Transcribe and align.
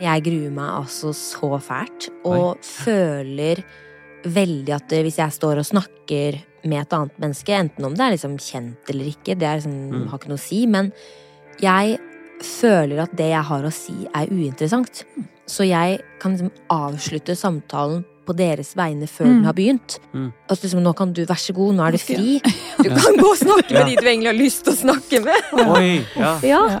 Jeg 0.00 0.22
gruer 0.24 0.50
meg 0.50 0.70
altså 0.80 1.12
så 1.14 1.58
fælt, 1.62 2.08
og 2.24 2.58
føler 2.62 3.62
veldig 4.24 4.74
at 4.74 4.88
hvis 5.02 5.18
jeg 5.18 5.32
står 5.34 5.58
og 5.58 5.66
snakker 5.66 6.38
med 6.64 6.78
et 6.80 6.92
annet 6.94 7.18
menneske, 7.18 7.52
enten 7.58 7.84
om 7.84 7.94
det 7.94 8.04
er 8.06 8.14
liksom 8.14 8.36
kjent 8.38 8.90
eller 8.90 9.04
ikke, 9.10 9.34
det 9.38 9.42
er 9.48 9.56
liksom, 9.58 9.90
Mm. 9.90 10.06
har 10.08 10.18
ikke 10.18 10.28
noe 10.30 10.38
å 10.38 10.46
si, 10.48 10.66
men 10.66 10.92
jeg 11.60 11.98
føler 12.42 13.02
at 13.02 13.16
det 13.16 13.30
jeg 13.30 13.42
har 13.44 13.62
å 13.62 13.72
si, 13.72 14.06
er 14.14 14.26
uinteressant. 14.30 15.04
Så 15.46 15.66
jeg 15.66 16.00
kan 16.20 16.32
liksom 16.36 16.50
avslutte 16.70 17.34
samtalen 17.36 18.04
på 18.26 18.36
deres 18.38 18.74
vegne 18.76 19.08
før 19.10 19.26
Mm. 19.26 19.34
den 19.34 19.44
har 19.44 19.52
begynt. 19.54 19.98
Mm. 20.14 20.32
Altså 20.48 20.62
liksom, 20.66 20.82
nå 20.82 20.92
kan 20.96 21.12
du, 21.12 21.24
vær 21.26 21.34
så 21.38 21.52
god, 21.52 21.74
nå 21.74 21.82
er 21.86 21.90
du 21.92 21.98
fri. 21.98 22.40
Du 22.78 22.88
kan 22.90 23.16
gå 23.18 23.26
og 23.30 23.36
snakke 23.38 23.72
med 23.72 23.86
de 23.86 23.96
du 23.96 24.06
egentlig 24.06 24.26
har 24.30 24.38
lyst 24.38 24.64
til 24.64 24.72
å 24.72 24.76
snakke 24.76 25.24
med. 25.24 25.42
Oi, 25.52 26.06
ja. 26.16 26.38
Ja. 26.42 26.80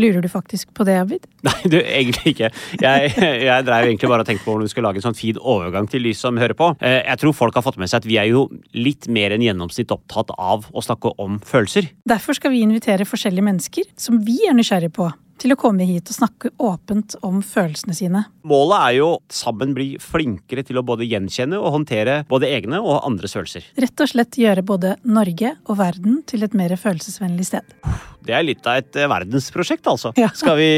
Lurer 0.00 0.24
du 0.24 0.28
faktisk 0.28 0.72
på 0.74 0.84
det, 0.88 0.96
Abid? 0.98 1.26
Nei, 1.46 1.54
du, 1.70 1.76
egentlig 1.78 2.32
ikke. 2.34 2.48
Jeg, 2.82 3.12
jeg 3.46 3.66
dreiv 3.68 3.86
egentlig 3.90 4.10
bare 4.10 4.24
og 4.24 4.28
tenkte 4.30 4.44
på 4.46 4.50
hvordan 4.54 4.66
vi 4.66 4.72
skulle 4.72 4.88
lage 4.90 4.98
en 5.02 5.06
sånn 5.06 5.18
fin 5.18 5.38
overgang 5.38 5.86
til 5.90 6.02
de 6.08 6.14
som 6.18 6.38
hører 6.40 6.56
på. 6.58 6.72
Eh, 6.82 7.00
Jeg 7.06 7.20
tror 7.22 7.36
folk 7.38 7.54
har 7.58 7.66
fått 7.66 7.78
med 7.80 7.90
seg 7.92 8.02
at 8.02 8.08
vi 8.10 8.18
er 8.20 8.30
jo 8.32 8.46
litt 8.74 9.06
mer 9.12 9.34
enn 9.36 9.44
gjennomsnitt 9.46 9.92
opptatt 9.94 10.32
av 10.34 10.66
å 10.74 10.82
snakke 10.84 11.14
om 11.22 11.38
følelser. 11.46 11.92
Derfor 12.10 12.34
skal 12.38 12.54
vi 12.54 12.64
invitere 12.66 13.06
forskjellige 13.06 13.46
mennesker 13.46 13.90
som 14.00 14.18
vi 14.26 14.40
er 14.48 14.56
nysgjerrige 14.58 14.94
på, 14.98 15.10
til 15.40 15.54
å 15.54 15.58
komme 15.58 15.86
hit 15.88 16.10
og 16.10 16.16
snakke 16.16 16.52
åpent 16.62 17.16
om 17.26 17.40
følelsene 17.44 17.96
sine. 17.96 18.24
Målet 18.46 18.76
er 18.78 18.96
jo 18.98 19.08
sammen 19.32 19.74
bli 19.76 19.94
flinkere 20.02 20.64
til 20.66 20.80
å 20.80 20.84
både 20.86 21.08
gjenkjenne 21.08 21.58
og 21.60 21.74
håndtere 21.78 22.20
både 22.30 22.50
egne 22.54 22.80
og 22.82 23.02
andres 23.06 23.36
følelser. 23.36 23.66
Rett 23.80 24.04
og 24.04 24.10
slett 24.10 24.38
gjøre 24.40 24.64
både 24.66 24.96
Norge 25.04 25.54
og 25.66 25.78
verden 25.80 26.22
til 26.30 26.46
et 26.46 26.56
mer 26.56 26.76
følelsesvennlig 26.80 27.48
sted. 27.50 27.76
Det 28.24 28.34
er 28.36 28.46
litt 28.46 28.66
av 28.66 28.80
et 28.80 28.96
eh, 28.98 29.10
verdensprosjekt, 29.10 29.86
altså. 29.90 30.14
Ja. 30.20 30.30
Skal 30.40 30.58
vi 30.60 30.72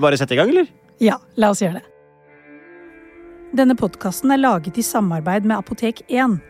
bare 0.00 0.20
sette 0.20 0.36
i 0.36 0.40
gang, 0.40 0.52
eller? 0.54 0.70
Ja, 1.02 1.18
la 1.40 1.50
oss 1.54 1.62
gjøre 1.64 1.80
det. 1.80 1.88
Denne 3.54 3.76
podkasten 3.78 4.32
er 4.34 4.40
laget 4.42 4.78
i 4.80 4.82
samarbeid 4.82 5.46
med 5.46 5.60
Apotek 5.60 6.02
1. 6.08 6.40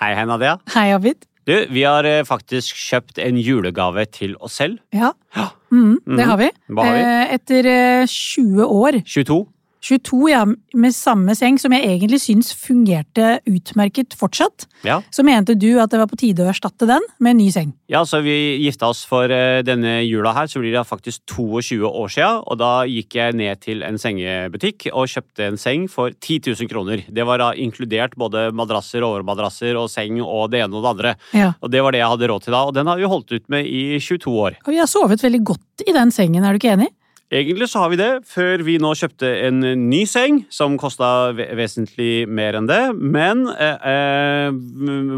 Hei, 0.00 0.14
hei, 0.16 0.24
Nadia. 0.28 0.54
Hei, 0.74 0.90
Abid. 0.96 1.26
Du, 1.48 1.54
vi 1.72 1.82
har 1.84 2.06
eh, 2.08 2.22
faktisk 2.28 2.76
kjøpt 2.78 3.18
en 3.24 3.38
julegave 3.40 4.04
til 4.12 4.36
oss 4.40 4.58
selv. 4.60 4.78
Ja, 4.94 5.12
Ja. 5.36 5.48
mm, 5.72 5.98
det 6.06 6.18
Mhm. 6.18 6.28
har 6.28 6.36
vi. 6.38 6.50
Hva 6.68 6.84
har 6.84 6.94
vi? 6.94 7.00
Eh, 7.00 7.34
Etter 7.34 7.66
eh, 7.66 8.06
20 8.06 8.64
år 8.66 9.00
22. 9.04 9.46
22, 9.80 10.30
ja, 10.30 10.44
med 10.76 10.94
samme 10.94 11.34
seng, 11.36 11.58
som 11.60 11.72
jeg 11.72 11.86
egentlig 11.88 12.20
syns 12.20 12.52
fungerte 12.56 13.38
utmerket 13.48 14.14
fortsatt. 14.18 14.66
Ja. 14.84 15.00
Så 15.12 15.24
mente 15.26 15.56
du 15.56 15.78
at 15.80 15.92
det 15.92 16.00
var 16.02 16.10
på 16.10 16.18
tide 16.20 16.44
å 16.44 16.50
erstatte 16.52 16.88
den 16.88 17.04
med 17.18 17.34
en 17.34 17.40
ny 17.40 17.48
seng. 17.54 17.72
ja, 17.90 18.04
så 18.06 18.20
vi 18.24 18.60
gifta 18.62 18.90
oss 18.92 19.02
for 19.08 19.32
eh, 19.32 19.62
denne 19.66 20.00
jula 20.04 20.34
her, 20.36 20.50
så 20.50 20.60
blir 20.60 20.74
det 20.76 20.84
faktisk 20.88 21.22
22 21.32 21.80
år 21.88 22.12
sia. 22.12 22.30
Og 22.44 22.60
da 22.60 22.84
gikk 22.88 23.16
jeg 23.18 23.36
ned 23.40 23.62
til 23.64 23.82
en 23.86 23.98
sengebutikk 24.00 24.90
og 24.92 25.08
kjøpte 25.10 25.48
en 25.48 25.58
seng 25.60 25.88
for 25.90 26.12
10 26.12 26.52
000 26.52 26.70
kroner. 26.70 27.04
Det 27.08 27.26
var 27.26 27.42
da 27.42 27.50
inkludert 27.56 28.16
både 28.20 28.50
madrasser, 28.56 29.04
overmadrasser 29.06 29.78
og 29.80 29.90
seng 29.92 30.20
og 30.20 30.50
det 30.52 30.64
ene 30.64 30.76
og 30.76 30.84
det 30.84 30.94
andre. 30.94 31.16
Ja. 31.36 31.52
Og 31.60 31.72
det 31.72 31.82
var 31.84 31.96
det 31.96 32.04
jeg 32.04 32.12
hadde 32.14 32.30
råd 32.30 32.46
til 32.46 32.56
da, 32.56 32.62
og 32.68 32.76
den 32.76 32.90
har 32.90 33.00
vi 33.00 33.10
holdt 33.10 33.32
ut 33.32 33.48
med 33.52 33.66
i 33.66 33.98
22 33.98 34.38
år. 34.44 34.60
Og 34.64 34.72
vi 34.74 34.80
har 34.80 34.90
sovet 34.90 35.24
veldig 35.24 35.44
godt 35.54 35.88
i 35.88 35.96
den 35.96 36.12
sengen, 36.14 36.44
er 36.44 36.54
du 36.54 36.60
ikke 36.60 36.74
enig? 36.76 36.92
Egentlig 37.30 37.68
så 37.70 37.84
har 37.84 37.92
vi 37.92 37.98
det, 38.00 38.08
før 38.26 38.64
vi 38.66 38.72
nå 38.82 38.90
kjøpte 38.98 39.28
en 39.46 39.60
ny 39.86 40.00
seng, 40.10 40.40
som 40.50 40.74
kosta 40.80 41.30
vesentlig 41.30 42.24
mer 42.26 42.58
enn 42.58 42.66
det. 42.66 42.80
Men 42.98 43.44
eh, 43.54 43.86
eh, 43.92 44.48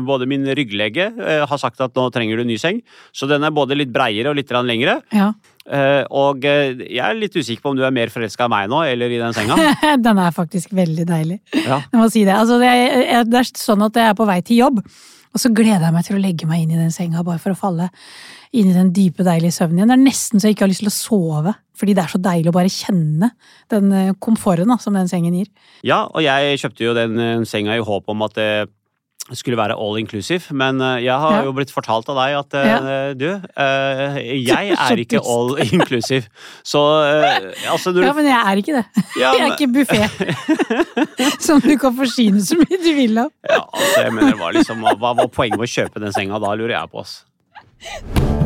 både 0.04 0.28
min 0.28 0.44
rygglege 0.44 1.06
eh, 1.08 1.44
har 1.48 1.60
sagt 1.60 1.80
at 1.80 1.96
nå 1.96 2.04
trenger 2.12 2.36
du 2.36 2.44
en 2.44 2.52
ny 2.52 2.58
seng, 2.60 2.82
så 3.16 3.28
den 3.30 3.48
er 3.48 3.54
både 3.56 3.78
litt 3.80 3.94
breiere 3.94 4.28
og 4.28 4.36
litt 4.36 4.52
lengre. 4.52 4.98
Ja. 5.08 5.30
Eh, 5.64 6.02
og 6.12 6.44
eh, 6.44 6.84
jeg 6.84 7.00
er 7.00 7.16
litt 7.16 7.38
usikker 7.38 7.64
på 7.64 7.72
om 7.72 7.80
du 7.80 7.86
er 7.86 7.94
mer 7.96 8.12
forelska 8.12 8.44
i 8.44 8.52
meg 8.52 8.68
nå, 8.68 8.82
eller 8.92 9.08
i 9.08 9.22
den 9.22 9.32
senga. 9.36 9.72
den 10.06 10.20
er 10.20 10.36
faktisk 10.36 10.76
veldig 10.76 11.08
deilig. 11.08 11.40
Ja. 11.62 11.80
Jeg 11.86 11.96
må 11.96 12.10
si 12.12 12.26
det. 12.28 12.36
Altså, 12.36 12.60
det, 12.60 12.68
er, 12.68 13.24
det 13.24 13.40
er 13.40 13.52
sånn 13.56 13.88
at 13.88 13.96
jeg 13.96 14.12
er 14.12 14.20
på 14.20 14.28
vei 14.28 14.42
til 14.44 14.60
jobb, 14.66 14.84
og 15.32 15.40
så 15.40 15.50
gleder 15.54 15.86
jeg 15.86 15.94
meg 15.94 16.06
til 16.06 16.18
å 16.18 16.22
legge 16.22 16.48
meg 16.48 16.64
inn 16.64 16.74
i 16.74 16.80
den 16.80 16.92
senga 16.94 17.24
bare 17.24 17.40
for 17.40 17.54
å 17.54 17.58
falle 17.58 17.88
inn 18.52 18.68
i 18.68 18.76
den 18.76 18.90
dype, 18.92 19.24
deilige 19.24 19.56
søvnen 19.56 19.80
igjen. 19.80 19.92
Det 19.92 19.96
er 19.96 20.02
nesten 20.02 20.42
så 20.42 20.50
jeg 20.50 20.56
ikke 20.56 20.66
har 20.66 20.72
lyst 20.72 20.84
til 20.84 20.90
å 20.90 20.94
sove, 20.94 21.54
fordi 21.78 21.94
det 21.96 22.04
er 22.04 22.12
så 22.12 22.20
deilig 22.20 22.52
å 22.52 22.56
bare 22.58 22.72
kjenne 22.72 23.30
den 23.72 23.96
eh, 23.96 24.12
komforten 24.20 24.68
da, 24.68 24.76
som 24.82 24.98
den 24.98 25.08
sengen 25.08 25.38
gir. 25.38 25.48
ja, 25.88 26.04
og 26.04 26.20
jeg 26.24 26.60
kjøpte 26.60 26.84
jo 26.84 26.94
den 26.98 27.16
eh, 27.16 27.44
senga 27.48 27.78
i 27.78 27.84
håp 27.84 28.12
om 28.12 28.26
at 28.28 28.36
det 28.36 28.50
skulle 29.32 29.56
være 29.56 29.76
all 29.78 29.96
inclusive, 30.00 30.50
men 30.50 30.80
eh, 30.82 31.04
jeg 31.06 31.14
har 31.14 31.36
Ja. 31.38 31.44
jo 31.46 31.52
blitt 31.56 31.70
fortalt 31.72 32.08
av 32.10 32.16
deg 32.18 32.34
at 32.40 32.56
ja. 32.58 32.78
du, 33.14 33.28
eh, 33.56 34.18
jeg 34.42 34.74
er 34.86 35.02
ikke 35.04 35.22
all 35.22 35.54
inclusive. 35.72 36.26
Så 36.66 36.82
eh, 37.06 37.46
altså 37.70 37.94
Ja, 38.02 38.12
men 38.18 38.26
jeg 38.26 38.36
er 38.42 38.62
ikke 38.64 38.76
det. 38.80 38.84
Ja, 39.22 39.32
Jeg 39.38 39.46
er 39.46 39.54
ikke 39.54 39.70
buffé 39.72 41.38
som 41.40 41.60
du 41.62 41.72
kan 41.78 41.94
forsyne 41.96 42.42
så 42.42 42.58
mye 42.58 42.82
du 42.82 42.92
vil 42.98 43.18
av. 43.24 43.30
Ja, 43.48 43.62
altså, 43.72 44.04
jeg 44.08 44.12
mener, 44.18 44.36
hva, 44.40 44.50
liksom, 44.58 44.82
hva 44.98 45.14
var 45.22 45.28
poenget 45.32 45.58
med 45.60 45.68
å 45.70 45.74
kjøpe 45.78 46.02
den 46.02 46.12
senga? 46.12 46.42
Da 46.42 46.54
lurer 46.58 46.76
jeg 46.80 46.90
på, 46.92 47.06
ass. 47.06 48.41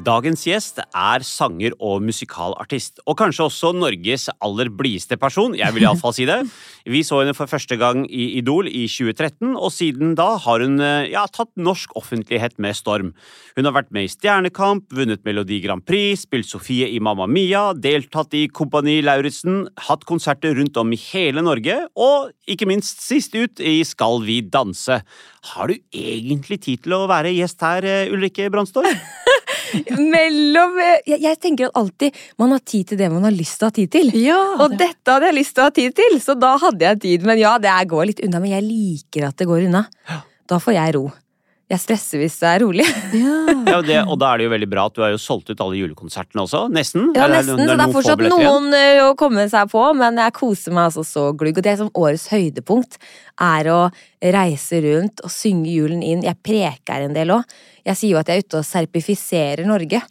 Dagens 0.00 0.46
gjest 0.46 0.78
er 0.80 1.24
sanger 1.26 1.74
og 1.76 2.00
musikalartist, 2.06 3.02
og 3.04 3.18
kanskje 3.20 3.44
også 3.50 3.72
Norges 3.76 4.30
aller 4.40 4.70
blideste 4.72 5.18
person. 5.20 5.52
Jeg 5.58 5.74
vil 5.74 5.84
iallfall 5.84 6.14
si 6.16 6.24
det. 6.28 6.38
Vi 6.88 7.02
så 7.04 7.18
henne 7.20 7.34
for 7.36 7.50
første 7.50 7.76
gang 7.76 8.06
i 8.08 8.30
Idol 8.38 8.70
i 8.70 8.86
2013, 8.88 9.50
og 9.58 9.68
siden 9.74 10.14
da 10.16 10.30
har 10.40 10.64
hun 10.64 10.80
eh, 10.80 11.10
ja, 11.12 11.26
tatt 11.28 11.50
norsk 11.60 11.92
offentlighet 12.00 12.56
med 12.62 12.78
storm. 12.78 13.10
Hun 13.58 13.68
har 13.68 13.76
vært 13.76 13.92
med 13.92 14.06
i 14.06 14.12
Stjernekamp, 14.12 14.86
vunnet 14.96 15.26
Melodi 15.28 15.60
Grand 15.66 15.84
Prix, 15.84 16.24
spilt 16.24 16.48
Sofie 16.48 16.88
i 16.88 17.02
Mamma 17.02 17.28
Mia, 17.28 17.66
deltatt 17.76 18.32
i 18.38 18.46
Kompani 18.48 19.00
Lauritzen, 19.04 19.66
hatt 19.90 20.08
konserter 20.08 20.56
rundt 20.56 20.80
om 20.80 20.94
i 20.96 21.00
hele 21.10 21.44
Norge, 21.44 21.76
og 22.00 22.32
ikke 22.48 22.70
minst 22.70 23.04
sist 23.04 23.36
ut 23.36 23.60
i 23.60 23.82
Skal 23.84 24.24
vi 24.24 24.40
danse. 24.48 25.02
Har 25.52 25.68
du 25.68 25.76
egentlig 25.92 26.62
tid 26.64 26.86
til 26.86 26.96
å 26.96 27.04
være 27.10 27.36
gjest 27.36 27.68
her, 27.68 27.84
eh, 27.84 28.14
Ulrikke 28.14 28.48
Brandstorp? 28.48 28.96
Mellom 30.14 30.78
jeg, 30.80 31.18
jeg 31.20 31.38
tenker 31.42 31.68
at 31.70 31.78
alltid 31.80 32.16
man 32.40 32.54
har 32.54 32.62
tid 32.64 32.92
til 32.92 33.00
det 33.00 33.10
man 33.12 33.26
har 33.28 33.34
lyst 33.34 33.58
til 33.60 33.68
å 33.68 33.70
ha 33.70 33.76
tid 33.76 33.92
til. 33.94 34.12
Ja, 34.18 34.40
Og 34.60 34.76
dette 34.78 35.14
hadde 35.14 35.30
jeg 35.30 35.38
lyst 35.40 35.56
til 35.56 35.64
å 35.64 35.68
ha 35.70 35.74
tid 35.76 35.96
til, 35.98 36.20
så 36.22 36.36
da 36.38 36.56
hadde 36.60 36.86
jeg 36.86 37.02
tid. 37.06 37.26
Men 37.28 37.40
ja, 37.40 37.56
det 37.62 37.74
går 37.90 38.10
litt 38.12 38.22
unna, 38.26 38.42
men 38.42 38.54
jeg 38.56 38.66
liker 38.66 39.28
at 39.30 39.40
det 39.40 39.48
går 39.50 39.66
unna. 39.68 39.84
Da 40.50 40.58
får 40.62 40.76
jeg 40.76 40.96
ro. 40.98 41.04
Jeg 41.70 41.78
stresser 41.84 42.18
hvis 42.18 42.34
det 42.40 42.48
er 42.50 42.62
rolig. 42.64 42.86
ja. 43.14 43.34
Ja, 43.70 43.76
og 43.78 43.86
det, 43.86 43.98
og 44.02 44.16
da 44.18 44.32
er 44.32 44.40
det 44.40 44.46
jo 44.48 44.52
veldig 44.54 44.68
bra 44.72 44.86
at 44.90 44.96
du 44.96 45.02
har 45.04 45.12
jo 45.12 45.20
solgt 45.22 45.52
ut 45.52 45.60
alle 45.62 45.78
julekonsertene 45.78 46.42
også. 46.42 46.64
Nesten. 46.74 47.10
Ja, 47.14 47.28
nesten, 47.30 47.60
så 47.60 47.76
det 47.78 47.84
er 47.84 47.94
fortsatt 47.94 48.24
igjen. 48.24 48.34
noen 48.34 48.74
å 49.04 49.10
komme 49.18 49.46
seg 49.52 49.70
på, 49.70 49.84
men 49.98 50.18
jeg 50.18 50.34
koser 50.36 50.74
meg 50.74 50.88
altså 50.88 51.04
så 51.06 51.28
glugg. 51.38 51.60
Og 51.60 51.66
det 51.66 51.76
som 51.78 51.92
årets 51.94 52.26
høydepunkt 52.32 52.98
er 53.46 53.70
å 53.70 53.80
reise 54.34 54.80
rundt 54.84 55.22
og 55.24 55.32
synge 55.32 55.70
julen 55.70 56.02
inn. 56.06 56.24
Jeg 56.26 56.40
preker 56.42 57.06
en 57.06 57.14
del 57.14 57.36
òg. 57.36 57.58
Jeg 57.86 58.00
sier 58.00 58.16
jo 58.16 58.20
at 58.20 58.30
jeg 58.30 58.40
er 58.40 58.48
ute 58.48 58.60
og 58.60 58.66
serpifiserer 58.66 59.68
Norge. 59.68 60.02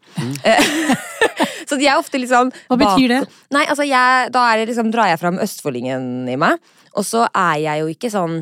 så 1.70 1.78
de 1.78 1.90
er 1.90 2.00
ofte 2.00 2.22
litt 2.22 2.32
sånn 2.32 2.50
Hva 2.72 2.78
betyr 2.80 3.12
det? 3.14 3.20
Nei, 3.54 3.66
altså 3.70 3.86
jeg, 3.86 4.32
Da 4.34 4.46
er 4.50 4.62
det 4.62 4.72
liksom, 4.72 4.90
drar 4.94 5.12
jeg 5.12 5.20
fram 5.22 5.38
østfoldingen 5.44 6.30
i 6.32 6.38
meg, 6.40 6.58
og 6.98 7.06
så 7.06 7.28
er 7.28 7.60
jeg 7.66 7.84
jo 7.84 7.92
ikke 7.94 8.12
sånn 8.14 8.40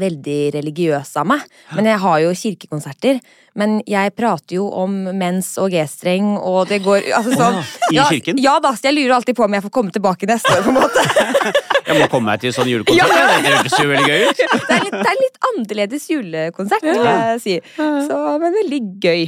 veldig 0.00 0.40
religiøs 0.56 1.14
av 1.20 1.28
meg. 1.32 1.46
Men 1.76 1.90
jeg 1.92 2.02
har 2.04 2.18
jo 2.24 2.34
kirkekonserter. 2.42 3.20
Men 3.58 3.80
jeg 3.88 4.14
prater 4.16 4.56
jo 4.56 4.68
om 4.82 4.94
mens 5.18 5.52
og 5.60 5.72
G-streng, 5.74 6.34
og 6.40 6.70
det 6.70 6.80
går 6.84 7.10
altså 7.18 7.36
sånn 7.36 7.58
I 7.92 7.98
ja, 7.98 8.06
kirken? 8.08 8.40
Ja 8.40 8.56
da, 8.62 8.72
så 8.78 8.88
jeg 8.88 8.96
lurer 8.96 9.18
alltid 9.18 9.36
på 9.36 9.44
om 9.44 9.56
jeg 9.58 9.64
får 9.66 9.74
komme 9.74 9.92
tilbake 9.94 10.28
neste 10.30 10.54
år, 10.56 10.64
på 10.64 10.72
en 10.72 10.80
måte. 10.80 11.04
Jeg 11.82 11.98
må 11.98 12.06
komme 12.12 12.30
meg 12.30 12.40
til 12.40 12.52
sånn 12.54 12.68
julekonsert. 12.70 13.10
Ja. 13.10 13.38
Det 13.42 13.50
høres 13.52 13.74
jo 13.74 13.86
veldig 13.90 14.06
gøy 14.06 14.20
ut. 14.28 14.38
Det 14.38 14.76
er 14.76 14.84
litt, 14.86 14.94
det 14.94 15.10
er 15.10 15.18
litt 15.18 15.38
annerledes 15.48 16.04
julekonsert, 16.08 16.86
vil 16.86 17.00
jeg 17.02 17.40
si. 17.42 17.56
Så, 17.74 18.18
men 18.38 18.54
veldig 18.54 18.78
gøy. 19.02 19.24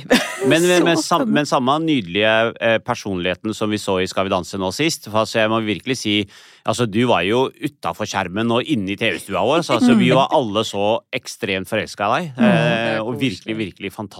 Men 0.47 0.62
med, 0.62 0.85
med, 0.88 1.03
sam, 1.03 1.26
med 1.35 1.50
samme 1.50 1.75
nydelige 1.82 2.35
eh, 2.55 2.79
personligheten 2.87 3.56
som 3.59 3.75
vi 3.75 3.82
så 3.82 3.99
i 4.00 4.09
Skal 4.09 4.29
vi 4.29 4.32
danse 4.37 4.61
nå 4.61 4.71
sist. 4.73 5.11
For 5.11 5.25
altså, 5.25 5.41
jeg 5.43 5.53
må 5.53 5.61
virkelig 5.67 5.99
si 6.05 6.17
Altså, 6.65 6.87
du 6.88 7.03
var 7.05 7.26
jo 7.29 7.43
utafor 7.53 8.09
skjermen 8.09 8.49
og 8.55 8.65
inne 8.73 8.94
i 8.94 8.97
TV-stua 8.97 9.43
vår, 9.44 9.61
så 9.67 9.75
altså, 9.75 9.99
vi 10.00 10.06
var 10.17 10.32
alle 10.32 10.62
så 10.65 10.94
ekstremt 11.12 11.69
forelska 11.69 12.06
i 12.06 12.15
deg. 12.15 12.31
det 12.38 12.53
Eh, 12.94 13.00
og 13.03 13.19
virkelig, 13.21 13.56
virkelig 13.59 13.91
fantastisk 13.93 14.13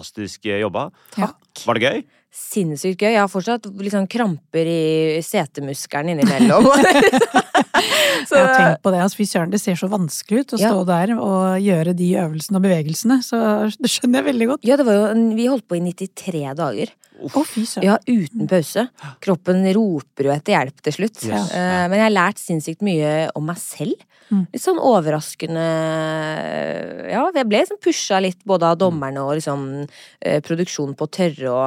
eh, 0.50 0.61
jobba. 0.62 0.88
Takk. 1.14 1.64
Var 1.67 1.79
det 1.79 1.82
gøy? 1.88 2.05
Sinnssykt 2.35 2.99
gøy. 2.99 3.13
Jeg 3.13 3.21
har 3.23 3.31
fortsatt 3.31 3.67
litt 3.79 3.95
sånn 3.95 4.09
kramper 4.11 4.67
i 4.67 5.21
setemuskelen 5.23 6.17
innimellom. 6.17 6.67
så, 8.29 8.35
Jeg 8.35 8.43
har 8.43 8.55
tenkt 8.59 8.83
på 8.83 8.91
det, 8.95 9.01
altså, 9.05 9.19
fy 9.21 9.27
søren, 9.31 9.53
det 9.53 9.61
ser 9.63 9.79
så 9.79 9.89
vanskelig 9.93 10.43
ut 10.43 10.57
å 10.57 10.61
Ja. 10.61 10.73
stå 10.73 10.83
der 10.89 11.15
og 11.15 11.63
gjøre 11.63 11.95
de 11.95 12.09
øvelsene 12.25 12.59
og 12.59 12.67
bevegelsene, 12.67 13.21
så 13.23 13.41
det 13.79 13.91
skjønner 13.93 14.21
jeg 14.23 14.29
veldig 14.33 14.49
godt. 14.51 14.67
ja, 14.67 14.79
det 14.81 14.87
var 14.89 14.99
jo 14.99 15.07
vi 15.39 15.47
holdt 15.51 15.67
på 15.71 15.79
i 15.79 15.83
93 15.85 16.43
dager. 16.59 16.93
Å, 17.25 17.45
fy 17.47 17.63
søren. 17.63 17.87
Ja, 17.87 17.97
uten 18.11 18.49
pause. 18.51 18.89
Kroppen 19.23 19.63
roper 19.77 20.27
jo 20.27 20.33
etter 20.35 20.57
hjelp 20.57 20.83
til 20.83 20.97
slutt. 20.97 21.23
Yes. 21.23 21.53
Uh, 21.55 21.87
Men 21.87 22.01
jeg 22.01 22.07
har 22.09 22.15
lært 22.17 22.43
sinnssykt 22.43 22.83
mye 22.83 23.13
om 23.39 23.47
meg 23.47 23.61
selv. 23.63 23.95
Mm. 24.33 24.47
Litt 24.51 24.65
sånn 24.65 24.81
overraskende 24.83 25.63
Ja, 27.13 27.25
jeg 27.35 27.47
ble 27.49 27.61
liksom 27.63 27.79
pusha 27.85 28.19
litt 28.25 28.41
både 28.49 28.71
av 28.73 28.79
dommerne 28.81 29.23
og 29.23 29.37
liksom 29.39 29.67
uh, 29.85 30.39
produksjonen 30.45 30.97
på 30.99 31.09
tørre 31.15 31.53
å 31.53 31.65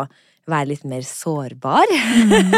være 0.48 0.70
litt 0.72 0.84
mer 0.88 1.04
sårbar. 1.04 1.92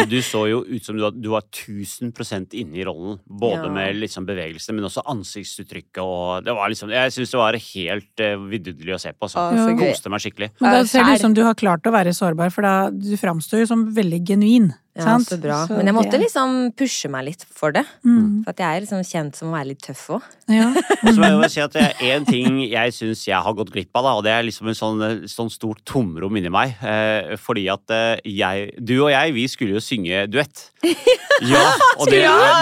Du 0.10 0.18
så 0.26 0.44
jo 0.50 0.62
ut 0.68 0.86
som 0.86 0.98
du 0.98 1.04
var, 1.04 1.16
du 1.18 1.30
var 1.34 1.46
1000% 1.50 2.54
inne 2.62 2.78
i 2.80 2.86
rollen. 2.88 3.20
Både 3.26 3.66
Ja. 3.66 3.72
med 3.74 3.98
liksom 3.98 4.28
bevegelsene, 4.28 4.78
men 4.78 4.86
også 4.90 5.04
ansiktsuttrykket. 5.10 6.02
Og 6.04 6.46
det 6.46 6.54
var 6.56 6.70
liksom, 6.70 6.92
jeg 6.94 7.16
syns 7.16 7.34
det 7.34 7.40
var 7.42 7.58
helt 7.58 8.24
uh, 8.26 8.46
vidunderlig 8.52 8.96
å 8.96 9.02
se 9.02 9.14
på. 9.14 9.30
Så. 9.32 9.42
Å, 9.42 9.56
så 9.58 9.74
gøy. 9.74 9.90
Koste 9.90 10.14
meg 10.14 10.24
skikkelig. 10.26 10.52
Men 10.62 10.78
da 10.78 10.84
ser 10.86 11.08
det 11.08 11.18
ut 11.18 11.26
som 11.26 11.34
du 11.38 11.44
har 11.48 11.58
klart 11.60 11.90
å 11.90 11.96
være 11.96 12.14
sårbar, 12.16 12.54
for 12.54 12.68
da 12.68 12.76
du 12.94 13.16
framstår 13.20 13.66
jo 13.66 13.72
som 13.74 13.88
veldig 13.96 14.22
genuin. 14.28 14.70
Ja, 15.00 15.16
så 15.24 15.38
bra. 15.42 15.60
Så 15.70 15.78
Men 15.78 15.90
jeg 15.90 15.96
måtte 15.98 16.20
liksom 16.22 16.58
pushe 16.78 17.10
meg 17.12 17.26
litt 17.30 17.46
for 17.50 17.76
det. 17.76 17.86
Mm, 18.06 18.44
For 18.46 18.54
at 18.54 18.64
jeg 18.64 18.78
er 18.80 18.86
liksom 18.86 19.04
kjent 19.08 19.40
som 19.40 19.52
å 19.52 19.56
være 19.58 19.70
litt 19.72 19.82
tøff 19.86 20.06
òg. 20.18 20.28
ja. 20.52 20.70
Og 20.74 21.10
så 21.16 21.18
må 21.20 21.32
jeg 21.46 21.54
si 21.56 21.64
at 21.64 21.78
det 21.78 21.86
er 21.88 22.04
én 22.16 22.28
ting 22.28 22.60
jeg 22.66 22.96
syns 22.96 23.26
jeg 23.28 23.40
har 23.46 23.58
gått 23.58 23.72
glipp 23.74 23.96
av, 24.00 24.04
da, 24.10 24.16
og 24.20 24.24
det 24.28 24.34
er 24.36 24.46
liksom 24.48 24.72
en 24.72 24.78
sånn, 24.78 25.06
sånn 25.32 25.52
stort 25.54 25.82
tomrom 25.88 26.36
inni 26.40 26.52
meg. 26.54 26.76
Eh, 26.84 27.36
fordi 27.40 27.68
at 27.72 27.96
eh, 27.96 28.20
jeg 28.28 28.72
Du 28.80 28.96
og 29.04 29.12
jeg, 29.14 29.34
vi 29.36 29.48
skulle 29.52 29.78
jo 29.80 29.84
synge 29.84 30.26
duett. 30.32 30.68
Ja, 31.40 31.62
og 31.96 32.10
det, 32.12 32.18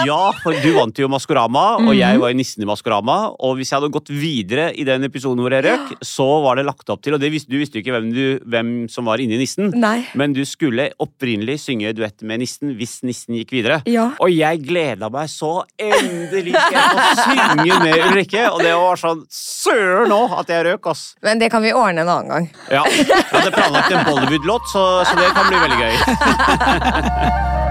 ja, 0.06 0.16
for 0.38 0.54
du 0.62 0.68
vant 0.76 0.94
jo 1.02 1.08
Maskorama, 1.10 1.64
og 1.82 1.96
jeg 1.98 2.20
var 2.22 2.30
jo 2.30 2.36
nissen 2.38 2.62
i 2.62 2.66
Maskorama. 2.68 3.16
Og 3.42 3.56
hvis 3.58 3.72
jeg 3.72 3.80
hadde 3.80 3.90
gått 3.90 4.12
videre 4.14 4.68
i 4.78 4.84
den 4.86 5.02
episoden 5.08 5.42
hvor 5.42 5.50
jeg 5.50 5.64
røk, 5.66 5.96
så 6.06 6.26
var 6.44 6.60
det 6.60 6.64
lagt 6.68 6.86
opp 6.94 7.02
til 7.02 7.16
Og 7.16 7.18
det 7.18 7.32
visste, 7.34 7.50
du 7.50 7.58
visste 7.58 7.74
jo 7.74 7.82
ikke 7.82 7.96
hvem, 7.96 8.12
du, 8.14 8.22
hvem 8.46 8.70
som 8.92 9.10
var 9.10 9.18
inni 9.18 9.40
nissen. 9.40 9.72
Nei. 9.74 10.04
Men 10.14 10.30
du 10.36 10.44
skulle 10.46 10.92
opprinnelig 11.02 11.58
synge 11.64 11.90
duett 11.98 12.22
med 12.28 12.42
nissen 12.42 12.74
hvis 12.78 12.98
nissen 13.06 13.36
gikk 13.38 13.54
videre. 13.56 13.80
Ja. 13.88 14.10
Og 14.22 14.32
jeg 14.32 14.62
gleda 14.66 15.10
meg 15.12 15.30
så 15.32 15.52
endelig 15.80 16.54
til 16.54 16.78
å 16.78 17.06
synge 17.22 17.78
med 17.84 18.04
Ulrikke! 18.08 18.46
Og 18.52 18.62
det 18.64 18.74
var 18.78 19.00
sånn 19.00 19.24
søren 19.32 20.12
nå 20.12 20.20
at 20.38 20.50
jeg 20.52 20.66
røk, 20.68 20.90
ass. 20.92 21.04
Men 21.24 21.40
det 21.42 21.50
kan 21.52 21.64
vi 21.64 21.74
ordne 21.76 22.04
en 22.04 22.12
annen 22.12 22.34
gang. 22.34 22.50
Ja, 22.72 22.84
jeg 22.88 23.24
hadde 23.32 23.54
planlagt 23.54 23.92
en 23.92 24.06
Bollywood-låt, 24.08 24.68
så, 24.72 24.84
så 25.08 25.16
det 25.18 25.32
kan 25.36 25.48
bli 25.50 25.64
veldig 25.64 25.80
gøy. 25.84 27.64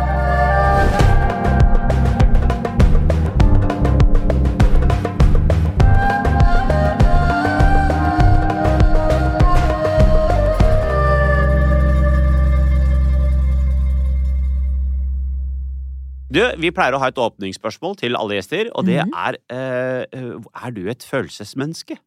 Du, 16.37 16.43
Vi 16.61 16.69
pleier 16.75 16.93
å 16.93 17.01
ha 17.01 17.09
et 17.09 17.21
åpningsspørsmål 17.21 17.97
til 18.01 18.17
alle 18.19 18.37
gjester, 18.37 18.69
og 18.77 18.85
det 18.85 18.99
er 19.01 19.39
eh, 19.49 20.03
Er 20.13 20.75
du 20.75 20.83
et 20.91 21.05
følelsesmenneske? 21.07 21.97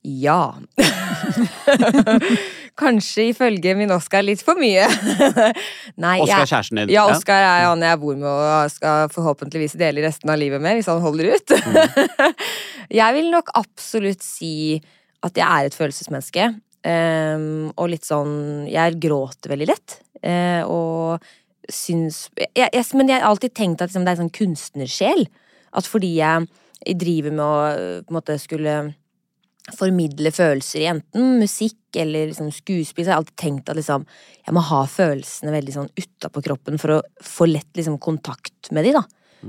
Ja. 0.00 0.54
Kanskje 2.80 3.26
ifølge 3.34 3.74
min 3.76 3.92
Oskar 3.92 4.24
litt 4.24 4.40
for 4.44 4.56
mye. 4.56 4.86
Nei, 6.04 6.14
Oskar 6.24 6.48
kjæresten 6.48 6.80
din? 6.80 6.92
ja, 6.94 7.04
Oskar 7.12 7.44
er 7.44 7.66
han 7.68 7.84
jeg 7.84 8.00
bor 8.00 8.16
med 8.16 8.30
og 8.30 8.72
skal 8.72 9.10
forhåpentligvis 9.12 9.76
dele 9.80 10.06
resten 10.06 10.32
av 10.32 10.40
livet 10.40 10.62
med, 10.64 10.78
hvis 10.78 10.88
han 10.88 11.04
holder 11.04 11.34
ut. 11.36 11.52
jeg 13.00 13.18
vil 13.18 13.28
nok 13.34 13.52
absolutt 13.60 14.24
si 14.24 14.80
at 15.20 15.36
jeg 15.36 15.44
er 15.44 15.68
et 15.68 15.76
følelsesmenneske. 15.76 16.48
Um, 16.80 17.68
og 17.76 17.90
litt 17.92 18.06
sånn 18.08 18.64
Jeg 18.72 18.96
gråter 19.02 19.52
veldig 19.52 19.68
lett. 19.68 19.98
Uh, 20.24 20.64
og 20.64 21.28
syns 21.74 22.28
jeg, 22.36 22.68
jeg, 22.68 22.84
Men 22.96 23.10
jeg 23.10 23.20
har 23.20 23.28
alltid 23.30 23.54
tenkt 23.56 23.82
at 23.82 23.90
liksom, 23.90 24.06
det 24.06 24.12
er 24.12 24.18
en 24.18 24.24
sånn 24.24 24.38
kunstnersjel. 24.40 25.26
At 25.76 25.88
fordi 25.88 26.16
jeg 26.18 26.96
driver 26.98 27.34
med 27.34 27.44
å 27.44 27.60
på 28.06 28.12
en 28.12 28.18
måte 28.18 28.38
skulle 28.40 28.78
formidle 29.76 30.32
følelser 30.34 30.82
i 30.82 30.88
enten 30.90 31.38
musikk 31.40 31.98
eller 32.00 32.30
liksom 32.30 32.50
skuespill, 32.54 33.04
så 33.04 33.12
har 33.12 33.18
jeg 33.18 33.22
alltid 33.24 33.40
tenkt 33.42 33.70
at 33.70 33.78
liksom, 33.78 34.06
jeg 34.46 34.56
må 34.56 34.62
ha 34.66 34.80
følelsene 34.88 35.54
veldig 35.54 35.74
sånn 35.74 35.90
utapå 36.00 36.42
kroppen 36.46 36.80
for 36.80 36.96
å 36.96 37.00
få 37.24 37.48
lett 37.50 37.70
liksom 37.78 37.98
kontakt 38.02 38.70
med 38.74 38.88
de, 38.88 38.94
da. 38.96 39.04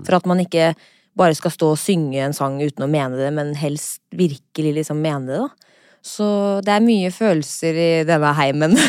For 0.05 0.17
at 0.17 0.27
man 0.29 0.41
ikke 0.43 0.71
bare 1.17 1.35
skal 1.35 1.53
stå 1.53 1.73
og 1.73 1.79
synge 1.79 2.21
en 2.23 2.35
sang 2.35 2.59
uten 2.61 2.85
å 2.85 2.91
mene 2.91 3.19
det, 3.19 3.31
men 3.35 3.53
helst 3.59 4.01
virkelig 4.15 4.77
liksom 4.79 5.01
mene 5.03 5.31
det, 5.31 5.41
da. 5.41 5.70
Så 6.01 6.25
det 6.65 6.73
er 6.73 6.81
mye 6.85 7.11
følelser 7.13 7.77
i 7.77 7.89
denne 8.09 8.33
heimen. 8.39 8.77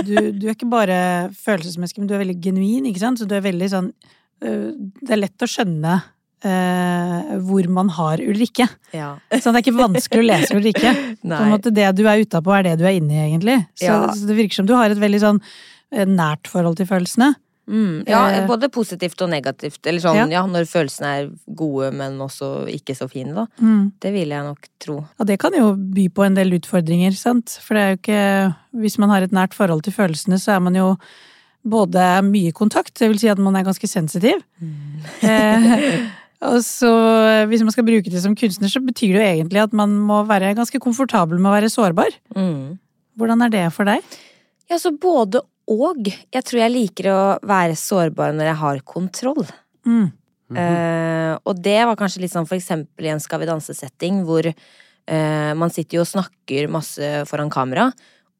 Du, 0.00 0.14
du 0.32 0.46
er 0.48 0.54
ikke 0.54 0.68
bare 0.70 0.96
følelsesmenneske, 1.36 2.00
men 2.00 2.08
du 2.08 2.14
er 2.16 2.22
veldig 2.22 2.36
genuin, 2.42 2.86
ikke 2.88 3.02
sant? 3.02 3.20
Så 3.20 3.26
du 3.28 3.34
er 3.36 3.42
veldig 3.44 3.66
sånn 3.68 3.90
Det 4.40 5.12
er 5.12 5.20
lett 5.20 5.44
å 5.44 5.48
skjønne 5.50 5.96
øh, 6.48 7.34
hvor 7.44 7.68
man 7.68 7.90
har 7.98 8.22
Ulrikke. 8.24 8.64
ja. 8.96 9.10
Så 9.34 9.50
det 9.52 9.58
er 9.60 9.64
ikke 9.66 9.76
vanskelig 9.76 10.22
å 10.24 10.28
lese 10.30 10.56
Ulrikke. 10.56 10.94
På 11.26 11.36
en 11.42 11.52
måte 11.52 11.74
Det 11.76 11.90
du 11.98 12.06
er 12.08 12.22
utapå, 12.24 12.54
er 12.56 12.70
det 12.70 12.78
du 12.80 12.86
er 12.88 12.96
inni, 12.96 13.18
egentlig. 13.26 13.58
Så, 13.76 13.90
Ja. 13.90 14.00
så 14.16 14.30
det 14.30 14.38
virker 14.40 14.62
som 14.62 14.70
du 14.70 14.74
har 14.78 14.88
et 14.94 15.02
veldig 15.02 15.20
sånn 15.26 15.42
nært 16.16 16.48
forhold 16.48 16.78
til 16.80 16.88
følelsene. 16.88 17.34
Mm, 17.70 18.02
ja, 18.10 18.20
Eh. 18.34 18.46
både 18.50 18.68
positivt 18.74 19.20
og 19.22 19.30
negativt. 19.30 19.78
Eller 19.86 20.00
sånn, 20.02 20.16
Ja. 20.18 20.26
ja. 20.26 20.42
når 20.46 20.66
følelsene 20.66 21.06
er 21.20 21.30
gode, 21.54 21.92
men 21.94 22.18
også 22.18 22.66
ikke 22.66 22.96
så 22.98 23.06
fine, 23.08 23.32
da. 23.36 23.46
Mm. 23.62 23.92
Det 24.02 24.12
vil 24.12 24.28
jeg 24.34 24.42
nok 24.42 24.66
tro. 24.82 24.96
Ja, 25.20 25.24
det 25.24 25.38
kan 25.38 25.52
jo 25.54 25.76
by 25.76 26.08
på 26.08 26.26
en 26.26 26.34
del 26.34 26.50
utfordringer, 26.58 27.14
sant. 27.14 27.58
For 27.62 27.74
det 27.74 27.82
er 27.82 27.90
jo 27.94 28.00
ikke 28.02 28.56
Hvis 28.82 28.98
man 28.98 29.10
har 29.10 29.22
et 29.22 29.32
nært 29.32 29.54
forhold 29.54 29.82
til 29.82 29.92
følelsene, 29.92 30.38
så 30.38 30.56
er 30.56 30.60
man 30.60 30.74
jo 30.74 30.96
både 31.66 32.22
mye 32.24 32.52
kontakt, 32.52 32.94
det 32.98 33.08
vil 33.10 33.18
si 33.18 33.28
at 33.28 33.38
man 33.38 33.54
er 33.56 33.64
ganske 33.66 33.86
sensitiv. 33.88 34.42
Eh, 35.22 36.06
og 36.42 36.60
så 36.64 36.90
hvis 37.50 37.62
man 37.66 37.72
skal 37.74 37.84
bruke 37.84 38.08
det 38.10 38.22
som 38.22 38.34
kunstner, 38.38 38.70
så 38.72 38.80
betyr 38.84 39.12
det 39.16 39.20
jo 39.20 39.28
egentlig 39.44 39.62
at 39.62 39.72
man 39.76 39.90
må 40.08 40.22
være 40.28 40.54
ganske 40.56 40.80
komfortabel 40.82 41.38
med 41.38 41.50
å 41.50 41.56
være 41.58 41.70
sårbar. 41.72 42.14
Mm. 42.36 42.78
Hvordan 43.18 43.44
er 43.44 43.50
det 43.52 43.66
for 43.74 43.84
deg? 43.90 44.00
Ja, 44.70 44.78
så 44.80 44.92
både 44.96 45.42
og. 45.70 46.08
Jeg 46.32 46.46
tror 46.46 46.62
jeg 46.64 46.74
liker 46.74 47.10
å 47.12 47.20
være 47.46 47.78
sårbar 47.78 48.34
når 48.36 48.50
jeg 48.50 48.60
har 48.62 48.82
kontroll. 48.86 49.44
Mm. 49.86 50.08
Eh, 50.58 51.34
og 51.46 51.60
det 51.62 51.78
var 51.86 51.98
kanskje 51.98 52.24
litt 52.24 52.34
sånn 52.34 52.48
for 52.48 52.58
eksempel 52.58 53.06
i 53.06 53.12
en 53.12 53.22
Skal 53.22 53.42
vi 53.42 53.48
danse-setting, 53.50 54.24
hvor 54.26 54.48
eh, 54.50 55.52
man 55.54 55.70
sitter 55.70 56.00
jo 56.00 56.06
og 56.06 56.10
snakker 56.10 56.70
masse 56.72 57.12
foran 57.30 57.52
kamera, 57.52 57.90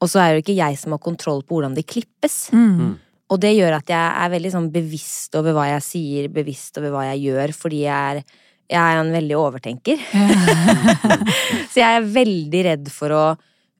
og 0.00 0.10
så 0.10 0.22
er 0.22 0.32
det 0.32 0.40
jo 0.40 0.44
ikke 0.46 0.58
jeg 0.58 0.78
som 0.80 0.96
har 0.96 1.02
kontroll 1.04 1.44
på 1.44 1.58
hvordan 1.58 1.76
det 1.76 1.86
klippes. 1.88 2.48
Mm. 2.56 2.96
Og 3.30 3.38
det 3.42 3.52
gjør 3.54 3.76
at 3.78 3.90
jeg 3.92 4.22
er 4.24 4.32
veldig 4.32 4.52
sånn 4.56 4.70
bevisst 4.74 5.36
over 5.38 5.54
hva 5.54 5.68
jeg 5.76 5.86
sier, 5.86 6.30
bevisst 6.34 6.80
over 6.80 6.94
hva 6.94 7.04
jeg 7.12 7.28
gjør, 7.28 7.52
fordi 7.54 7.84
jeg 7.84 8.16
er, 8.16 8.40
jeg 8.72 8.80
er 8.80 9.02
en 9.02 9.12
veldig 9.14 9.36
overtenker. 9.38 10.02
Så 11.70 11.82
jeg 11.82 11.86
er 11.86 12.10
veldig 12.16 12.64
redd 12.66 12.90
for 12.94 13.14
å 13.14 13.24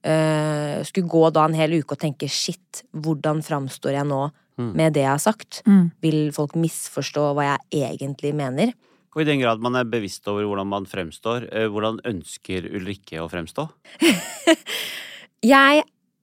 øh, 0.05 0.83
skulle 0.87 1.09
gå 1.09 1.23
da 1.33 1.45
en 1.45 1.57
hel 1.57 1.79
uke 1.79 1.97
og 1.97 2.01
tenke 2.01 2.29
shit, 2.29 2.83
hvordan 2.91 3.43
framstår 3.45 3.99
jeg 3.99 4.07
nå 4.09 4.29
Mm. 4.59 4.73
med 4.75 4.93
det 4.93 5.03
jeg 5.05 5.09
har 5.09 5.21
sagt? 5.21 5.61
Mm. 5.65 5.91
Vil 6.03 6.19
folk 6.35 6.55
misforstå 6.59 7.31
hva 7.33 7.45
jeg 7.47 7.87
egentlig 7.87 8.33
mener? 8.35 8.73
Og 9.15 9.23
i 9.23 9.27
den 9.27 9.41
grad 9.41 9.63
man 9.63 9.75
er 9.79 9.87
bevisst 9.87 10.27
over 10.31 10.45
hvordan 10.47 10.69
man 10.71 10.85
fremstår, 10.87 11.47
eh, 11.51 11.67
hvordan 11.71 11.99
ønsker 12.07 12.67
Ulrikke 12.69 13.19
å 13.23 13.29
fremstå? 13.31 13.67
Jeg 15.41 15.81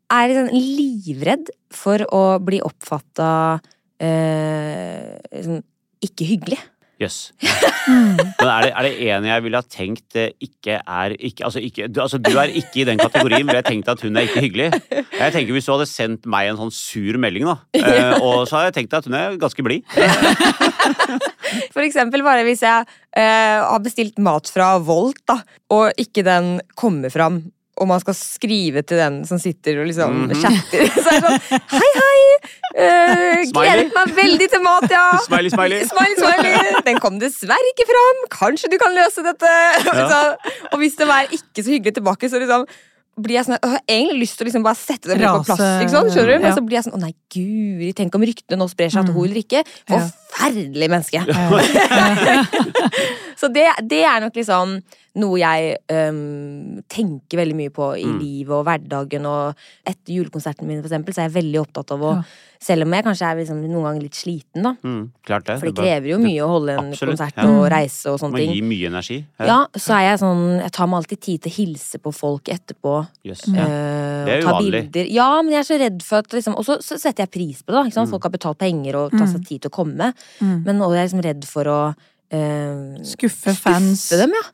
er 0.08 0.30
liksom 0.30 0.52
livredd 0.54 1.50
for 1.74 2.04
å 2.14 2.38
bli 2.40 2.60
oppfatta 2.64 3.58
øh, 4.00 5.16
liksom, 5.34 5.58
ikke 6.06 6.28
hyggelig. 6.28 6.60
Jøss. 6.98 7.18
Men 7.88 8.48
er 8.50 8.64
det, 8.64 8.70
er 8.72 8.86
det 8.86 8.92
en 9.06 9.26
jeg 9.28 9.42
ville 9.44 9.60
ha 9.60 9.66
tenkt 9.70 10.16
eh, 10.18 10.32
ikke 10.42 10.80
er 10.82 11.14
ikke, 11.14 11.44
altså, 11.46 11.60
ikke, 11.62 11.86
du, 11.86 12.00
altså 12.02 12.18
du 12.18 12.32
er 12.34 12.50
ikke 12.58 12.82
i 12.82 12.86
den 12.88 12.98
kategorien, 12.98 13.46
ville 13.46 13.60
jeg 13.60 13.68
tenkt 13.68 13.90
at 13.92 14.02
hun 14.02 14.18
er 14.18 14.26
ikke 14.26 14.42
hyggelig. 14.42 14.68
Jeg 14.90 15.34
tenker 15.34 15.54
Hvis 15.54 15.68
du 15.68 15.72
hadde 15.76 15.86
sendt 15.90 16.26
meg 16.30 16.50
en 16.50 16.58
sånn 16.58 16.74
sur 16.74 17.20
melding, 17.22 17.46
da, 17.46 17.56
eh, 17.78 18.16
og 18.18 18.48
så 18.48 18.58
hadde 18.58 18.72
jeg 18.72 18.76
tenkt 18.80 18.98
at 18.98 19.06
hun 19.06 19.14
er 19.18 19.38
ganske 19.40 19.64
blid. 19.64 19.86
For 21.74 21.84
eksempel 21.84 22.24
bare 22.26 22.42
hvis 22.48 22.64
jeg 22.66 22.88
eh, 23.14 23.58
har 23.62 23.84
bestilt 23.84 24.18
mat 24.22 24.50
fra 24.50 24.74
Volt, 24.82 25.22
da, 25.30 25.38
og 25.74 26.02
ikke 26.02 26.26
den 26.26 26.58
kommer 26.78 27.14
fram, 27.14 27.44
og 27.78 27.88
man 27.90 28.00
skal 28.02 28.14
skrive 28.18 28.82
til 28.82 28.98
den 29.00 29.20
som 29.28 29.38
sitter 29.42 29.80
og 29.82 29.86
liksom 29.90 30.16
Mhm. 30.28 30.34
chatter, 30.42 30.84
så 31.04 31.12
er 31.14 31.20
det 31.20 31.30
sånn 31.30 31.62
Hei, 31.74 31.90
hei! 31.98 32.20
Uh, 32.78 33.40
gledet 33.54 33.94
meg 33.94 34.12
veldig 34.18 34.48
til 34.52 34.62
mat, 34.62 34.84
ja! 34.92 35.06
Smiley, 35.24 35.50
smiley. 35.54 35.80
Smiley, 35.92 36.18
smiley. 36.20 36.82
Den 36.86 37.00
kom 37.02 37.16
dessverre 37.22 37.72
ikke 37.72 37.86
fram. 37.88 38.20
Kanskje 38.34 38.70
du 38.70 38.76
kan 38.82 38.94
løse 38.94 39.24
dette? 39.26 39.54
Så, 40.12 40.20
og 40.72 40.78
hvis 40.82 40.98
det 41.00 41.08
var 41.08 41.26
ikke 41.32 41.64
så 41.64 41.72
hyggelig 41.74 41.94
tilbake, 41.98 42.28
så 42.30 42.38
liksom 42.42 42.66
blir 43.18 43.34
jeg 43.40 43.48
sånn, 43.48 43.56
jeg 43.58 43.70
har 43.72 43.80
egentlig 43.90 44.20
lyst 44.22 44.36
til 44.38 44.44
å 44.44 44.46
liksom 44.46 44.62
bare 44.62 44.78
sette 44.78 45.08
det 45.10 45.16
på 45.18 45.40
plass. 45.48 45.58
Ikke? 45.82 45.90
Skjønner 45.90 46.28
du? 46.30 46.34
Men 46.38 46.46
ja. 46.46 46.54
så 46.54 46.62
blir 46.62 46.76
jeg 46.78 46.84
sånn 46.86 46.94
Å 46.94 47.00
nei, 47.02 47.10
guri, 47.34 47.88
tenk 47.98 48.14
om 48.14 48.22
ryktene 48.22 48.60
nå 48.60 48.68
sprer 48.70 48.92
seg 48.94 49.00
at 49.02 49.10
Mm. 49.10 49.16
hun 49.16 49.24
eller 49.26 49.40
ikke. 49.42 49.64
Forferdelig 49.90 50.88
menneske. 50.92 51.24
Ja. 51.26 52.44
Så 53.38 53.46
det, 53.54 53.68
det 53.86 54.02
er 54.02 54.20
nok 54.24 54.34
liksom 54.34 54.80
noe 55.18 55.38
jeg 55.40 55.76
øhm, 55.90 56.82
tenker 56.90 57.38
veldig 57.40 57.54
mye 57.58 57.70
på 57.74 57.86
i 57.98 58.04
Mm. 58.06 58.18
livet 58.22 58.54
og 58.54 58.64
hverdagen. 58.66 59.24
Og 59.26 59.54
etter 59.86 60.14
julekonserten 60.14 60.66
min, 60.66 60.80
for 60.82 60.88
eksempel, 60.90 61.14
så 61.14 61.22
er 61.24 61.28
jeg 61.28 61.36
veldig 61.42 61.60
opptatt 61.64 61.90
av 61.96 62.00
å 62.06 62.12
Ja. 62.18 62.22
Selv 62.60 62.82
om 62.82 62.90
jeg 62.92 63.04
kanskje 63.06 63.22
er 63.22 63.36
liksom 63.38 63.60
noen 63.70 63.84
ganger 63.86 64.02
litt 64.02 64.16
sliten, 64.18 64.64
da. 64.64 64.72
Mm, 64.82 65.12
klart 65.24 65.44
det. 65.46 65.60
For 65.60 65.70
det 65.70 65.78
er 65.78 65.82
krever 66.00 66.08
jo 66.10 66.16
mye 66.18 66.42
å 66.42 66.48
holde 66.50 66.72
en 66.74 66.88
Absolutt, 66.90 67.12
konsert 67.14 67.36
ja. 67.38 67.44
og 67.46 67.68
reise 67.70 68.06
og 68.10 68.18
sånne 68.18 68.34
ting. 68.40 68.48
ting. 68.50 68.56
gi 68.58 68.62
mye 68.66 68.86
energi. 68.90 69.18
Ja, 69.38 69.58
så 69.78 69.94
er 69.94 70.02
jeg 70.10 70.18
sånn 70.24 70.42
Jeg 70.64 70.72
tar 70.72 70.86
meg 70.90 70.96
alltid 70.98 71.20
tid 71.20 71.42
til 71.42 71.52
å 71.52 71.54
hilse 71.54 71.98
på 72.02 72.12
folk 72.12 72.42
etterpå. 72.50 73.06
Jøss. 73.24 73.46
eh, 73.54 74.24
Det 74.26 74.32
er 74.34 74.42
uvanlig. 74.42 74.90
bilder. 74.90 75.06
Ja, 75.14 75.40
men 75.42 75.52
jeg 75.52 75.60
er 75.60 75.68
så 75.70 75.78
redd 75.78 76.02
for 76.02 76.16
at 76.18 76.28
liksom 76.34 76.56
Og 76.58 76.64
så 76.66 76.78
så 76.82 76.98
setter 76.98 77.22
jeg 77.22 77.30
pris 77.30 77.62
på 77.62 77.70
det, 77.70 77.74
da. 77.78 77.84
Ikke 77.84 77.94
sant? 77.94 78.08
Mm. 78.08 78.10
Folk 78.18 78.22
har 78.24 78.30
betalt 78.34 78.58
penger 78.58 78.96
og 79.04 79.12
tatt 79.12 79.28
seg 79.28 79.46
tid 79.46 79.60
til 79.62 79.70
å 79.70 79.76
komme. 79.78 80.12
Mm. 80.42 80.64
Men 80.64 80.78
nå 80.78 80.90
er 80.90 80.96
jeg 81.06 81.10
liksom 81.12 81.22
redd 81.30 81.44
for 81.44 81.62
å 81.64 81.94
eh, 82.30 83.02
Skuffe 83.04 83.54
fans. 83.56 84.08
dem, 84.10 84.30
ja. 84.30 84.46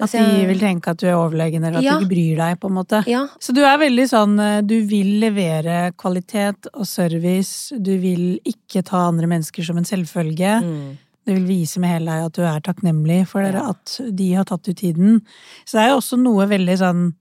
At 0.00 0.08
Altså, 0.08 0.18
de 0.40 0.46
vil 0.48 0.58
tenke 0.58 0.88
at 0.90 0.98
du 0.98 1.06
er 1.06 1.14
overlegen, 1.14 1.62
eller 1.64 1.78
at 1.78 1.84
Ja. 1.84 1.98
du 1.98 2.04
ikke 2.06 2.10
bryr 2.14 2.36
deg, 2.40 2.58
på 2.60 2.66
en 2.68 2.74
måte. 2.74 3.04
Ja. 3.06 3.26
Så 3.38 3.52
du 3.54 3.60
er 3.62 3.76
veldig 3.78 4.06
sånn 4.10 4.40
eh, 4.40 4.60
Du 4.62 4.80
vil 4.86 5.20
levere 5.20 5.92
kvalitet 5.96 6.66
og 6.74 6.86
service. 6.86 7.70
Du 7.78 7.96
vil 7.98 8.40
ikke 8.44 8.82
ta 8.82 9.08
andre 9.08 9.26
mennesker 9.28 9.62
som 9.64 9.76
en 9.78 9.84
selvfølge. 9.84 10.62
Mm. 10.64 10.98
Du 11.24 11.34
vil 11.34 11.44
vise 11.46 11.78
med 11.78 11.90
hele 11.90 12.06
deg 12.10 12.24
at 12.26 12.32
du 12.32 12.42
er 12.42 12.60
takknemlig 12.60 13.28
for 13.28 13.42
Ja. 13.42 13.68
at 13.70 14.00
de 14.16 14.32
har 14.34 14.44
tatt 14.44 14.66
ut 14.68 14.76
tiden. 14.76 15.20
Så 15.64 15.78
det 15.78 15.82
er 15.84 15.88
jo 15.90 15.98
også 16.00 16.18
noe 16.18 16.48
veldig 16.48 16.78
sånn 16.78 17.14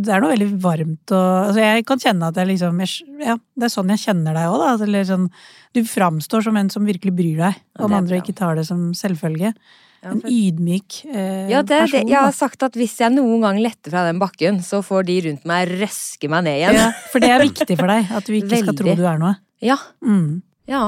Det 0.00 0.12
er 0.14 0.22
noe 0.22 0.32
veldig 0.32 0.48
varmt 0.62 1.12
og 1.16 1.26
Altså, 1.50 1.60
jeg 1.62 1.84
kan 1.88 2.00
kjenne 2.02 2.30
at 2.30 2.40
jeg 2.40 2.50
liksom 2.52 2.80
jeg, 2.84 2.94
Ja, 3.26 3.36
det 3.36 3.68
er 3.68 3.72
sånn 3.74 3.92
jeg 3.94 4.02
kjenner 4.04 4.36
deg 4.36 4.48
òg, 4.50 4.62
da. 4.62 4.72
Eller 4.86 5.06
sånn 5.08 5.28
Du 5.76 5.82
framstår 5.86 6.44
som 6.46 6.58
en 6.60 6.70
som 6.72 6.88
virkelig 6.88 7.14
bryr 7.16 7.38
deg 7.38 7.54
Ja, 7.60 7.84
om 7.86 7.94
andre 7.96 8.18
og 8.18 8.24
ikke 8.24 8.36
tar 8.38 8.58
det 8.58 8.66
som 8.68 8.90
selvfølge. 8.96 9.52
Ja, 10.00 10.14
En 10.14 10.22
ydmyk 10.24 11.02
eh, 11.10 11.50
Ja, 11.52 11.60
det 11.62 11.82
person. 11.84 12.06
det. 12.06 12.14
Jeg 12.14 12.20
har 12.24 12.32
sagt 12.36 12.62
at 12.64 12.78
hvis 12.78 12.96
jeg 13.02 13.12
noen 13.12 13.44
gang 13.44 13.60
letter 13.60 13.92
fra 13.92 14.06
den 14.08 14.20
bakken, 14.22 14.62
så 14.64 14.80
får 14.84 15.04
de 15.10 15.18
rundt 15.28 15.44
meg 15.48 15.74
røske 15.82 16.30
meg 16.32 16.46
ned 16.48 16.62
igjen. 16.62 16.78
Ja, 16.80 16.88
for 17.12 17.20
det 17.20 17.34
er 17.34 17.44
viktig 17.50 17.76
for 17.76 17.92
deg, 17.92 18.08
at 18.08 18.24
du 18.24 18.38
ikke 18.38 18.64
skal 18.64 18.80
tro 18.80 18.96
du 18.96 19.04
er 19.04 19.20
noe. 19.20 19.36
Ja. 19.60 19.76
Mm. 20.00 20.40
ja. 20.70 20.86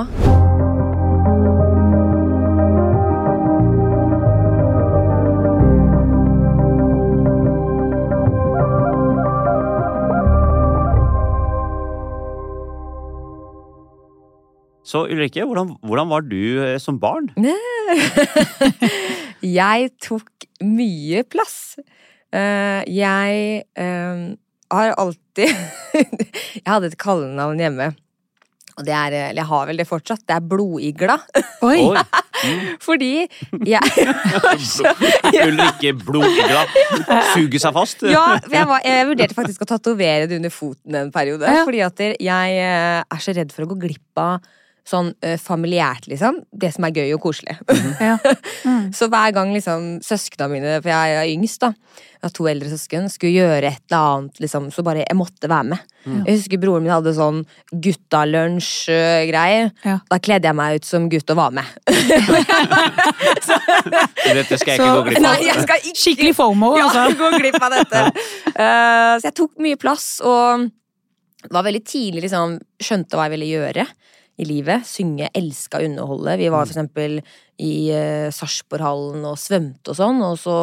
Så 14.83 15.05
Ulrikke, 15.07 15.45
hvordan, 15.47 15.77
hvordan 15.87 16.11
var 16.11 16.25
du 16.27 16.63
eh, 16.65 16.79
som 16.83 16.99
barn? 17.01 17.31
Jeg 19.43 19.91
tok 20.03 20.47
mye 20.63 21.23
plass. 21.27 21.79
Eh, 22.33 22.83
jeg 22.89 23.65
eh, 23.77 24.21
har 24.73 24.95
alltid 24.97 25.51
Jeg 26.57 26.65
hadde 26.65 26.89
et 26.89 26.97
kallenavn 26.97 27.61
hjemme. 27.61 27.91
Og 28.73 28.87
det 28.87 28.95
er, 28.97 29.13
eller 29.13 29.43
jeg 29.43 29.49
har 29.51 29.67
vel 29.69 29.83
det 29.83 29.85
fortsatt, 29.85 30.23
det 30.25 30.37
er 30.39 30.47
Blodigla. 30.49 31.19
Oi! 31.67 31.83
Oi. 31.91 32.05
Mm. 32.43 32.63
Fordi 32.87 33.11
jeg 33.69 34.07
Ulrikke 35.43 35.93
Blodigla 36.01 36.65
suger 37.35 37.61
seg 37.61 37.77
fast. 37.77 38.07
Ja, 38.09 38.25
jeg, 38.49 38.65
var, 38.71 38.81
jeg 38.87 39.11
vurderte 39.11 39.37
faktisk 39.37 39.67
å 39.67 39.69
tatovere 39.75 40.25
det 40.31 40.41
under 40.41 40.55
foten 40.55 40.97
en 41.03 41.13
periode. 41.13 41.53
Ja. 41.53 41.67
Fordi 41.69 41.85
at 41.85 42.03
jeg 42.17 42.59
er 42.65 43.23
så 43.23 43.37
redd 43.37 43.53
for 43.53 43.67
å 43.67 43.75
gå 43.75 43.83
glipp 43.85 44.25
av 44.25 44.41
sånn 44.89 45.13
eh, 45.23 45.37
familiært, 45.39 46.09
liksom. 46.11 46.41
Det 46.51 46.73
som 46.75 46.85
er 46.89 46.95
gøy 46.97 47.13
og 47.17 47.23
koselig. 47.29 47.59
Ja. 48.03 48.17
Mm. 48.63 48.93
Så 48.95 49.09
hver 49.11 49.33
gang 49.35 49.51
liksom 49.51 49.97
søskna 50.07 50.47
mine, 50.51 50.77
for 50.85 50.91
jeg 50.93 51.15
er 51.19 51.27
yngst, 51.33 51.65
da, 51.65 51.73
jeg 51.99 52.23
har 52.29 52.31
to 52.37 52.45
eldre 52.47 52.69
søsken, 52.71 53.09
skulle 53.11 53.33
gjøre 53.43 53.67
et 53.73 53.81
eller 53.91 54.05
annet, 54.13 54.39
liksom, 54.45 54.69
så 54.71 54.85
bare 54.87 55.03
jeg 55.03 55.17
måtte 55.19 55.49
være 55.51 55.67
med. 55.73 55.81
Jeg 56.29 56.37
husker 56.37 56.61
broren 56.63 56.85
min 56.87 56.93
hadde 56.95 57.11
sånn 57.17 57.41
guttalunsj-greier. 57.75 59.73
Ja. 59.83 59.97
Da 60.11 60.19
kledde 60.23 60.47
jeg 60.47 60.59
meg 60.61 60.79
ut 60.79 60.87
som 60.87 61.09
gutt 61.11 61.33
og 61.35 61.41
var 61.41 61.51
med. 61.59 61.67
Dette 64.33 64.59
skal 64.59 64.73
jeg 64.73 64.79
ikke 64.79 64.87
Så- 64.87 64.95
gå 64.95 65.03
glipp 65.09 65.21
Nei, 65.23 65.35
av. 65.37 65.43
jeg 65.47 65.63
skal 65.67 65.79
ikke 65.91 66.03
Skikkelig 66.03 66.35
fomo, 66.39 66.71
ja, 66.79 66.87
altså. 66.87 67.19
gå 67.19 67.31
glipp 67.39 67.59
av 67.63 67.71
dette. 67.77 68.05
uh, 68.63 69.15
så 69.19 69.25
jeg 69.29 69.35
tok 69.39 69.53
mye 69.63 69.77
plass, 69.81 70.07
og 70.25 70.69
var 71.51 71.67
veldig 71.67 71.83
tidlig 71.85 72.23
liksom 72.29 72.61
Skjønte 72.83 73.19
hva 73.19 73.25
jeg 73.27 73.35
ville 73.37 73.51
gjøre 73.51 73.87
i 74.41 74.45
livet. 74.49 74.87
Synge, 74.89 75.29
elska 75.37 75.79
å 75.81 75.85
underholde. 75.87 76.39
Vi 76.41 76.49
var 76.49 76.65
for 76.67 76.73
eksempel 76.73 77.19
i 77.61 77.73
uh, 77.93 78.31
Sarpsborghallen 78.33 79.25
og 79.29 79.37
svømte 79.39 79.93
og 79.93 79.99
sånn, 79.99 80.23
og 80.25 80.39
så 80.41 80.57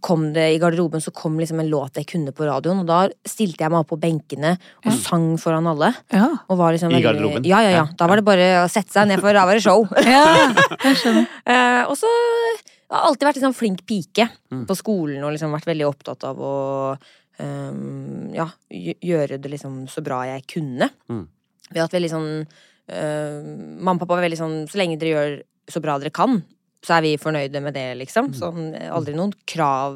kom 0.00 0.30
det 0.32 0.46
i 0.54 0.58
garderoben 0.62 1.02
så 1.04 1.10
kom 1.12 1.34
liksom 1.36 1.58
en 1.60 1.68
låt 1.68 1.98
jeg 2.00 2.06
kunne 2.08 2.32
på 2.32 2.46
radioen, 2.48 2.78
og 2.80 2.86
da 2.88 3.02
stilte 3.28 3.60
jeg 3.66 3.68
meg 3.74 3.82
opp 3.82 3.90
på 3.90 3.98
benkene 4.00 4.54
og 4.56 4.86
Ja. 4.88 4.94
sang 4.96 5.26
foran 5.36 5.66
alle. 5.68 5.90
Ja. 6.14 6.30
Og 6.48 6.56
var 6.56 6.72
liksom 6.72 6.88
I 6.88 6.94
veldig- 6.94 7.04
garderoben? 7.04 7.44
Ja, 7.44 7.60
ja, 7.60 7.70
ja. 7.82 7.82
Da 7.98 8.06
var 8.08 8.16
det 8.16 8.24
bare 8.24 8.46
å 8.64 8.70
sette 8.72 8.94
seg 8.96 9.08
ned, 9.10 9.20
for 9.20 9.36
da 9.36 9.44
var 9.44 9.52
det 9.58 9.62
show. 9.66 9.84
Eh, 11.44 11.82
og 11.84 11.96
så 12.00 12.08
jeg 12.08 12.96
har 12.96 13.08
alltid 13.10 13.26
vært 13.28 13.38
liksom 13.40 13.54
flink 13.56 13.84
pike 13.88 14.28
Mm. 14.54 14.64
på 14.68 14.74
skolen 14.78 15.22
og 15.24 15.32
liksom 15.34 15.50
vært 15.52 15.66
veldig 15.66 15.86
opptatt 15.88 16.24
av 16.24 16.38
å 16.38 16.96
um, 17.42 18.30
ja, 18.32 18.46
gjøre 18.70 19.40
det 19.42 19.50
liksom 19.50 19.86
så 19.90 20.00
bra 20.04 20.22
jeg 20.28 20.44
kunne. 20.46 20.88
Mm. 21.10 21.26
Vi 21.72 21.78
har 21.80 21.88
hatt 21.88 21.96
veldig 21.96 22.10
sånn 22.12 22.46
Mamma 22.88 23.94
og 23.96 24.02
pappa 24.02 24.18
var 24.18 24.26
veldig 24.26 24.36
sånn 24.36 24.56
Så 24.68 24.76
lenge 24.76 24.98
dere 25.00 25.14
gjør 25.14 25.34
så 25.72 25.80
bra 25.80 25.94
dere 25.98 26.12
kan, 26.12 26.42
så 26.84 26.98
er 26.98 27.04
vi 27.06 27.14
fornøyde 27.16 27.62
med 27.64 27.72
det, 27.72 27.86
liksom. 27.96 28.26
Mm. 28.28 28.34
Sånn, 28.36 28.66
aldri 28.92 29.14
noen 29.16 29.30
krav 29.48 29.94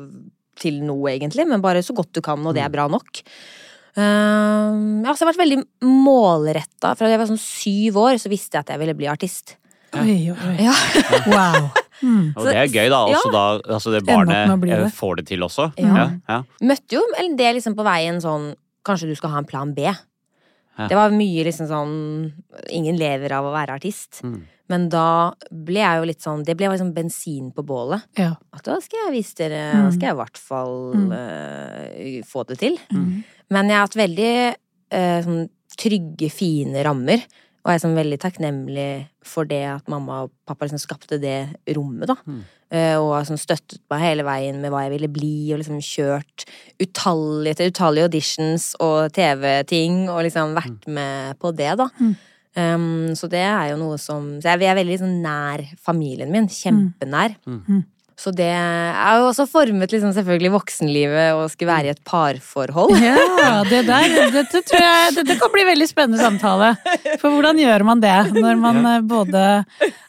til 0.56 0.78
noe, 0.80 1.10
egentlig, 1.12 1.44
men 1.46 1.60
bare 1.60 1.82
så 1.84 1.92
godt 1.92 2.14
du 2.16 2.22
kan, 2.24 2.40
og 2.48 2.54
det 2.56 2.62
Mm. 2.62 2.66
er 2.66 2.72
bra 2.72 2.86
nok. 2.88 3.20
Uh, 3.98 5.04
ja, 5.04 5.12
så 5.12 5.20
jeg 5.20 5.26
har 5.26 5.32
vært 5.34 5.42
veldig 5.42 5.58
målretta. 5.84 6.94
Fra 6.96 7.10
jeg 7.10 7.20
var 7.20 7.28
sånn 7.28 7.40
syv 7.42 7.98
år, 8.00 8.16
så 8.22 8.30
visste 8.32 8.56
jeg 8.56 8.64
at 8.64 8.72
jeg 8.72 8.80
ville 8.80 8.94
bli 8.96 9.08
artist. 9.10 9.56
Oi, 9.98 10.30
oi, 10.32 10.38
oi. 10.48 10.56
Ja. 10.64 10.74
Wow. 11.34 11.68
Mm. 12.00 12.32
Og 12.38 12.44
det 12.46 12.54
er 12.54 12.68
gøy, 12.70 12.88
da. 12.92 12.98
Også 13.10 13.30
da 13.34 13.44
altså 13.74 13.90
det 13.90 14.04
barnet 14.06 14.48
eh, 14.48 14.84
det. 14.84 14.92
får 14.94 15.16
det 15.18 15.26
til 15.32 15.42
også. 15.42 15.72
Ja. 15.82 15.94
Ja, 15.98 16.04
ja. 16.30 16.42
møtte 16.62 16.94
jo 16.94 17.02
en 17.18 17.34
del 17.36 17.56
liksom 17.58 17.74
på 17.74 17.82
veien 17.86 18.20
sånn 18.22 18.52
Kanskje 18.86 19.08
du 19.10 19.16
skal 19.18 19.32
ha 19.34 19.40
en 19.42 19.48
plan 19.48 19.72
B. 19.76 19.82
Ja. 20.78 20.86
Det 20.88 20.94
var 20.98 21.10
mye 21.10 21.42
liksom 21.48 21.66
sånn 21.66 21.94
Ingen 22.70 22.96
lever 23.00 23.32
av 23.34 23.44
å 23.48 23.52
være 23.54 23.74
artist. 23.80 24.20
Mm. 24.22 24.44
Men 24.68 24.88
da 24.92 25.32
ble 25.50 25.80
jeg 25.80 25.98
jo 25.98 26.06
litt 26.10 26.22
sånn 26.22 26.44
Det 26.44 26.54
ble 26.56 26.68
liksom 26.70 26.92
bensin 26.94 27.50
på 27.56 27.64
bålet. 27.66 28.04
Ja. 28.20 28.34
At 28.54 28.62
da 28.68 28.76
skal 28.84 29.06
jeg 29.08 29.16
vise 29.18 29.34
dere 29.40 29.62
Mm. 29.74 29.84
Da 29.84 29.90
skal 29.96 30.06
jeg 30.08 30.14
i 30.16 30.20
hvert 30.22 30.38
fall 30.38 30.76
Mm. 30.94 31.12
uh, 31.12 32.22
få 32.28 32.46
det 32.46 32.58
til. 32.58 32.78
Mm. 32.92 33.24
Men 33.50 33.68
jeg 33.68 33.76
har 33.76 33.86
hatt 33.86 33.98
veldig 34.04 34.32
uh, 34.94 35.20
sånn 35.26 35.48
trygge, 35.78 36.30
fine 36.32 36.82
rammer. 36.84 37.22
Og 37.64 37.72
jeg 37.72 37.74
er 37.80 37.82
sånn 37.84 37.98
veldig 37.98 38.18
takknemlig 38.22 39.08
for 39.22 39.44
det 39.44 39.64
at 39.68 39.88
mamma 39.88 40.22
og 40.24 40.30
pappa 40.46 40.64
liksom 40.64 40.80
skapte 40.80 41.18
det 41.20 41.48
rommet, 41.76 42.06
da. 42.08 42.16
Mm. 42.68 42.76
Eh, 42.78 42.96
og 43.00 43.14
har 43.16 43.28
sånn 43.28 43.40
støttet 43.40 43.80
meg 43.88 44.02
hele 44.04 44.24
veien 44.26 44.58
med 44.60 44.72
hva 44.72 44.84
jeg 44.84 44.94
ville 44.96 45.08
bli, 45.12 45.34
og 45.52 45.62
liksom 45.62 45.80
kjørt 45.80 46.44
utallige 46.82 47.58
til 47.58 47.72
utallige 47.72 48.08
auditions 48.10 48.70
og 48.84 49.12
TV-ting, 49.16 50.06
og 50.12 50.24
liksom 50.26 50.56
vært 50.58 50.88
med 50.92 51.38
på 51.40 51.52
det, 51.56 51.72
da. 51.80 51.88
Mm. 51.98 52.16
Um, 52.58 53.14
så 53.14 53.28
det 53.30 53.44
er 53.44 53.68
jo 53.70 53.76
noe 53.78 53.98
som 54.00 54.40
Så 54.40 54.50
jeg 54.50 54.66
er 54.66 54.78
veldig 54.80 54.96
sånn 54.98 55.18
nær 55.22 55.60
familien 55.84 56.32
min. 56.32 56.48
Kjempenær. 56.50 57.36
Mm. 57.46 57.84
Så 58.18 58.32
det 58.34 58.48
er 58.50 59.20
jo 59.20 59.28
også 59.28 59.44
formet 59.46 59.92
liksom 59.94 60.10
selvfølgelig 60.16 60.50
voksenlivet 60.56 61.36
å 61.38 61.44
skulle 61.52 61.70
være 61.70 61.90
i 61.90 61.92
et 61.94 62.00
parforhold. 62.08 62.96
Ja, 62.98 63.60
det 63.68 63.84
der, 63.86 64.16
dette 64.34 64.62
tror 64.66 64.82
jeg 64.82 65.14
Dette 65.20 65.36
kan 65.38 65.52
bli 65.54 65.62
veldig 65.68 65.86
spennende 65.86 66.18
samtale. 66.18 66.72
For 67.22 67.30
hvordan 67.30 67.60
gjør 67.62 67.84
man 67.86 68.02
det 68.02 68.16
når 68.34 68.58
man 68.58 68.80
eh, 68.90 69.04
både 69.06 69.44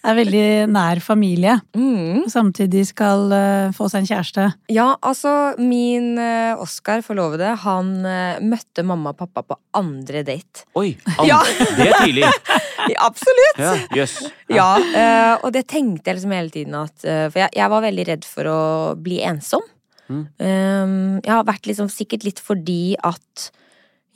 er 0.09 0.17
veldig 0.17 0.45
nær 0.73 1.01
familie, 1.05 1.59
Mm. 1.75 2.23
og 2.25 2.31
samtidig 2.33 2.85
skal 2.89 3.29
eh, 3.35 3.69
få 3.75 3.87
seg 3.91 4.01
en 4.03 4.09
kjæreste? 4.09 4.45
Ja, 4.73 4.87
altså 5.05 5.31
min 5.61 6.15
uh, 6.17 6.59
Oskar, 6.63 7.03
forlovede, 7.05 7.51
han 7.61 7.91
eh, 8.07 8.39
møtte 8.41 8.83
mamma 8.87 9.13
og 9.13 9.19
pappa 9.21 9.43
på 9.53 9.57
andre 9.77 10.23
date. 10.27 10.65
Oi, 10.79 10.95
Andre. 11.17 11.27
Ja. 11.29 11.39
det 11.77 11.87
er 11.91 11.99
tidlig. 12.01 12.31
Absolutt! 13.09 13.59
Ja, 13.59 13.73
yes. 13.95 14.15
Ja, 14.49 14.69
eh, 14.79 15.35
og 15.45 15.51
det 15.53 15.65
tenkte 15.69 16.09
jeg 16.09 16.17
liksom 16.19 16.33
hele 16.33 16.49
tiden 16.53 16.73
at 16.79 17.03
eh, 17.05 17.27
For 17.29 17.43
jeg, 17.43 17.51
jeg 17.59 17.69
var 17.71 17.83
veldig 17.85 17.98
redd 18.07 18.27
for 18.27 18.49
å 18.49 18.59
bli 18.99 19.19
ensom. 19.25 19.63
Mm. 20.09 20.25
Um, 20.41 20.99
jeg 21.21 21.31
har 21.31 21.47
vært 21.47 21.69
liksom 21.69 21.89
sikkert 21.93 22.25
litt 22.25 22.41
fordi 22.41 22.95
at 23.05 23.49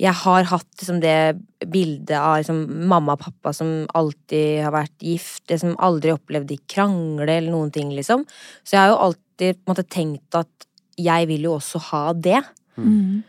jeg 0.01 0.15
har 0.23 0.47
hatt 0.49 0.81
liksom 0.81 0.99
det 1.03 1.35
bildet 1.69 2.15
av 2.17 2.39
liksom 2.39 2.63
mamma 2.89 3.13
og 3.13 3.21
pappa 3.21 3.53
som 3.55 3.83
alltid 3.93 4.63
har 4.65 4.73
vært 4.73 5.05
gift, 5.05 5.43
det 5.51 5.59
som 5.61 5.75
aldri 5.77 6.11
opplevde 6.15 6.55
de 6.55 6.57
krangle 6.71 7.29
eller 7.29 7.53
noen 7.53 7.69
ting, 7.73 7.93
liksom. 7.93 8.25
Så 8.65 8.75
jeg 8.75 8.81
har 8.81 8.93
jo 8.95 9.03
alltid 9.09 9.59
på 9.59 9.67
en 9.67 9.75
måte 9.75 9.85
tenkt 9.85 10.39
at 10.39 10.67
jeg 10.99 11.29
vil 11.29 11.45
jo 11.47 11.53
også 11.59 11.81
ha 11.91 12.01
det. 12.17 12.41
Mm. 12.75 13.21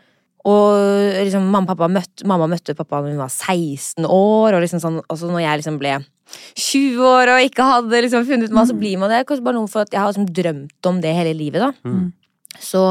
Og 0.45 0.73
liksom, 1.21 1.47
mamma, 1.53 1.69
pappa 1.71 1.89
møtte, 1.89 2.25
mamma 2.29 2.49
møtte 2.49 2.75
pappa 2.77 3.01
da 3.01 3.13
hun 3.13 3.21
var 3.21 3.31
16 3.31 4.05
år, 4.05 4.57
og 4.57 4.61
liksom 4.65 4.81
sånn, 4.81 4.99
når 5.05 5.41
jeg 5.45 5.61
liksom 5.61 5.79
ble 5.81 5.95
20 6.55 7.05
år 7.05 7.31
og 7.35 7.45
ikke 7.45 7.65
hadde 7.67 8.01
liksom 8.05 8.25
funnet 8.27 8.53
meg, 8.55 8.69
så 8.69 8.77
blir 8.77 8.99
man 9.01 9.13
det. 9.13 9.23
Kanskje 9.29 9.45
bare 9.45 9.59
noe 9.59 9.71
for 9.71 9.85
at 9.85 9.93
jeg 9.93 10.01
har 10.01 10.11
liksom 10.11 10.29
drømt 10.35 10.89
om 10.89 11.01
det 11.03 11.13
hele 11.15 11.35
livet, 11.37 11.61
da. 11.61 11.71
Mm. 11.85 12.09
Så 12.61 12.81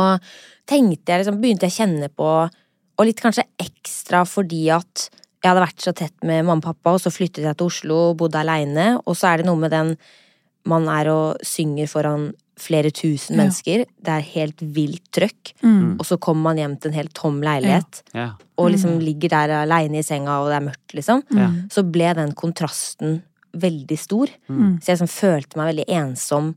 tenkte 0.71 1.13
jeg 1.13 1.23
liksom, 1.23 1.41
begynte 1.43 1.69
jeg 1.69 1.75
å 1.75 1.79
kjenne 1.83 2.11
på, 2.13 2.31
og 2.95 3.09
litt 3.09 3.21
kanskje 3.21 3.47
ekstra 3.61 4.23
fordi 4.29 4.69
at 4.75 5.09
jeg 5.45 5.51
hadde 5.51 5.65
vært 5.67 5.83
så 5.85 5.93
tett 5.93 6.15
med 6.25 6.47
mamma 6.47 6.63
og 6.63 6.69
pappa, 6.71 6.95
og 6.95 7.03
så 7.03 7.13
flyttet 7.13 7.45
jeg 7.45 7.59
til 7.59 7.69
Oslo 7.69 7.99
og 8.11 8.21
bodde 8.23 8.41
aleine, 8.41 8.95
og 9.05 9.19
så 9.19 9.33
er 9.33 9.43
det 9.43 9.49
noe 9.51 9.61
med 9.61 9.75
den 9.75 9.93
man 10.71 10.87
er 10.89 11.11
og 11.13 11.45
synger 11.45 11.91
foran 11.91 12.31
flere 12.57 12.91
tusen 12.95 13.35
Ja. 13.37 13.43
mennesker. 13.43 13.85
Det 14.03 14.09
er 14.13 14.21
helt 14.21 14.61
vilt 14.75 15.03
trøkk. 15.13 15.53
Mm. 15.63 15.97
Og 15.99 16.07
så 16.07 16.17
kommer 16.19 16.43
man 16.43 16.57
hjem 16.57 16.77
til 16.81 16.91
en 16.93 16.95
helt 16.99 17.15
tom 17.15 17.41
leilighet, 17.43 18.03
Ja. 18.15 18.31
og 18.57 18.71
liksom 18.71 19.01
ligger 19.03 19.29
der 19.31 19.49
aleine 19.63 19.99
i 19.99 20.03
senga, 20.03 20.41
og 20.41 20.49
det 20.51 20.57
er 20.63 20.71
mørkt, 20.71 20.95
liksom. 20.95 21.23
Ja. 21.35 21.49
Så 21.69 21.83
ble 21.91 22.15
den 22.15 22.33
kontrasten 22.33 23.23
veldig 23.55 23.99
stor. 23.99 24.29
Mm. 24.49 24.79
Så 24.81 24.87
jeg 24.87 24.99
liksom 24.99 25.09
følte 25.09 25.57
meg 25.57 25.75
veldig 25.75 25.89
ensom. 25.89 26.55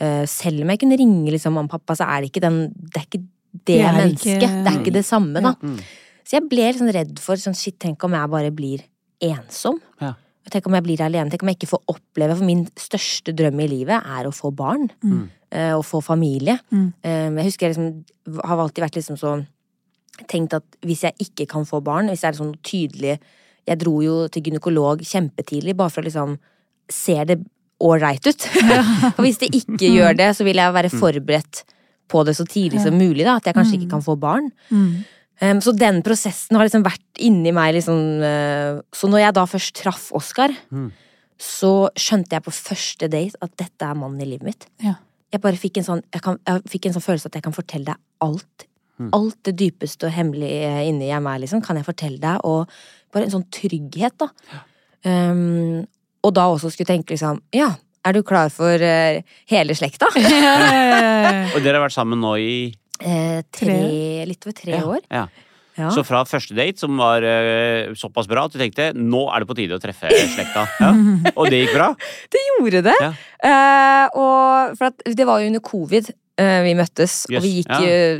Eh, 0.00 0.26
selv 0.26 0.62
om 0.62 0.68
jeg 0.68 0.78
kunne 0.80 0.98
ringe 0.98 1.30
liksom 1.32 1.52
mamma 1.54 1.64
og 1.72 1.80
pappa, 1.80 1.94
så 1.96 2.06
er 2.06 2.20
det 2.22 2.32
ikke 2.32 2.40
den 2.42 2.72
Det 2.74 2.96
er 2.96 3.06
ikke 3.06 3.22
det, 3.64 3.64
Det 3.64 3.94
mennesket. 3.94 4.42
ikke- 4.42 4.64
Det 4.64 4.72
er 4.72 4.78
ikke 4.84 4.92
det 4.92 5.04
samme, 5.06 5.40
da. 5.42 5.54
Mm. 5.62 5.78
Så 6.24 6.30
jeg 6.32 6.48
ble 6.48 6.72
sånn 6.74 6.92
redd 6.92 7.18
for 7.18 7.36
sånn 7.36 7.54
shit, 7.56 7.78
tenk 7.78 8.02
om 8.04 8.12
jeg 8.12 8.28
bare 8.30 8.50
blir 8.50 8.80
ensom. 9.22 9.78
Ja. 10.00 10.14
Tenk 10.50 10.66
om 10.66 10.74
jeg 10.74 10.84
blir 10.84 10.98
alene. 11.00 11.30
Tenk 11.30 11.42
om 11.42 11.48
jeg 11.48 11.58
ikke 11.58 11.68
får 11.70 11.82
oppleve 11.88 12.36
For 12.36 12.44
min 12.44 12.66
største 12.76 13.34
drøm 13.34 13.60
i 13.62 13.66
livet 13.66 14.00
er 14.06 14.24
å 14.24 14.32
få 14.34 14.54
barn. 14.54 14.90
Mm. 15.02 15.28
Eh, 15.52 15.72
Og 15.76 15.84
få 15.84 16.00
familie. 16.02 16.58
Mm. 16.72 16.92
Eh, 17.02 17.30
Jeg 17.36 17.44
husker 17.50 17.66
jeg 17.68 17.76
liksom 17.76 18.40
har 18.44 18.58
alltid 18.58 18.84
vært 18.84 18.96
liksom 19.00 19.16
så 19.20 19.36
Tenkt 20.30 20.54
at 20.56 20.64
hvis 20.80 21.02
jeg 21.04 21.12
ikke 21.20 21.46
kan 21.46 21.66
få 21.68 21.82
barn, 21.84 22.08
hvis 22.08 22.22
det 22.24 22.30
er 22.30 22.38
sånn 22.38 22.54
tydelig 22.64 23.18
Jeg 23.68 23.78
dro 23.82 23.98
jo 24.00 24.28
til 24.32 24.42
gynekolog 24.48 25.02
kjempetidlig 25.04 25.74
bare 25.76 25.90
for 25.92 26.00
å 26.00 26.06
liksom 26.08 26.38
se 26.88 27.16
det 27.26 27.36
ålreit 27.82 28.24
ut. 28.24 28.44
Og 29.18 29.24
hvis 29.26 29.36
det 29.42 29.50
ikke 29.52 29.90
gjør 29.90 30.14
det, 30.16 30.30
så 30.38 30.44
vil 30.46 30.56
jeg 30.56 30.72
være 30.72 30.88
forberedt 30.88 31.64
på 32.08 32.22
det 32.24 32.36
så 32.38 32.46
tidlig 32.48 32.80
som 32.80 32.94
mulig. 32.96 33.24
da 33.26 33.34
At 33.36 33.44
jeg 33.50 33.56
kanskje 33.58 33.74
ikke 33.80 33.90
kan 33.90 34.04
få 34.06 34.14
barn. 34.16 34.46
Mm. 34.70 35.02
Um, 35.42 35.58
så 35.60 35.74
den 35.76 35.98
prosessen 36.06 36.56
har 36.56 36.64
liksom 36.64 36.84
vært 36.86 37.20
inni 37.20 37.52
meg. 37.52 37.74
Liksom, 37.76 37.98
uh, 38.22 38.78
så 38.94 39.10
når 39.12 39.20
jeg 39.26 39.34
da 39.36 39.44
først 39.50 39.74
traff 39.82 40.06
Oskar, 40.16 40.54
Mm. 40.72 40.92
så 41.36 41.90
skjønte 41.98 42.32
jeg 42.38 42.46
på 42.46 42.54
første 42.54 43.10
date 43.12 43.36
at 43.44 43.52
dette 43.60 43.84
er 43.84 43.98
mannen 43.98 44.22
i 44.24 44.30
livet 44.30 44.46
mitt. 44.48 44.64
Ja. 44.80 44.94
Jeg 45.34 45.42
bare 45.42 45.58
fikk 45.60 45.80
en 45.80 45.88
sånn, 45.88 46.04
jeg 46.14 46.22
kan, 46.24 46.38
jeg 46.46 46.62
fikk 46.70 46.88
en 46.88 46.96
sånn 46.96 47.04
følelse 47.04 47.30
at 47.30 47.38
jeg 47.38 47.46
kan 47.46 47.56
fortelle 47.56 47.90
deg 47.90 48.26
alt. 48.26 48.66
Mm. 48.96 49.10
Alt 49.18 49.40
det 49.48 49.56
dypeste 49.60 50.08
og 50.08 50.14
hemmelige 50.14 50.70
inni 50.88 51.10
jeg 51.10 51.24
meg, 51.24 51.42
liksom, 51.42 51.64
kan 51.64 51.78
jeg 51.80 51.88
fortelle 51.88 52.22
deg. 52.22 52.46
Og 52.48 52.70
bare 53.14 53.28
en 53.28 53.34
sånn 53.34 53.48
trygghet, 53.52 54.16
da. 54.22 54.30
Um, 55.06 55.84
og 56.26 56.32
da 56.34 56.46
også 56.50 56.72
skulle 56.74 56.88
tenke 56.88 57.14
liksom, 57.14 57.42
ja, 57.54 57.68
er 58.06 58.14
du 58.14 58.22
klar 58.26 58.48
for 58.54 58.80
uh, 58.80 59.36
hele 59.50 59.74
slekta? 59.78 60.08
Og 61.54 61.60
dere 61.62 61.76
har 61.76 61.84
vært 61.84 61.94
sammen 61.94 62.22
nå 62.22 62.32
i 62.38 62.50
Eh, 63.00 63.42
tre, 63.52 64.24
litt 64.24 64.46
over 64.46 64.56
tre 64.56 64.72
ja, 64.72 64.84
år. 64.88 65.02
Ja. 65.12 65.26
Ja. 65.76 65.90
Så 65.92 66.04
fra 66.06 66.24
første 66.24 66.54
date, 66.56 66.78
som 66.80 66.96
var 66.96 67.22
uh, 67.22 67.92
såpass 67.94 68.26
bra 68.30 68.44
at 68.48 68.52
du 68.52 68.58
tenkte 68.58 68.90
nå 68.96 69.26
er 69.34 69.40
det 69.44 69.48
på 69.50 69.56
tide 69.58 69.76
å 69.76 69.82
treffe 69.82 70.08
slekta. 70.10 70.66
Ja. 70.80 70.92
Og 71.38 71.50
det 71.52 71.64
gikk 71.64 71.74
bra? 71.76 71.90
Det 72.32 72.42
gjorde 72.50 72.82
det. 72.88 72.96
Ja. 73.00 73.10
Uh, 73.46 74.06
og 74.16 74.76
for 74.78 74.88
at 74.88 75.02
det 75.16 75.26
var 75.28 75.40
jo 75.42 75.50
under 75.52 75.60
covid 75.64 76.12
Uh, 76.36 76.60
vi 76.66 76.74
møttes, 76.76 77.22
Yes, 77.32 77.38
og 77.38 77.44
vi 77.46 77.50
gikk 77.62 77.70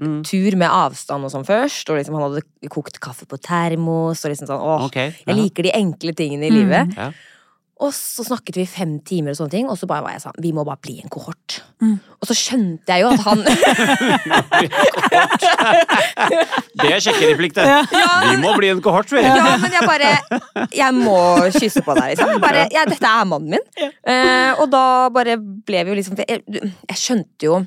Mm. 0.01 0.23
tur 0.25 0.55
med 0.57 0.71
avstand 0.73 1.27
og 1.27 1.29
sånn 1.35 1.45
først. 1.45 1.91
Og 1.93 1.99
liksom 1.99 2.15
han 2.17 2.23
hadde 2.31 2.71
kokt 2.73 2.97
kaffe 2.99 3.27
på 3.29 3.37
termos, 3.45 4.25
og 4.25 4.33
liksom 4.33 4.49
sånn 4.49 4.57
åh, 4.65 4.87
Ok. 4.87 4.97
jeg 4.97 5.37
liker 5.37 5.63
de 5.69 5.73
enkle 5.77 6.15
tingene 6.17 6.49
i 6.49 6.51
Mm. 6.51 6.57
livet. 6.57 6.97
Ja. 6.97 7.11
Og 7.77 7.91
så 7.93 8.25
snakket 8.25 8.57
vi 8.57 8.65
fem 8.65 8.95
timer 9.05 9.35
og 9.35 9.37
sånne 9.37 9.53
ting, 9.53 9.67
og 9.69 9.77
så 9.77 9.85
bare 9.89 10.01
var 10.07 10.13
jeg 10.15 10.23
sånn, 10.23 10.39
vi 10.41 10.53
må 10.57 10.63
bare 10.65 10.81
bli 10.81 10.95
en 11.03 11.11
kohort. 11.13 11.59
Mm. 11.85 11.99
Og 12.17 12.25
så 12.31 12.35
skjønte 12.39 12.89
jeg 12.89 13.05
jo 13.05 13.11
at 13.13 13.21
han 13.27 13.43
Det 16.81 16.89
er 16.89 17.01
sjekkereplikk, 17.05 17.53
det. 17.59 17.67
Vi 17.93 18.37
må 18.41 18.55
bli 18.57 18.71
en 18.73 18.81
kohort, 18.85 19.13
vi. 19.13 19.21
Ja, 19.21 19.61
men 19.61 19.73
jeg 19.77 19.85
bare 19.85 20.17
Jeg 20.73 20.93
må 20.97 21.21
kysse 21.53 21.85
på 21.85 21.93
deg, 21.99 22.15
liksom. 22.15 22.41
Bare, 22.41 22.65
ja, 22.73 22.89
dette 22.89 23.09
er 23.13 23.29
mannen 23.29 23.51
min. 23.59 23.65
Eh, 23.77 24.57
og 24.57 24.73
da 24.73 25.13
bare 25.13 25.37
ble 25.37 25.85
vi 25.85 25.91
jo 25.93 25.97
liksom 25.99 26.17
jeg, 26.23 26.41
jeg 26.49 26.99
skjønte 27.01 27.45
jo 27.49 27.59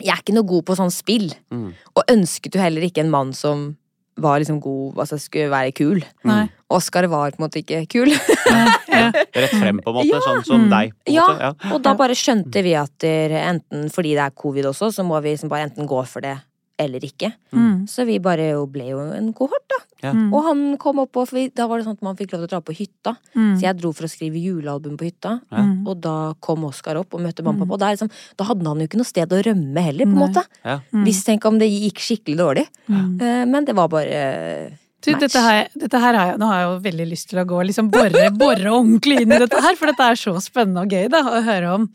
Jeg 0.00 0.12
er 0.14 0.20
ikke 0.24 0.36
noe 0.38 0.48
god 0.48 0.64
på 0.70 0.76
sånn 0.80 0.94
spill. 0.94 1.28
Mm. 1.52 1.74
Og 1.92 2.02
ønsket 2.16 2.56
jo 2.56 2.64
heller 2.64 2.80
ikke 2.88 3.04
en 3.04 3.12
mann 3.12 3.36
som 3.36 3.76
var 4.16 4.38
liksom 4.42 4.60
god, 4.60 4.98
altså 4.98 5.16
skulle 5.18 5.48
være 5.50 5.72
kul. 5.72 6.02
Nei. 6.28 6.44
Oscar 6.72 7.06
var 7.08 7.32
på 7.32 7.40
en 7.40 7.46
måte 7.48 7.62
ikke 7.62 7.82
kul. 7.88 8.12
Ja. 8.12 9.08
Rett 9.34 9.54
frem, 9.56 9.78
på 9.80 9.88
en 9.90 9.96
måte. 9.96 10.08
Ja. 10.12 10.20
Sånn 10.20 10.44
som 10.44 10.60
Mm. 10.66 10.70
deg. 10.70 10.92
På 11.06 11.12
Ja, 11.14 11.26
måte. 11.28 11.40
ja. 11.40 11.72
og 11.74 11.82
da 11.82 11.94
bare 11.94 12.14
skjønte 12.18 12.62
vi 12.62 12.74
at 12.76 12.92
der, 13.00 13.30
enten 13.48 13.88
fordi 13.90 14.12
det 14.14 14.26
er 14.26 14.30
covid 14.36 14.64
også, 14.68 14.90
så 14.92 15.02
må 15.04 15.20
vi 15.22 15.32
liksom 15.34 15.48
bare 15.48 15.64
enten 15.70 15.88
gå 15.88 16.02
for 16.06 16.20
det 16.20 16.36
eller 16.80 17.04
ikke. 17.04 17.32
Mm. 17.52 17.86
Så 17.90 18.04
vi 18.08 18.18
bare 18.22 18.52
jo 18.54 18.66
ble 18.70 18.88
jo 18.90 19.00
en 19.14 19.32
kohort, 19.36 19.64
da. 19.70 19.78
Ja. 20.02 20.12
Mm. 20.16 20.32
Og 20.34 20.46
han 20.46 20.62
kom 20.82 20.98
opp, 21.04 21.16
og 21.20 21.30
da 21.54 21.66
var 21.70 21.78
det 21.78 21.86
sånn 21.86 21.98
at 21.98 22.04
man 22.04 22.16
fikk 22.18 22.32
lov 22.32 22.42
til 22.42 22.48
å 22.48 22.52
dra 22.54 22.60
på 22.64 22.74
hytta. 22.74 23.14
Mm. 23.36 23.52
Så 23.54 23.66
jeg 23.66 23.78
dro 23.78 23.92
for 23.94 24.08
å 24.08 24.10
skrive 24.10 24.40
julealbum 24.42 24.96
på 24.98 25.06
hytta. 25.06 25.36
Mm. 25.52 25.74
Og 25.86 26.00
da 26.02 26.16
kom 26.42 26.66
Oskar 26.66 26.98
opp 27.00 27.14
og 27.14 27.22
møtte 27.22 27.44
mamma 27.46 27.62
og 27.62 27.66
pappa. 27.66 27.76
Og 27.76 27.82
da, 27.82 27.90
er 27.90 27.98
liksom, 27.98 28.12
da 28.40 28.48
hadde 28.48 28.68
han 28.68 28.82
jo 28.82 28.88
ikke 28.90 29.00
noe 29.02 29.10
sted 29.12 29.34
å 29.36 29.42
rømme 29.46 29.86
heller, 29.86 30.08
på 30.08 30.16
en 30.16 30.22
måte. 30.24 30.46
Ja. 30.64 30.78
Mm. 30.90 31.04
Hvis 31.06 31.24
tenk 31.28 31.46
om 31.48 31.58
det 31.60 31.70
gikk 31.70 32.02
skikkelig 32.02 32.38
dårlig. 32.40 32.64
Mm. 32.88 33.10
Eh, 33.20 33.42
Men 33.52 33.68
det 33.68 33.76
var 33.78 33.92
bare 33.92 34.22
eh, 34.22 34.80
Du, 35.02 35.10
dette 35.18 35.40
her, 35.42 35.68
dette 35.74 35.98
her 35.98 36.14
har 36.14 36.32
jeg, 36.32 36.38
nå 36.38 36.46
har 36.46 36.60
jeg 36.60 36.66
jo 36.68 36.74
veldig 36.84 37.06
lyst 37.10 37.28
til 37.30 37.40
å 37.42 37.46
gå 37.46 37.56
og 37.58 37.64
liksom 37.66 37.88
bore, 37.90 38.26
bore 38.38 38.70
ordentlig 38.70 39.22
inn 39.24 39.34
i 39.34 39.38
dette 39.42 39.62
her, 39.64 39.74
for 39.78 39.90
dette 39.90 40.10
er 40.14 40.18
så 40.20 40.34
spennende 40.42 40.84
og 40.84 40.94
gøy 40.94 41.08
da, 41.10 41.22
å 41.26 41.40
høre 41.42 41.72
om. 41.74 41.88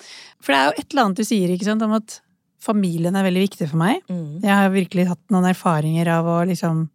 For 0.43 0.51
det 0.53 0.59
er 0.59 0.65
jo 0.67 0.73
et 0.81 0.87
eller 0.91 1.05
annet 1.05 1.21
du 1.21 1.27
sier 1.27 1.53
ikke 1.53 1.69
sant, 1.69 1.85
om 1.87 1.95
at 1.95 2.17
familien 2.63 3.15
er 3.15 3.25
veldig 3.27 3.43
viktig 3.47 3.69
for 3.71 3.81
meg. 3.81 4.03
mm. 4.09 4.43
Jeg 4.43 4.53
har 4.53 4.71
virkelig 4.73 5.07
hatt 5.11 5.23
noen 5.33 5.49
erfaringer 5.51 6.09
av 6.17 6.29
å 6.29 6.37
liksom 6.49 6.87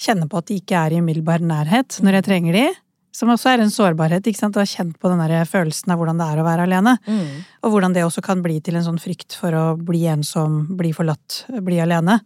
kjenne 0.00 0.28
på 0.28 0.40
at 0.40 0.50
de 0.50 0.58
ikke 0.60 0.76
er 0.76 0.96
i 0.96 1.00
umiddelbar 1.00 1.44
nærhet 1.44 2.00
når 2.04 2.18
jeg 2.18 2.28
trenger 2.28 2.58
de. 2.58 2.66
Som 3.16 3.30
også 3.32 3.48
er 3.48 3.62
en 3.64 3.72
sårbarhet. 3.72 4.26
ikke 4.28 4.38
sant? 4.38 4.58
Å 4.58 4.60
ha 4.60 4.68
kjent 4.68 4.98
på 5.00 5.08
den 5.08 5.22
der 5.22 5.48
følelsen 5.48 5.92
av 5.92 5.96
hvordan 6.00 6.18
det 6.20 6.26
er 6.28 6.40
å 6.42 6.44
være 6.44 6.66
alene. 6.68 6.98
Mm. 7.08 7.30
Og 7.64 7.72
hvordan 7.72 7.94
det 7.96 8.04
også 8.04 8.20
kan 8.24 8.42
bli 8.44 8.58
til 8.60 8.76
en 8.76 8.84
sånn 8.84 9.00
frykt 9.00 9.38
for 9.40 9.56
å 9.56 9.64
bli 9.80 10.02
ensom, 10.12 10.66
bli 10.76 10.92
forlatt, 10.92 11.46
bli 11.64 11.80
alene. 11.80 12.18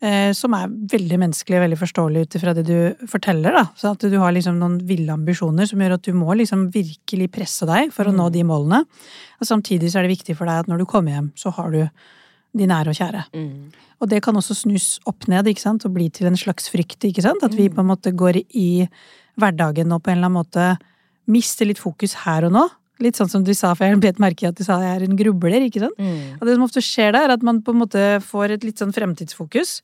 Eh, 0.00 0.30
som 0.32 0.54
er 0.56 0.70
veldig 0.88 1.18
menneskelig 1.20 1.58
og 1.58 1.64
veldig 1.66 1.76
forståelig 1.76 2.20
ut 2.24 2.36
ifra 2.38 2.54
det 2.56 2.62
du 2.64 3.06
forteller. 3.10 3.52
da. 3.52 3.66
Så 3.76 3.90
at 3.92 4.00
du 4.00 4.16
har 4.16 4.32
liksom 4.32 4.56
noen 4.56 4.78
ville 4.88 5.12
ambisjoner 5.12 5.68
som 5.68 5.82
gjør 5.82 5.98
at 5.98 6.06
du 6.06 6.14
må 6.16 6.32
liksom 6.40 6.70
virkelig 6.72 7.28
presse 7.34 7.68
deg 7.68 7.92
for 7.92 8.08
å 8.08 8.14
nå 8.14 8.30
de 8.32 8.46
målene. 8.48 8.86
Og 9.40 9.44
samtidig 9.44 9.92
så 9.92 10.00
er 10.00 10.08
det 10.08 10.16
viktig 10.16 10.38
for 10.38 10.48
deg 10.48 10.64
at 10.64 10.72
når 10.72 10.80
du 10.80 10.86
kommer 10.88 11.12
hjem, 11.12 11.28
så 11.36 11.52
har 11.52 11.68
du 11.74 11.82
de 12.56 12.66
nære 12.66 12.94
og 12.94 12.96
kjære. 12.96 13.26
Mm. 13.36 13.76
Og 14.00 14.08
det 14.08 14.22
kan 14.24 14.40
også 14.40 14.56
snus 14.56 14.88
opp 15.04 15.28
ned 15.28 15.52
ikke 15.52 15.66
sant? 15.66 15.84
og 15.84 15.92
bli 15.92 16.08
til 16.08 16.30
en 16.30 16.40
slags 16.40 16.72
frykt. 16.72 17.04
ikke 17.04 17.26
sant? 17.26 17.44
At 17.44 17.52
vi 17.52 17.68
på 17.68 17.84
en 17.84 17.92
måte 17.92 18.16
går 18.16 18.40
i 18.56 18.88
hverdagen 19.36 19.92
og 19.92 20.00
på 20.00 20.14
en 20.14 20.16
eller 20.16 20.32
annen 20.32 20.40
måte 20.40 20.70
mister 21.30 21.68
litt 21.68 21.78
fokus 21.78 22.22
her 22.24 22.48
og 22.48 22.56
nå. 22.56 22.64
Litt 23.00 23.16
sånn 23.16 23.30
som 23.32 23.44
du 23.44 23.54
sa, 23.54 23.74
for 23.74 23.86
jeg 23.88 24.00
bet 24.00 24.18
merke 24.20 24.44
i 24.44 24.48
at 24.50 24.56
du 24.58 24.64
sa 24.64 24.80
jeg 24.82 24.96
er 25.00 25.06
en 25.08 25.16
grubler. 25.16 25.62
ikke 25.66 25.80
sant? 25.80 25.96
Mm. 25.98 26.36
Og 26.40 26.46
det 26.46 26.54
som 26.54 26.62
ofte 26.66 26.82
skjer 26.84 27.12
da, 27.16 27.24
er 27.24 27.30
at 27.36 27.42
man 27.42 27.62
på 27.62 27.72
en 27.72 27.80
måte 27.80 28.20
får 28.22 28.50
et 28.58 28.64
litt 28.64 28.78
sånn 28.78 28.92
fremtidsfokus. 28.92 29.80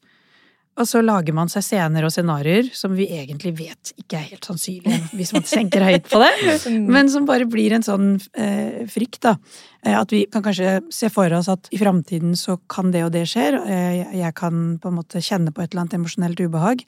Og 0.76 0.84
så 0.84 1.00
lager 1.00 1.32
man 1.32 1.48
seg 1.48 1.62
scener 1.64 2.04
og 2.04 2.10
scenarioer 2.12 2.66
som 2.76 2.92
vi 2.92 3.06
egentlig 3.08 3.54
vet 3.56 3.94
ikke 3.96 4.18
er 4.18 4.26
helt 4.28 4.44
sannsynlig, 4.44 4.98
hvis 5.16 5.32
man 5.32 5.46
tenker 5.48 5.80
høyt 5.86 6.04
på 6.10 6.20
det. 6.20 6.28
Men 6.94 7.08
som 7.08 7.24
bare 7.24 7.46
blir 7.48 7.72
en 7.72 7.86
sånn 7.86 8.18
eh, 8.36 8.82
frykt, 8.92 9.22
da. 9.24 9.38
Eh, 9.80 9.96
At 9.96 10.12
vi 10.12 10.26
kan 10.28 10.44
kanskje 10.44 10.82
se 10.92 11.08
for 11.08 11.32
oss 11.32 11.48
at 11.48 11.70
i 11.72 11.80
framtiden 11.80 12.36
så 12.36 12.58
kan 12.68 12.92
det 12.92 13.06
og 13.06 13.14
det 13.16 13.24
skjer. 13.32 13.56
Eh, 13.64 13.92
jeg- 14.02 14.20
Jeg 14.20 14.34
kan 14.34 14.78
på 14.78 14.88
en 14.92 14.98
måte 15.00 15.16
kjenne 15.24 15.48
på 15.56 15.62
et 15.64 15.72
eller 15.72 15.86
annet 15.86 15.96
emosjonelt 15.96 16.44
ubehag, 16.44 16.84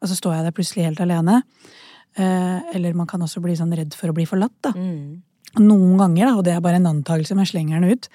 og 0.00 0.08
så 0.08 0.16
står 0.16 0.32
jeg 0.38 0.44
der 0.48 0.56
plutselig 0.56 0.84
helt 0.88 1.00
alene. 1.04 1.42
Eh, 2.16 2.60
Eller 2.74 2.94
man 2.94 3.06
kan 3.06 3.20
også 3.20 3.42
bli 3.44 3.52
sånn 3.54 3.76
redd 3.76 3.92
for 3.94 4.08
å 4.08 4.14
bli 4.16 4.24
forlatt, 4.24 4.56
da. 4.62 4.72
Mm. 4.72 5.20
Noen 5.62 5.96
ganger, 6.00 6.28
da, 6.28 6.36
og 6.38 6.44
det 6.46 6.54
er 6.54 6.62
bare 6.64 6.80
en 6.80 6.90
antakelse, 6.90 7.36
men 7.36 7.46
jeg 7.46 7.54
slenger 7.54 7.80
den 7.80 7.96
ut, 7.96 8.08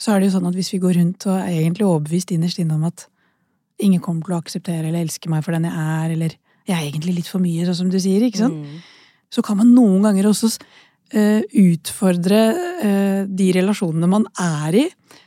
så 0.00 0.12
er 0.12 0.20
det 0.20 0.28
jo 0.28 0.36
sånn 0.36 0.48
at 0.50 0.56
hvis 0.58 0.72
vi 0.74 0.80
går 0.82 0.98
rundt 0.98 1.28
og 1.28 1.36
er 1.38 1.54
egentlig 1.54 1.86
overbevist 1.86 2.32
innerst 2.34 2.60
inne 2.60 2.76
om 2.76 2.88
at 2.88 3.06
ingen 3.82 4.02
kommer 4.04 4.24
til 4.24 4.36
å 4.36 4.40
akseptere 4.40 4.88
eller 4.88 5.04
elske 5.04 5.30
meg 5.32 5.44
for 5.44 5.56
den 5.56 5.68
jeg 5.68 5.76
er, 5.76 6.16
eller 6.16 6.36
jeg 6.66 6.74
er 6.76 6.84
egentlig 6.84 7.18
litt 7.20 7.30
for 7.30 7.42
mye, 7.42 7.64
sånn 7.68 7.84
som 7.84 7.92
du 7.92 7.98
sier, 8.02 8.24
ikke 8.26 8.42
sant? 8.42 8.60
Mm. 8.60 8.82
Så 9.32 9.44
kan 9.44 9.58
man 9.60 9.72
noen 9.76 10.04
ganger 10.08 10.32
også 10.32 10.56
Uh, 11.14 11.38
utfordre 11.54 12.38
uh, 12.82 13.20
de 13.30 13.44
relasjonene 13.54 14.08
man 14.10 14.24
er 14.42 14.74
i, 14.74 14.80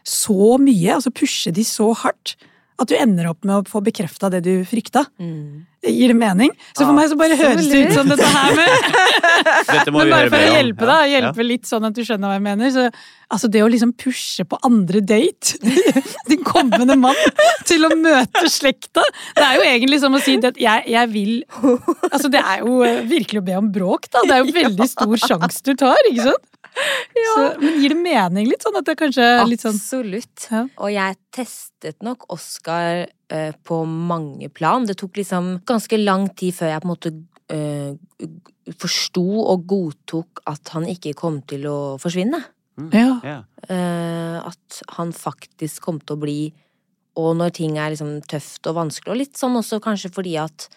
så 0.03 0.57
mye, 0.59 0.97
altså 0.97 1.13
pushe 1.15 1.53
de 1.55 1.63
så 1.63 1.85
hardt, 2.01 2.33
at 2.79 2.87
du 2.91 2.95
ender 2.95 3.27
opp 3.31 3.43
med 3.47 3.59
å 3.59 3.65
få 3.67 3.81
bekrefta 3.83 4.29
det 4.31 4.39
du 4.45 4.53
frykta. 4.67 5.05
Mm. 5.19 5.65
Gir 5.83 6.11
det 6.11 6.15
mening? 6.19 6.49
Så 6.75 6.83
for 6.83 6.89
Ja. 6.91 6.95
meg 6.97 7.07
så 7.11 7.15
bare 7.19 7.35
høres 7.39 7.67
det 7.71 7.85
ut 7.87 7.93
som 7.95 8.09
dette 8.09 8.25
her 8.27 8.55
med 8.55 8.67
Dette 9.69 9.91
Men 9.95 10.09
bare 10.11 10.29
for 10.31 10.39
å 10.43 10.49
hjelpe 10.57 10.87
deg, 10.89 11.11
hjelpe 11.13 11.45
litt 11.45 11.69
sånn 11.69 11.87
at 11.87 11.95
du 11.95 12.01
skjønner 12.03 12.27
hva 12.27 12.35
jeg 12.35 12.43
mener. 12.43 12.73
Så, 12.75 12.83
altså 13.31 13.47
det 13.51 13.61
å 13.63 13.69
liksom 13.71 13.93
pushe 13.95 14.43
på 14.49 14.59
andre 14.67 14.99
date, 14.99 15.55
din 16.31 16.43
kommende 16.43 16.97
mann, 16.99 17.15
til 17.69 17.87
å 17.87 17.93
møte 17.95 18.43
slekta 18.51 19.05
Det 19.37 19.45
er 19.45 19.55
jo 19.55 19.63
egentlig 19.69 20.01
som 20.03 20.15
å 20.15 20.21
si 20.23 20.35
at 20.43 20.59
jeg, 20.59 20.83
jeg 20.91 21.11
vil 21.13 21.33
Altså 22.11 22.27
det 22.31 22.43
er 22.43 22.63
jo 22.65 22.81
eh, 22.83 23.01
virkelig 23.07 23.39
å 23.39 23.47
be 23.47 23.57
om 23.61 23.71
bråk, 23.71 24.09
da. 24.11 24.25
Det 24.27 24.35
er 24.35 24.43
jo 24.43 24.55
veldig 24.59 24.89
stor 24.91 25.15
sjanse 25.29 25.63
du 25.63 25.73
tar, 25.79 26.11
ikke 26.11 26.27
sant? 26.31 26.45
Så, 27.29 27.41
men 27.61 27.79
gir 27.81 27.93
det 27.93 27.99
mening 27.99 28.47
litt 28.49 28.63
sånn 28.63 28.77
at 28.79 28.87
det 28.87 28.95
kanskje 28.99 29.25
er 29.25 29.47
litt 29.49 29.63
sånn 29.63 29.75
Absolutt. 29.75 30.45
Ja. 30.49 30.61
Og 30.81 30.91
jeg 30.93 31.17
testet 31.35 31.99
nok 32.05 32.25
Oscar 32.33 33.03
uh, 33.05 33.51
på 33.65 33.81
mange 33.87 34.49
plan. 34.53 34.87
Det 34.87 34.97
tok 34.99 35.19
liksom 35.19 35.57
ganske 35.69 35.99
lang 35.99 36.29
tid 36.39 36.55
før 36.57 36.73
jeg 36.73 36.83
på 36.83 36.89
en 36.89 36.93
måte 36.93 37.13
uh, 37.53 38.29
forsto 38.79 39.25
og 39.43 39.67
godtok 39.69 40.43
at 40.49 40.73
han 40.75 40.87
ikke 40.89 41.15
kom 41.17 41.41
til 41.49 41.67
å 41.69 41.79
forsvinne. 42.01 42.41
Ja. 42.95 43.19
Ja. 43.27 43.39
Uh, 43.67 44.39
at 44.47 44.81
han 44.95 45.11
faktisk 45.15 45.83
kom 45.83 45.99
til 45.99 46.15
å 46.15 46.21
bli 46.21 46.39
Og 47.19 47.33
når 47.35 47.49
ting 47.57 47.73
er 47.75 47.91
liksom 47.91 48.21
tøft 48.31 48.67
og 48.69 48.77
vanskelig, 48.77 49.11
og 49.11 49.17
litt 49.19 49.35
sånn 49.35 49.57
også 49.59 49.81
kanskje 49.83 50.11
fordi 50.15 50.37
at 50.39 50.69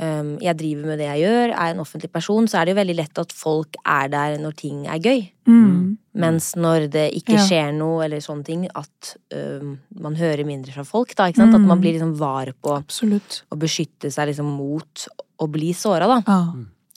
jeg 0.00 0.56
driver 0.56 0.86
med 0.86 0.98
det 0.98 1.06
jeg 1.10 1.20
gjør, 1.26 1.50
er 1.52 1.70
en 1.74 1.80
offentlig 1.82 2.10
person, 2.12 2.46
så 2.48 2.58
er 2.60 2.64
det 2.64 2.72
jo 2.74 2.78
veldig 2.80 2.96
lett 2.96 3.18
at 3.20 3.32
folk 3.36 3.76
er 3.84 4.08
der 4.08 4.36
når 4.40 4.54
ting 4.56 4.86
er 4.88 4.98
gøy. 4.98 5.26
Mm. 5.46 5.98
Mens 6.14 6.54
når 6.56 6.86
det 6.90 7.04
ikke 7.18 7.36
Ja. 7.36 7.44
skjer 7.46 7.74
noe, 7.76 8.04
eller 8.04 8.18
sånne 8.24 8.44
ting, 8.44 8.64
at 8.74 9.16
um, 9.36 9.78
man 10.00 10.16
hører 10.16 10.44
mindre 10.48 10.72
fra 10.72 10.84
folk, 10.84 11.14
da, 11.14 11.26
ikke 11.28 11.36
sant? 11.42 11.54
At 11.54 11.60
man 11.60 11.78
Mm. 11.78 11.82
blir 11.82 11.92
liksom 11.98 12.14
var 12.18 12.46
på 12.62 12.76
Absolutt. 12.78 13.42
å 13.52 13.58
beskytte 13.58 14.10
seg 14.10 14.28
liksom 14.32 14.46
mot 14.56 15.06
å 15.38 15.46
bli 15.50 15.72
såra, 15.72 16.06
da. 16.08 16.22
Ja. 16.26 16.52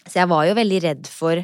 Så 0.08 0.13
jeg 0.22 0.28
var 0.30 0.46
jo 0.46 0.54
veldig 0.56 0.82
redd 0.84 1.08
for, 1.08 1.44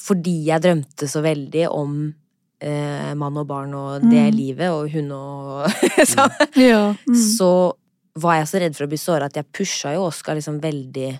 fordi 0.00 0.44
jeg 0.46 0.60
drømte 0.62 1.08
så 1.08 1.22
veldig 1.24 1.66
om 1.72 2.14
eh, 2.60 3.12
mann 3.14 3.36
og 3.36 3.46
barn 3.46 3.74
og 3.74 4.00
det 4.08 4.32
Mm. 4.32 4.36
livet, 4.36 4.70
og 4.70 4.88
hun 4.90 5.10
og 5.12 5.66
så, 6.06 6.28
ja. 6.56 6.94
Mm. 7.08 7.14
så 7.36 7.72
var 8.20 8.40
jeg 8.40 8.50
så 8.50 8.60
redd 8.62 8.76
for 8.76 8.86
å 8.86 8.90
bli 8.90 9.00
såra 9.00 9.28
at 9.30 9.38
jeg 9.38 9.50
pusha 9.54 9.94
jo 9.96 10.08
Oskar 10.08 10.38
liksom 10.38 10.60
veldig 10.62 11.12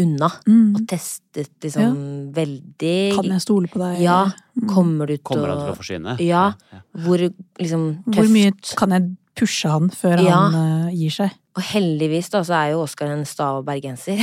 unna. 0.00 0.30
Mm. 0.48 0.70
Og 0.76 0.84
testet 0.88 1.52
liksom 1.60 1.96
veldig 2.32 2.96
Kan 3.18 3.28
jeg 3.34 3.44
stole 3.44 3.68
på 3.68 3.80
deg? 3.82 4.00
Ja. 4.04 4.24
Mm. 4.56 4.68
Kommer 4.70 5.10
du 5.10 5.16
til 5.18 5.26
Kommer 5.28 5.52
han 5.52 5.60
til 5.60 5.74
å 5.74 5.80
forsyne? 5.80 6.16
Ja. 6.24 6.46
ja. 6.72 6.80
Hvor 7.04 7.20
liksom 7.20 7.84
tøft 8.06 8.16
Hvor 8.16 8.32
mye 8.32 8.54
kan 8.80 8.96
jeg 8.96 9.12
pushe 9.36 9.68
han 9.72 9.92
før 9.92 10.24
Ja. 10.24 10.40
han 10.46 10.88
uh, 10.88 10.90
gir 10.96 11.12
seg? 11.12 11.38
Og 11.52 11.64
heldigvis 11.68 12.30
da, 12.32 12.40
så 12.48 12.56
er 12.56 12.72
jo 12.72 12.84
Oskar 12.86 13.12
en 13.12 13.26
sta 13.28 13.50
bergenser. 13.64 14.16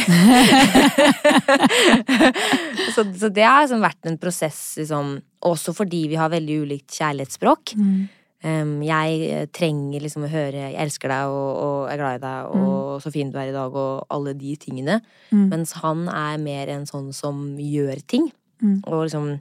så, 2.96 3.06
så 3.06 3.30
det 3.30 3.46
har 3.46 3.62
liksom 3.62 3.84
vært 3.86 4.10
en 4.10 4.18
prosess, 4.22 4.62
liksom, 4.80 5.20
også 5.46 5.76
fordi 5.78 6.08
vi 6.10 6.18
har 6.18 6.32
veldig 6.34 6.58
ulikt 6.66 6.98
kjærlighetsspråk. 6.98 7.76
Mm. 7.78 8.08
Jeg 8.42 9.32
eh, 9.32 9.46
trenger 9.52 10.00
liksom 10.00 10.24
å 10.24 10.30
høre 10.32 10.72
'jeg 10.72 10.76
elsker 10.80 11.10
deg' 11.10 11.28
og, 11.28 11.52
og 11.60 11.90
'jeg 11.90 11.94
er 11.94 11.98
glad 11.98 12.16
i 12.16 12.24
deg' 12.24 12.56
og 12.56 13.02
'så 13.02 13.12
fin 13.12 13.32
du 13.32 13.38
er 13.38 13.50
i 13.50 13.52
dag' 13.52 13.76
og 13.76 14.06
alle 14.10 14.34
de 14.34 14.56
tingene. 14.56 15.02
Mm. 15.32 15.50
Mens 15.50 15.74
han 15.74 16.08
er 16.08 16.38
mer 16.38 16.68
en 16.70 16.86
sånn 16.86 17.14
som 17.14 17.58
gjør 17.58 18.00
ting. 18.08 18.32
Mm. 18.64 18.82
Og 18.88 19.04
liksom 19.10 19.40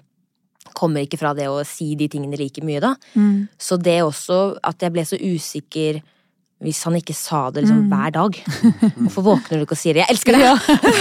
kommer 0.75 1.01
ikke 1.07 1.19
fra 1.19 1.33
det 1.35 1.47
å 1.47 1.65
si 1.65 1.95
de 1.95 2.09
tingene 2.09 2.37
like 2.37 2.61
mye, 2.63 2.81
da. 2.81 2.95
Mm. 3.17 3.49
Så 3.59 3.79
det 3.81 4.03
også, 4.03 4.59
at 4.63 4.79
jeg 4.79 4.93
ble 4.93 5.03
så 5.05 5.17
usikker 5.17 6.03
hvis 6.61 6.83
han 6.83 6.95
ikke 6.95 7.15
sa 7.15 7.51
det 7.51 7.63
liksom 7.63 7.87
Mm. 7.87 7.89
hver 7.89 8.11
dag. 8.13 8.33
Hvorfor 8.99 9.23
våkner 9.23 9.59
du 9.59 9.65
ikke 9.65 9.79
og 9.79 9.79
sier 9.79 9.95
'jeg 9.95 10.07
elsker 10.11 10.33
deg'? 10.35 10.59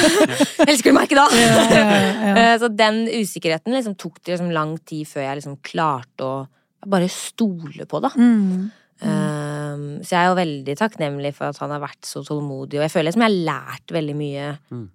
elsker 0.69 0.89
du 0.91 0.93
meg 0.93 1.09
ikke 1.09 1.17
da? 1.17 1.27
Ja, 1.33 1.69
ja, 1.69 1.85
ja. 2.27 2.35
Eh, 2.53 2.57
Så 2.59 2.67
den 2.69 3.07
usikkerheten 3.07 3.73
liksom 3.73 3.95
tok 3.97 4.21
det 4.23 4.37
liksom 4.37 4.51
lang 4.53 4.77
tid 4.85 5.07
før 5.07 5.21
jeg 5.25 5.35
liksom 5.41 5.57
klarte 5.63 6.21
å 6.21 6.47
bare 6.89 7.09
stole 7.11 7.85
på 7.89 8.01
da. 8.03 8.11
Mm. 8.17 8.67
Mm. 8.97 9.99
så 10.01 10.09
jeg 10.15 10.19
er 10.23 10.29
jo 10.31 10.37
veldig 10.39 10.73
takknemlig 10.79 11.29
for 11.37 11.51
at 11.51 11.59
han 11.61 11.69
har 11.69 11.83
vært 11.83 12.07
så 12.07 12.23
tålmodig, 12.25 12.79
og 12.79 12.85
jeg 12.87 12.93
føler 12.95 13.13
som 13.13 13.21
jeg 13.21 13.29
har 13.29 13.43
lært 13.51 13.93
veldig 13.93 14.15
mye 14.17 14.47
Mm. 14.71 14.87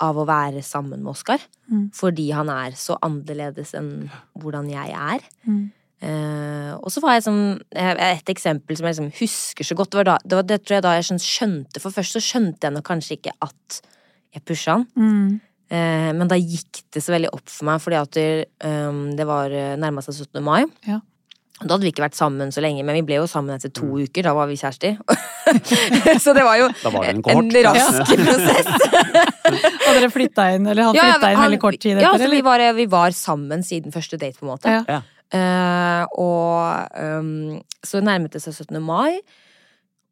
av 0.00 0.16
å 0.16 0.24
være 0.24 0.62
sammen 0.64 1.02
med 1.02 1.10
Oskar. 1.12 1.42
Mm. 1.70 1.90
Fordi 1.92 2.30
han 2.32 2.48
er 2.48 2.70
så 2.72 2.96
annerledes 3.04 3.74
enn 3.76 4.08
hvordan 4.38 4.70
jeg 4.72 4.94
er. 4.96 5.20
Mm. 5.44 5.66
Eh, 6.00 6.72
og 6.80 6.88
så 6.88 7.02
var 7.04 7.18
jeg 7.18 7.26
som 7.26 7.60
eh, 7.76 7.90
Et 8.16 8.30
eksempel 8.32 8.74
som 8.78 8.86
jeg 8.88 8.94
liksom 8.96 9.10
husker 9.18 9.66
så 9.68 9.76
godt, 9.76 9.90
det 9.92 9.98
var, 10.00 10.04
da, 10.08 10.14
det 10.24 10.38
var 10.38 10.46
det 10.48 10.58
tror 10.64 10.74
jeg 10.78 10.84
da 10.86 10.94
jeg 10.96 11.18
skjønte 11.20 11.82
For 11.84 11.92
først 11.92 12.16
så 12.16 12.22
skjønte 12.24 12.64
jeg 12.64 12.72
nok 12.72 12.86
kanskje 12.88 13.18
ikke 13.18 13.34
at 13.44 13.82
jeg 14.32 14.44
pusha 14.48 14.78
han. 14.78 14.86
Mm. 14.96 15.40
Eh, 15.68 16.08
men 16.16 16.30
da 16.32 16.38
gikk 16.40 16.80
det 16.96 17.02
så 17.04 17.12
veldig 17.12 17.34
opp 17.36 17.52
for 17.52 17.68
meg, 17.68 17.82
fordi 17.84 17.98
at 18.00 18.16
det, 18.16 18.28
det 19.18 19.26
var 19.28 19.52
nærma 19.76 20.00
seg 20.06 20.14
17. 20.24 20.40
mai. 20.42 20.64
Ja. 20.88 21.02
Da 21.60 21.74
hadde 21.74 21.84
vi 21.84 21.90
ikke 21.92 22.06
vært 22.06 22.16
sammen 22.16 22.48
så 22.54 22.62
lenge, 22.64 22.80
men 22.88 22.96
vi 22.96 23.02
ble 23.04 23.18
jo 23.18 23.26
sammen 23.28 23.52
etter 23.52 23.68
to 23.76 23.84
uker. 24.00 24.24
Da 24.24 24.32
var 24.36 24.48
vi 24.48 24.56
kjærester. 24.56 24.96
så 26.24 26.32
det 26.36 26.44
var 26.46 26.56
jo 26.56 26.70
var 26.86 27.04
det 27.04 27.10
en 27.12 27.20
en 27.20 27.50
rask 27.66 28.12
prosess. 28.24 28.70
Og 29.50 29.90
dere 29.98 30.08
flytta 30.12 30.46
inn, 30.56 30.68
eller 30.70 30.88
han 30.88 30.96
Ja, 30.96 31.10
ja, 31.12 31.18
inn 31.20 31.42
veldig 31.42 31.60
kort 31.60 31.80
tid 31.82 31.98
etter, 31.98 32.06
Ja, 32.06 32.14
så 32.16 32.30
vi 32.32 32.40
var, 32.46 32.64
vi 32.78 32.86
var 32.88 33.12
sammen 33.16 33.64
siden 33.66 33.92
første 33.92 34.16
date, 34.16 34.38
på 34.40 34.46
en 34.48 34.52
måte. 34.54 34.72
Ja. 34.72 34.84
Ja. 34.88 35.02
Eh, 35.30 36.04
og 36.18 36.96
um, 36.96 37.60
så 37.86 38.00
nærmet 38.02 38.32
det 38.34 38.42
seg 38.42 38.56
17. 38.56 38.80
mai, 38.82 39.20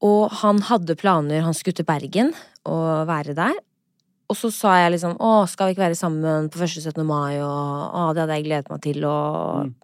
og 0.04 0.28
han 0.44 0.60
hadde 0.68 0.94
planer, 1.00 1.42
han 1.42 1.56
skulle 1.56 1.80
til 1.80 1.88
Bergen 1.88 2.34
og 2.68 3.08
være 3.08 3.34
der. 3.34 3.56
Og 4.28 4.36
så 4.36 4.52
sa 4.52 4.76
jeg 4.82 4.98
liksom 4.98 5.16
å, 5.24 5.32
skal 5.48 5.70
vi 5.70 5.74
ikke 5.74 5.86
være 5.88 5.96
sammen 5.98 6.50
på 6.52 6.60
første 6.60 6.84
17. 6.84 7.00
mai, 7.08 7.40
og 7.40 7.48
å, 7.48 8.10
det 8.12 8.26
hadde 8.26 8.36
jeg 8.36 8.50
gledet 8.50 8.74
meg 8.74 8.84
til, 8.84 9.04
og 9.08 9.68
Mm. 9.68 9.76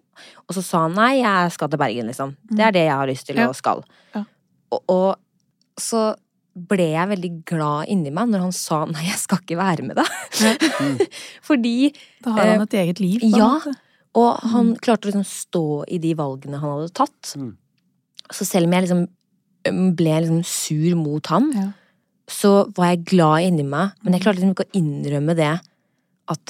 Og 0.47 0.55
så 0.57 0.63
sa 0.63 0.83
han 0.85 0.93
nei, 0.97 1.21
jeg 1.21 1.51
skal 1.55 1.69
til 1.69 1.81
Bergen, 1.81 2.07
liksom. 2.11 2.35
Det 2.49 2.59
er 2.67 2.71
det 2.75 2.85
jeg 2.87 2.95
har 2.95 3.07
lyst 3.07 3.25
til 3.27 3.35
Ja. 3.41 3.47
og 3.49 3.55
skal. 3.55 3.83
Ja. 4.15 4.23
Og, 4.71 4.83
og 4.89 5.15
så 5.79 6.15
ble 6.55 6.85
jeg 6.93 7.09
veldig 7.11 7.31
glad 7.45 7.89
inni 7.91 8.11
meg 8.15 8.29
når 8.31 8.39
han 8.45 8.53
sa 8.55 8.85
nei, 8.87 9.03
jeg 9.09 9.17
skal 9.19 9.41
ikke 9.43 9.57
være 9.59 9.83
med 9.83 9.97
deg. 9.99 10.07
Fordi 11.47 11.91
Da 12.23 12.31
har 12.37 12.53
han 12.53 12.61
et 12.65 12.73
eget 12.79 12.99
liv. 13.03 13.19
på 13.19 13.27
en 13.27 13.33
Eh, 13.33 13.37
ja. 13.39 13.49
måte. 13.59 13.75
Og 14.15 14.39
han 14.53 14.75
klarte 14.79 15.09
å 15.09 15.11
liksom 15.11 15.25
stå 15.27 15.63
i 15.91 15.97
de 15.99 16.13
valgene 16.15 16.59
han 16.61 16.77
hadde 16.77 16.93
tatt. 16.95 17.33
Mm. 17.35 17.57
Så 18.31 18.45
selv 18.47 18.67
om 18.69 18.71
jeg 18.77 18.85
liksom 18.87 19.95
ble 19.95 20.13
liksom 20.21 20.43
sur 20.45 20.95
mot 20.95 21.25
han, 21.27 21.51
Ja. 21.53 21.71
så 22.27 22.71
var 22.77 22.93
jeg 22.93 23.05
glad 23.05 23.43
inni 23.49 23.63
meg. 23.67 23.91
Men 24.03 24.13
jeg 24.13 24.21
klarte 24.23 24.39
liksom 24.39 24.53
ikke 24.55 24.69
å 24.69 24.79
innrømme 24.79 25.35
det. 25.35 25.59
At 26.29 26.45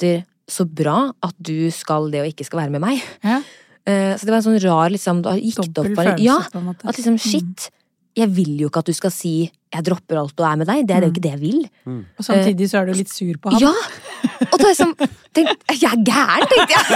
så 0.48 0.64
bra 0.68 1.12
at 1.22 1.34
du 1.42 1.70
skal 1.74 2.10
det 2.12 2.20
og 2.22 2.28
ikke 2.32 2.44
skal 2.46 2.60
være 2.64 2.70
med 2.70 2.80
meg. 2.84 3.02
Ja. 3.24 3.40
Eh, 3.86 4.14
så 4.16 4.26
det 4.26 4.30
var 4.32 4.36
en 4.40 4.46
sånn 4.48 4.60
rar 4.64 4.90
liksom 4.90 5.22
Da 5.22 5.32
gikk 5.38 5.56
det 5.62 5.78
opp 5.78 5.94
bare. 5.94 6.16
følelse, 6.16 6.22
Ja, 6.24 6.38
på 6.52 6.58
en 6.58 6.64
måte. 6.72 6.84
at 6.88 6.96
liksom 6.96 7.18
shit. 7.18 7.70
Jeg 8.16 8.28
vil 8.32 8.56
jo 8.58 8.68
ikke 8.70 8.78
at 8.80 8.86
du 8.86 8.92
skal 8.94 9.10
si 9.10 9.50
'jeg 9.72 9.84
dropper 9.84 10.16
alt 10.16 10.40
og 10.40 10.46
er 10.46 10.56
med 10.56 10.66
deg'. 10.68 10.86
Det 10.86 10.96
er 10.96 11.00
jo 11.02 11.06
Mm. 11.06 11.12
ikke 11.12 11.20
det 11.22 11.30
jeg 11.32 11.40
vil. 11.40 11.68
Og 12.18 12.24
samtidig 12.24 12.68
så 12.70 12.78
er 12.80 12.86
du 12.86 12.92
litt 12.94 13.10
sur 13.10 13.34
på 13.36 13.50
ham. 13.50 13.60
Ja! 13.60 13.72
Og 14.52 14.58
da 14.58 14.64
er 14.64 14.72
jeg 14.72 14.76
sånn 14.76 14.94
tenk, 15.34 15.48
Jeg 15.68 15.92
er 15.92 15.96
gæren, 16.02 16.46
tenkte 16.48 16.72
jeg. 16.72 16.86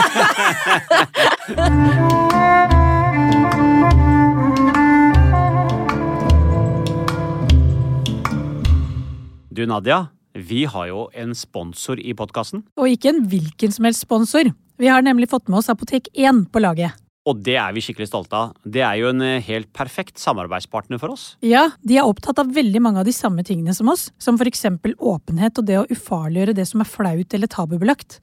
Du 9.52 9.66
Nadia, 9.66 10.06
vi 10.34 10.64
har 10.70 10.88
jo 10.90 11.04
en 11.14 11.34
sponsor 11.34 12.00
i 12.00 12.14
podkasten. 12.16 12.64
Og 12.78 12.92
ikke 12.92 13.12
en 13.12 13.22
hvilken 13.30 13.74
som 13.74 13.88
helst 13.88 14.04
sponsor. 14.06 14.52
Vi 14.80 14.88
har 14.88 15.04
nemlig 15.04 15.30
fått 15.30 15.48
med 15.50 15.60
oss 15.60 15.70
Apotek 15.72 16.08
1 16.14 16.46
på 16.52 16.62
laget. 16.62 16.96
Og 17.28 17.42
det 17.44 17.58
er 17.60 17.74
vi 17.76 17.82
skikkelig 17.84 18.08
stolte 18.08 18.36
av. 18.38 18.54
Det 18.64 18.80
er 18.80 18.96
jo 19.02 19.10
en 19.10 19.20
eh, 19.22 19.42
helt 19.44 19.68
perfekt 19.76 20.18
samarbeidspartner 20.22 21.00
for 21.02 21.12
oss. 21.12 21.34
Ja, 21.44 21.66
de 21.84 21.98
er 22.00 22.08
opptatt 22.08 22.40
av 22.40 22.54
veldig 22.56 22.80
mange 22.82 23.02
av 23.02 23.08
de 23.08 23.14
samme 23.14 23.44
tingene 23.46 23.74
som 23.76 23.90
oss, 23.92 24.08
som 24.18 24.38
for 24.40 24.48
eksempel 24.48 24.96
åpenhet 24.96 25.60
og 25.60 25.68
det 25.68 25.76
å 25.82 25.88
ufarliggjøre 25.90 26.56
det 26.56 26.66
som 26.70 26.80
er 26.80 26.88
flaut 26.88 27.36
eller 27.36 27.52
tabubelagt. 27.52 28.20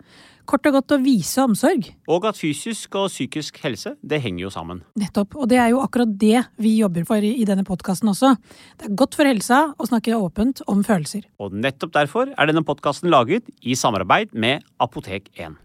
Kort 0.47 0.67
og 0.69 0.77
godt 0.77 0.93
å 0.95 0.97
vise 1.03 1.43
omsorg. 1.43 1.89
Og 2.07 2.25
at 2.29 2.37
fysisk 2.39 2.95
og 2.95 3.09
psykisk 3.11 3.59
helse, 3.65 3.97
det 3.99 4.21
henger 4.23 4.45
jo 4.45 4.51
sammen. 4.53 4.79
Nettopp. 4.95 5.35
Og 5.35 5.49
det 5.51 5.59
er 5.59 5.73
jo 5.73 5.81
akkurat 5.83 6.13
det 6.21 6.45
vi 6.63 6.77
jobber 6.77 7.03
for 7.09 7.19
i 7.19 7.43
denne 7.49 7.67
podkasten 7.67 8.13
også. 8.13 8.31
Det 8.79 8.87
er 8.87 8.97
godt 9.03 9.19
for 9.19 9.27
helsa 9.27 9.61
å 9.75 9.89
snakke 9.89 10.15
åpent 10.15 10.63
om 10.71 10.85
følelser. 10.87 11.27
Og 11.43 11.51
nettopp 11.51 11.97
derfor 11.99 12.31
er 12.31 12.47
denne 12.47 12.63
podkasten 12.67 13.11
laget 13.11 13.51
i 13.59 13.75
samarbeid 13.75 14.31
med 14.31 14.63
Apotek 14.79 15.27
1. 15.35 15.59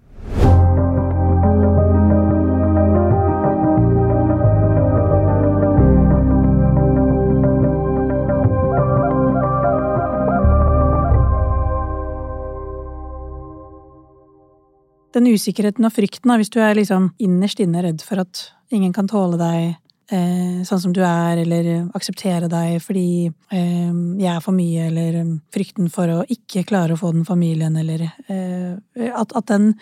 Den 15.12 15.26
usikkerheten 15.28 15.84
og 15.84 15.92
frykten, 15.92 16.32
hvis 16.40 16.50
du 16.52 16.58
er 16.64 16.74
liksom 16.78 17.10
innerst 17.20 17.60
inne 17.60 17.82
redd 17.84 18.02
for 18.06 18.22
at 18.24 18.46
ingen 18.72 18.92
kan 18.96 19.08
tåle 19.10 19.36
deg 19.40 19.74
eh, 20.12 20.62
sånn 20.64 20.80
som 20.80 20.92
du 20.96 21.02
er, 21.04 21.42
eller 21.42 21.90
akseptere 21.96 22.48
deg 22.52 22.78
fordi 22.84 23.26
eh, 23.52 23.92
jeg 24.22 24.30
er 24.32 24.40
for 24.44 24.56
mye, 24.56 24.86
eller 24.88 25.18
eh, 25.20 25.34
frykten 25.52 25.90
for 25.92 26.08
å 26.08 26.22
ikke 26.32 26.64
klare 26.68 26.96
å 26.96 27.00
få 27.00 27.12
den 27.12 27.26
familien, 27.28 27.76
eller 27.76 28.06
eh, 28.28 29.10
at, 29.12 29.36
at 29.36 29.46
den 29.52 29.74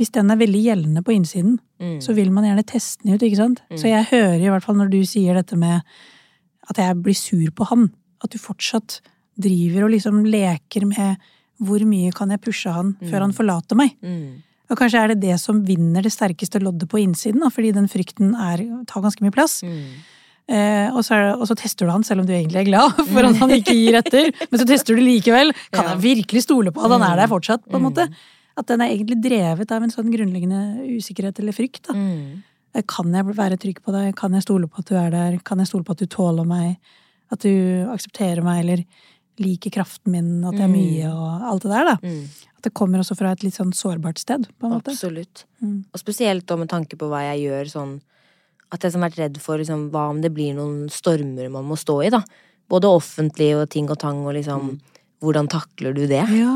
Hvis 0.00 0.08
den 0.10 0.30
er 0.32 0.38
veldig 0.40 0.60
gjeldende 0.64 1.02
på 1.04 1.12
innsiden, 1.12 1.58
Mm. 1.82 1.98
så 2.00 2.14
vil 2.14 2.30
man 2.30 2.44
gjerne 2.46 2.62
teste 2.64 3.02
den 3.02 3.16
ut, 3.16 3.22
ikke 3.26 3.36
sant? 3.40 3.58
Så 3.74 3.88
jeg 3.90 4.06
hører 4.12 4.38
i 4.38 4.48
hvert 4.48 4.62
fall 4.62 4.76
når 4.78 4.88
du 4.92 5.00
sier 5.04 5.34
dette 5.34 5.56
med 5.58 5.82
at 6.70 6.78
jeg 6.78 6.94
blir 7.02 7.14
sur 7.18 7.50
på 7.50 7.66
han, 7.66 7.88
at 8.22 8.30
du 8.30 8.38
fortsatt 8.38 9.00
driver 9.36 9.84
og 9.88 9.90
liksom 9.90 10.20
leker 10.24 10.86
med 10.86 11.18
hvor 11.58 11.82
mye 11.84 12.12
kan 12.14 12.30
jeg 12.30 12.40
pushe 12.40 12.70
han 12.70 12.94
før 13.10 13.20
han 13.26 13.34
forlater 13.34 13.74
meg? 13.76 13.96
Mm. 14.72 14.74
Og 14.74 14.78
kanskje 14.80 15.02
er 15.04 15.12
det 15.12 15.20
det 15.20 15.36
som 15.40 15.60
vinner 15.68 16.02
det 16.02 16.12
sterkeste 16.12 16.60
loddet 16.62 16.88
på 16.88 16.98
innsiden, 17.02 17.40
da, 17.44 17.48
fordi 17.52 17.72
den 17.76 17.88
frykten 17.92 18.32
er, 18.34 18.62
tar 18.88 19.02
ganske 19.04 19.20
mye 19.22 19.30
plass. 19.34 19.60
Mm. 19.62 19.84
Eh, 20.52 20.88
og, 20.92 21.04
så 21.06 21.14
det, 21.14 21.34
og 21.38 21.46
så 21.48 21.54
tester 21.56 21.86
du 21.86 21.92
han, 21.92 22.02
selv 22.04 22.20
om 22.24 22.26
du 22.26 22.32
egentlig 22.34 22.60
er 22.64 22.68
glad 22.70 22.96
for 23.12 23.24
at 23.28 23.36
han 23.38 23.50
ikke 23.54 23.74
gir 23.76 23.98
etter. 24.00 24.32
Men 24.50 24.60
så 24.60 24.66
tester 24.68 24.96
du 24.98 25.02
likevel. 25.04 25.52
Kan 25.72 25.84
Ja. 25.84 25.90
jeg 25.94 26.02
virkelig 26.02 26.42
stole 26.48 26.72
på 26.74 26.82
at 26.82 26.90
han 26.96 27.04
er 27.06 27.20
der 27.22 27.30
fortsatt? 27.30 27.62
på 27.68 27.76
en 27.78 27.82
Mm. 27.84 27.90
måte? 27.92 28.08
At 28.58 28.66
den 28.68 28.80
er 28.84 28.90
egentlig 28.92 29.20
drevet 29.24 29.70
av 29.72 29.82
en 29.82 29.90
sånn 29.94 30.10
grunnleggende 30.12 30.82
usikkerhet 30.98 31.38
eller 31.40 31.52
frykt. 31.56 31.86
da. 31.86 31.94
Mm. 31.94 32.42
Eh, 32.74 32.82
Kan 32.88 33.12
jeg 33.14 33.24
være 33.36 33.56
trygg 33.60 33.80
på 33.84 33.92
deg? 33.92 34.14
Kan 34.16 34.32
jeg 34.34 34.42
stole 34.42 34.66
på 34.68 34.80
at 34.80 34.86
du 34.90 34.94
er 34.96 35.10
der? 35.10 35.38
Kan 35.44 35.58
jeg 35.62 35.68
stole 35.68 35.84
på 35.84 35.92
at 35.92 35.98
du 35.98 36.06
tåler 36.06 36.44
meg? 36.44 36.76
At 37.32 37.38
du 37.40 37.86
aksepterer 37.88 38.42
meg, 38.44 38.60
eller 38.64 38.84
liker 39.40 39.70
kraften 39.72 40.12
min, 40.12 40.44
at 40.44 40.52
jeg 40.58 40.62
er 40.62 40.68
Mm. 40.68 40.76
mye, 40.76 41.08
og 41.14 41.42
alt 41.52 41.62
det 41.62 41.70
der, 41.70 41.84
da. 41.84 41.96
Mm. 42.02 42.28
Det 42.62 42.72
kommer 42.74 42.98
også 43.02 43.16
fra 43.18 43.32
et 43.34 43.42
litt 43.42 43.54
sånn 43.56 43.72
sårbart 43.74 44.18
sted, 44.22 44.46
på 44.58 44.66
en 44.68 44.76
måte. 44.76 44.92
Absolutt. 44.94 45.44
Mm. 45.62 45.84
Og 45.92 45.98
spesielt 46.00 46.46
da 46.46 46.56
med 46.56 46.68
tanke 46.70 46.96
på 46.96 47.08
hva 47.10 47.24
jeg 47.32 47.48
gjør 47.48 47.70
sånn 47.72 48.00
At 48.72 48.80
jeg 48.86 48.92
har 48.94 49.02
vært 49.10 49.18
redd 49.18 49.36
for 49.42 49.58
liksom, 49.60 49.90
hva 49.92 50.06
om 50.08 50.22
det 50.22 50.30
blir 50.32 50.54
noen 50.56 50.86
stormer 50.88 51.50
man 51.52 51.66
må 51.68 51.76
stå 51.76 51.98
i, 52.06 52.10
da. 52.14 52.22
Både 52.72 52.88
offentlig 52.88 53.50
og 53.58 53.68
ting 53.68 53.90
og 53.90 53.98
tang 54.00 54.22
og 54.24 54.32
liksom 54.38 54.78
Hvordan 55.22 55.46
takler 55.52 55.92
du 55.94 56.06
det? 56.10 56.22
Ja. 56.34 56.54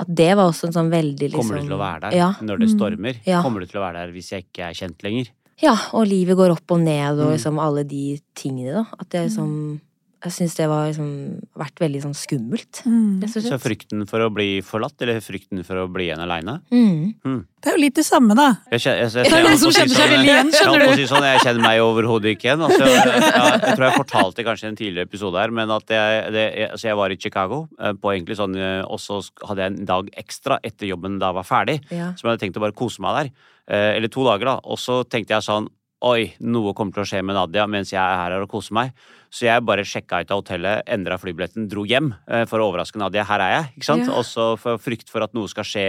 At 0.00 0.08
det 0.10 0.30
var 0.34 0.48
også 0.50 0.66
en 0.66 0.72
sånn 0.74 0.88
veldig 0.90 1.28
liksom 1.30 1.42
Kommer 1.52 1.60
du 1.60 1.68
til 1.68 1.76
å 1.76 1.82
være 1.82 2.00
der 2.08 2.16
Ja. 2.16 2.30
når 2.40 2.58
det 2.64 2.70
stormer? 2.72 3.20
Ja. 3.26 3.42
Kommer 3.44 3.60
du 3.60 3.66
til 3.66 3.78
å 3.78 3.84
være 3.84 4.06
der 4.06 4.12
hvis 4.16 4.30
jeg 4.32 4.46
ikke 4.48 4.64
er 4.70 4.74
kjent 4.74 5.02
lenger? 5.06 5.28
Ja, 5.60 5.74
og 5.92 6.06
livet 6.06 6.36
går 6.38 6.50
opp 6.54 6.70
og 6.70 6.80
ned 6.80 7.18
og 7.18 7.26
Mm. 7.28 7.32
liksom 7.36 7.58
alle 7.60 7.84
de 7.84 8.20
tingene, 8.34 8.72
da. 8.74 8.84
At 8.98 9.08
det 9.10 9.28
liksom 9.28 9.80
Jeg 10.24 10.32
syns 10.34 10.54
det 10.58 10.64
har 10.66 10.88
liksom 10.88 11.10
vært 11.54 11.78
veldig 11.78 12.00
sånn 12.02 12.14
skummelt, 12.18 12.80
Mm. 12.88 13.22
Så 13.28 13.58
frykten 13.62 14.02
for 14.08 14.18
å 14.24 14.30
bli 14.34 14.60
forlatt, 14.66 14.96
eller 15.02 15.20
frykten 15.22 15.60
for 15.64 15.76
å 15.78 15.84
bli 15.92 16.08
igjen 16.08 16.18
aleine? 16.24 16.56
Mm. 16.72 17.44
Det 17.62 17.70
er 17.70 17.76
jo 17.76 17.82
litt 17.82 17.94
det 17.94 18.04
samme, 18.06 18.34
da. 18.34 18.48
Jeg, 18.72 18.80
kjenner- 18.82 18.98
jeg, 18.98 19.10
jeg, 19.14 19.24
jeg, 19.24 19.32
jeg, 19.32 19.46
holdt 19.46 19.60
som 19.62 19.70
kjenner 19.76 19.94
seg 19.94 19.98
sånn, 20.02 20.10
veldig 20.14 20.30
igjen, 20.32 20.50
jeg 20.50 20.58
skjønner 20.58 20.82
du. 20.88 20.94
si 20.98 21.06
sånn, 21.10 21.26
jeg 21.28 21.40
kjenner 21.44 21.62
meg 21.62 21.82
overhodet 21.84 22.32
ikke 22.34 22.48
igjen. 22.48 22.64
Altså, 22.66 22.88
jeg, 22.94 23.14
jeg 23.14 23.76
tror 23.78 23.86
jeg 23.88 23.96
fortalte 23.98 24.46
kanskje 24.48 24.66
i 24.66 24.70
en 24.72 24.78
tidligere 24.82 25.06
episode 25.10 25.38
her, 25.42 25.54
men 25.60 25.70
at 25.78 25.94
jeg, 25.94 26.32
det, 26.34 26.44
jeg, 26.58 26.70
altså 26.74 26.88
jeg 26.90 26.98
var 27.02 27.14
i 27.14 27.20
Chicago, 27.22 27.60
eh, 27.78 27.92
på 27.94 28.12
egentlig 28.14 28.38
sånn, 28.42 28.56
eh, 28.58 28.82
og 28.86 28.98
så 29.02 29.20
hadde 29.46 29.62
jeg 29.66 29.74
en 29.76 29.84
dag 29.94 30.10
ekstra 30.24 30.58
etter 30.66 30.90
jobben 30.90 31.18
da 31.22 31.30
jeg 31.30 31.38
var 31.42 31.48
ferdig, 31.50 31.78
Ja. 31.94 32.10
som 32.18 32.26
jeg 32.26 32.34
hadde 32.34 32.42
tenkt 32.46 32.58
å 32.58 32.64
bare 32.66 32.78
kose 32.78 33.00
meg 33.06 33.20
der. 33.22 33.30
Eh, 33.68 33.96
Eller 33.98 34.08
to 34.10 34.24
dager, 34.26 34.44
da. 34.54 34.60
Og 34.64 34.78
så 34.82 35.04
tenkte 35.06 35.36
jeg 35.38 35.46
sånn 35.46 35.68
Oi, 35.98 36.28
noe 36.46 36.70
kommer 36.78 36.94
til 36.94 37.02
å 37.02 37.06
skje 37.10 37.24
med 37.26 37.34
Nadia 37.34 37.64
mens 37.66 37.90
jeg 37.90 37.98
er 37.98 38.20
her 38.20 38.36
og 38.38 38.46
koser 38.52 38.70
meg. 38.76 38.92
Så 39.28 39.44
jeg 39.44 39.64
bare 39.68 39.84
sjekka 39.84 40.22
ut 40.24 40.30
av 40.32 40.40
hotellet, 40.40 40.86
endra 40.88 41.18
flybilletten, 41.20 41.66
dro 41.68 41.84
hjem 41.88 42.14
eh, 42.30 42.46
for 42.48 42.62
å 42.62 42.70
overraske 42.70 43.00
Nadia. 43.00 43.26
Her 43.28 43.44
er 43.44 43.52
jeg. 43.54 43.66
ikke 43.76 43.88
sant? 43.90 44.06
Ja. 44.08 44.16
Og 44.16 44.24
så 44.24 44.48
for 44.60 44.80
frykt 44.80 45.12
for 45.12 45.24
at 45.26 45.34
noe 45.36 45.50
skal 45.52 45.66
skje. 45.68 45.84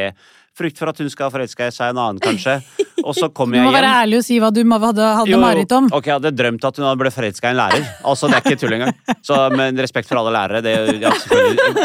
Frykt 0.59 0.81
for 0.81 0.91
at 0.91 0.99
hun 0.99 1.07
skal 1.13 1.31
forelske 1.31 1.69
seg 1.71 1.87
i 1.87 1.93
en 1.93 2.01
annen, 2.03 2.19
kanskje. 2.19 2.57
Og 2.99 3.15
så 3.15 3.29
kommer 3.31 3.39
kom 3.39 3.53
hjem. 3.55 3.63
jeg 3.63 3.71
hjem. 3.71 3.77
være 3.79 3.93
ærlig 4.03 4.19
og 4.19 4.27
si 4.27 4.39
hva 4.43 4.51
du 4.51 4.59
hadde, 4.65 5.09
hadde 5.21 5.39
mareritt 5.39 5.75
om. 5.77 5.87
Ok, 5.95 6.11
jeg 6.11 6.17
hadde 6.17 6.33
drømt 6.35 6.67
at 6.67 6.81
hun 6.81 6.89
blitt 6.99 7.15
forelska 7.15 7.47
i 7.47 7.55
en 7.55 7.61
lærer. 7.61 7.89
Altså, 8.03 8.27
Det 8.27 8.39
er 8.41 8.45
ikke 8.45 8.61
tull 8.65 8.77
engang. 8.79 8.93
Så, 9.23 9.41
men 9.55 9.79
respekt 9.79 10.11
for 10.11 10.19
alle 10.19 10.35
lærere. 10.35 10.63
Det, 10.65 10.75
ja, 10.99 11.15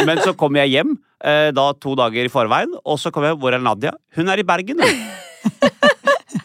men 0.08 0.22
så 0.26 0.34
kom 0.38 0.58
jeg 0.58 0.74
hjem 0.74 0.96
eh, 1.22 1.52
da 1.54 1.70
to 1.78 1.94
dager 2.02 2.26
i 2.26 2.32
forveien, 2.32 2.74
og 2.82 2.98
så 2.98 3.14
kom 3.14 3.28
jeg 3.30 3.38
Hvor 3.38 3.54
er 3.54 3.62
Nadia? 3.62 3.94
Hun 4.18 4.28
er 4.32 4.42
i 4.42 4.46
Bergen, 4.46 4.82
hun. 4.82 5.04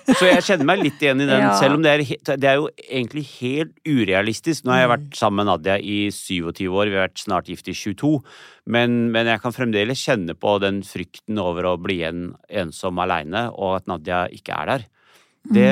Så 0.10 0.28
jeg 0.28 0.44
kjenner 0.46 0.68
meg 0.68 0.82
litt 0.84 1.02
igjen 1.02 1.22
i 1.24 1.28
den, 1.30 1.40
Ja. 1.42 1.54
selv 1.60 1.78
om 1.78 1.84
det 1.86 1.92
er, 1.94 2.38
det 2.38 2.50
er 2.50 2.60
jo 2.60 2.68
egentlig 2.90 3.24
helt 3.40 3.72
urealistisk. 3.88 4.66
Nå 4.66 4.74
har 4.76 4.82
jeg 4.84 4.92
vært 4.92 5.18
sammen 5.18 5.42
med 5.44 5.50
Nadia 5.54 5.78
i 5.80 6.10
27 6.14 6.68
år, 6.68 6.92
vi 6.92 6.98
har 7.00 7.08
vært 7.08 7.24
snart 7.24 7.48
gift 7.50 7.68
i 7.72 7.76
22. 7.78 8.20
Men, 8.70 9.12
men 9.14 9.26
jeg 9.32 9.42
kan 9.42 9.56
fremdeles 9.56 10.04
kjenne 10.04 10.36
på 10.38 10.60
den 10.62 10.82
frykten 10.86 11.40
over 11.42 11.72
å 11.72 11.78
bli 11.82 12.02
igjen 12.04 12.34
ensom 12.50 13.00
aleine, 13.02 13.48
og 13.56 13.80
at 13.80 13.88
Nadia 13.90 14.26
ikke 14.36 14.54
er 14.62 14.74
der. 14.76 14.88
Det, 15.50 15.66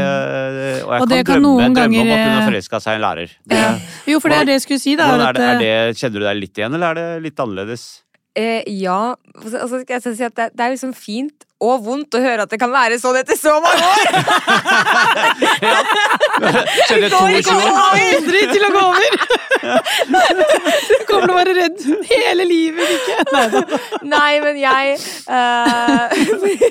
og 0.87 0.93
jeg 0.95 1.01
Og 1.03 1.09
kan, 1.11 1.25
kan 1.27 1.43
drømme, 1.43 1.75
drømme 1.75 1.99
om 2.01 2.09
at 2.09 2.21
hun 2.23 2.31
har 2.31 2.41
eh, 2.41 2.47
forelska 2.47 2.79
seg 2.81 2.95
i 2.95 2.97
en 2.97 3.03
lærer. 3.03 3.33
Det, 3.51 3.61
Jo, 4.07 4.19
for 4.23 4.31
det 4.31 4.37
er 4.39 4.47
det 4.47 4.55
jeg 4.55 4.63
skulle 4.63 4.81
si, 4.81 4.95
da. 4.97 5.09
er 5.27 5.35
det, 5.35 5.43
er 5.43 5.53
eh, 5.53 5.63
det, 5.91 5.97
kjenner 5.99 6.23
du 6.23 6.25
deg 6.29 6.39
litt 6.39 6.61
igjen, 6.61 6.77
eller 6.79 6.87
er 6.87 6.95
det 7.01 7.23
litt 7.27 7.43
annerledes? 7.43 7.83
Eh, 8.37 8.63
ja. 8.79 9.15
Altså, 9.43 9.83
jeg 9.83 10.01
skal 10.01 10.15
si 10.15 10.25
at 10.25 10.35
det, 10.39 10.47
det 10.55 10.65
er 10.65 10.73
liksom 10.73 10.93
fint 10.97 11.45
og 11.57 11.81
vondt 11.81 12.13
å 12.13 12.19
høre 12.21 12.43
at 12.45 12.51
det 12.53 12.59
kan 12.61 12.69
være 12.69 12.99
sånn 13.01 13.17
etter 13.17 13.37
så 13.37 13.55
mange 13.63 13.81
år! 13.81 14.05
det 17.01 17.09
går 17.09 17.33
ikke 17.39 17.49
22 17.49 17.55
år? 17.55 17.63
over. 17.65 17.79
aldri 17.87 18.41
til 18.51 18.65
å 18.67 18.69
gå 18.75 18.83
over! 18.85 19.11
Du 20.87 20.93
kommer 21.09 21.25
til 21.25 21.33
å 21.33 21.37
være 21.39 21.55
redd 21.57 21.81
hele 22.11 22.45
livet, 22.45 22.93
ikke? 22.99 23.81
Nei 24.05 24.37
men 24.43 24.61
jeg 24.61 25.01
uh, 25.33 26.13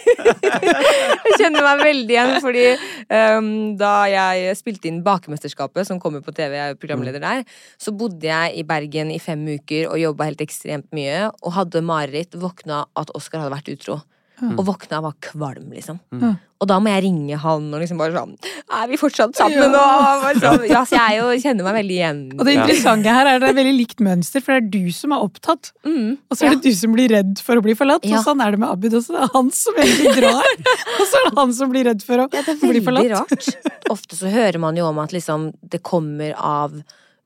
Jeg 1.27 1.35
kjenner 1.41 1.67
meg 1.67 1.83
veldig 1.83 2.17
igjen, 2.17 2.35
fordi 2.45 2.67
um, 3.11 3.53
da 3.81 3.95
jeg 4.13 4.57
spilte 4.61 4.91
inn 4.91 5.03
Bakemesterskapet, 5.07 5.89
som 5.89 5.99
kommer 6.03 6.23
på 6.23 6.35
TV, 6.37 6.55
jeg 6.61 6.77
er 6.77 6.79
programleder 6.81 7.23
der, 7.23 7.43
så 7.75 7.91
bodde 7.91 8.31
jeg 8.31 8.55
i 8.55 8.67
Bergen 8.67 9.11
i 9.11 9.19
fem 9.23 9.43
uker 9.51 9.91
og 9.91 9.99
jobba 10.01 10.31
helt 10.31 10.47
ekstremt 10.47 10.93
mye, 10.95 11.27
og 11.43 11.57
hadde 11.59 11.83
mareritt, 11.83 12.39
våkna 12.39 12.85
at 12.95 13.11
Oskar 13.19 13.43
hadde 13.43 13.57
vært 13.59 13.75
utro. 13.75 14.05
Og 14.37 14.67
våkna 14.69 14.99
og 15.01 15.05
var 15.07 15.15
kvalm, 15.25 15.71
liksom. 15.73 15.97
Mm. 16.13 16.35
Og 16.61 16.69
da 16.69 16.77
må 16.81 16.89
jeg 16.93 17.03
ringe 17.07 17.37
han 17.41 17.65
og 17.73 17.81
liksom 17.83 17.99
bare 18.01 18.13
sånn 18.13 18.31
Er 18.73 18.87
vi 18.89 18.97
fortsatt 19.01 19.37
sammen 19.37 19.71
nå? 19.73 19.81
Bare 20.23 20.41
sånn, 20.41 20.65
ja, 20.69 20.83
så 20.89 20.97
jeg 20.99 21.19
jo, 21.21 21.27
kjenner 21.41 21.65
meg 21.65 21.77
veldig 21.79 21.97
igjen. 21.97 22.21
Og 22.37 22.43
det 22.49 22.55
interessante 22.59 23.13
her 23.17 23.29
er 23.31 23.39
at 23.39 23.45
det 23.45 23.51
er 23.51 23.57
veldig 23.59 23.75
likt 23.79 24.01
mønster, 24.05 24.45
for 24.45 24.53
det 24.57 24.61
er 24.65 24.69
du 24.89 24.93
som 24.97 25.13
er 25.17 25.25
opptatt. 25.25 25.71
Mm, 25.89 26.19
Og 26.29 26.37
så 26.37 26.47
er 26.49 26.57
det 26.57 26.69
du 26.69 26.77
som 26.77 26.93
blir 26.97 27.09
redd 27.13 27.41
for 27.45 27.57
å 27.61 27.65
bli 27.65 27.77
forlatt. 27.77 28.05
Ja. 28.09 28.19
Og 28.21 28.25
sånn 28.29 28.41
er 28.45 28.53
det 28.57 28.61
med 28.61 28.69
Abid 28.73 28.97
også. 29.01 29.17
Det 29.17 29.23
er 29.25 29.33
han 29.37 29.51
som 29.57 29.81
egentlig 29.81 30.15
drar, 30.21 30.53
og 31.01 31.05
så 31.07 31.21
er 31.23 31.29
det 31.31 31.35
han 31.41 31.57
som 31.61 31.73
blir 31.73 31.89
redd 31.93 32.05
for 32.05 32.25
å 32.25 32.29
Ja, 32.33 32.43
det 32.45 32.55
er 32.57 32.61
bli 32.61 32.73
veldig 32.73 32.85
forlatt. 32.89 33.13
rart. 33.17 33.73
Ofte 33.97 34.17
så 34.21 34.33
hører 34.33 34.61
man 34.61 34.77
jo 34.81 34.89
om 34.89 34.99
at 35.05 35.13
liksom 35.17 35.51
det 35.65 35.81
kommer 35.87 36.35
av 36.37 36.77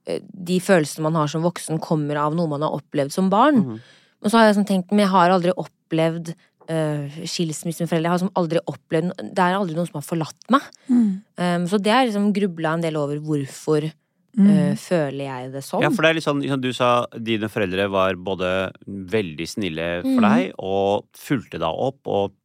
eh, 0.07 0.21
De 0.31 0.59
følelsene 0.63 1.07
man 1.11 1.19
har 1.19 1.31
som 1.33 1.43
voksen, 1.43 1.79
kommer 1.83 2.19
av 2.23 2.35
noe 2.39 2.51
man 2.51 2.63
har 2.67 2.79
opplevd 2.79 3.15
som 3.15 3.31
barn. 3.31 3.63
Mhm. 3.67 3.81
Men 4.21 4.29
så 4.31 4.37
har 4.37 4.51
jeg 4.51 4.59
sånn 4.59 4.67
tenkt, 4.69 4.91
men 4.93 5.07
jeg 5.07 5.15
har 5.15 5.31
aldri 5.33 5.53
opplevd 5.57 6.35
uh, 6.71 7.21
skilsmisse 7.27 7.83
med 7.85 7.91
foreldre. 7.91 8.09
Jeg 8.09 8.15
har 8.15 8.23
som 8.23 8.33
aldri 8.39 8.61
opplevd 8.71 9.13
Det 9.35 9.39
er 9.45 9.57
aldri 9.59 9.75
noen 9.77 9.89
som 9.91 9.99
har 10.01 10.07
forlatt 10.07 10.51
meg. 10.55 10.63
Mm. 10.89 11.09
Um, 11.37 11.67
så 11.71 11.81
det 11.83 11.93
har 11.93 12.07
liksom 12.07 12.31
grubla 12.37 12.77
en 12.79 12.87
del 12.87 12.97
over 13.01 13.19
hvorfor 13.19 13.91
Mm. 14.39 14.47
eh, 14.47 14.75
føler 14.79 15.25
jeg 15.27 15.53
det 15.53 15.61
sånn. 15.67 15.83
Ja, 15.83 15.89
for 15.91 16.03
det 16.03 16.11
er 16.11 16.15
litt 16.15 16.23
sånn, 16.23 16.41
liksom, 16.41 16.61
Du 16.63 16.73
sa 16.73 17.05
dine 17.19 17.49
foreldre 17.51 17.89
var 17.91 18.15
både 18.15 18.71
veldig 18.87 19.43
snille 19.51 20.03
for 20.05 20.21
mm. 20.23 20.27
deg 20.29 20.53
og 20.57 21.09
fulgte 21.19 21.59
deg 21.59 21.67
opp 21.67 21.99
og 22.07 22.37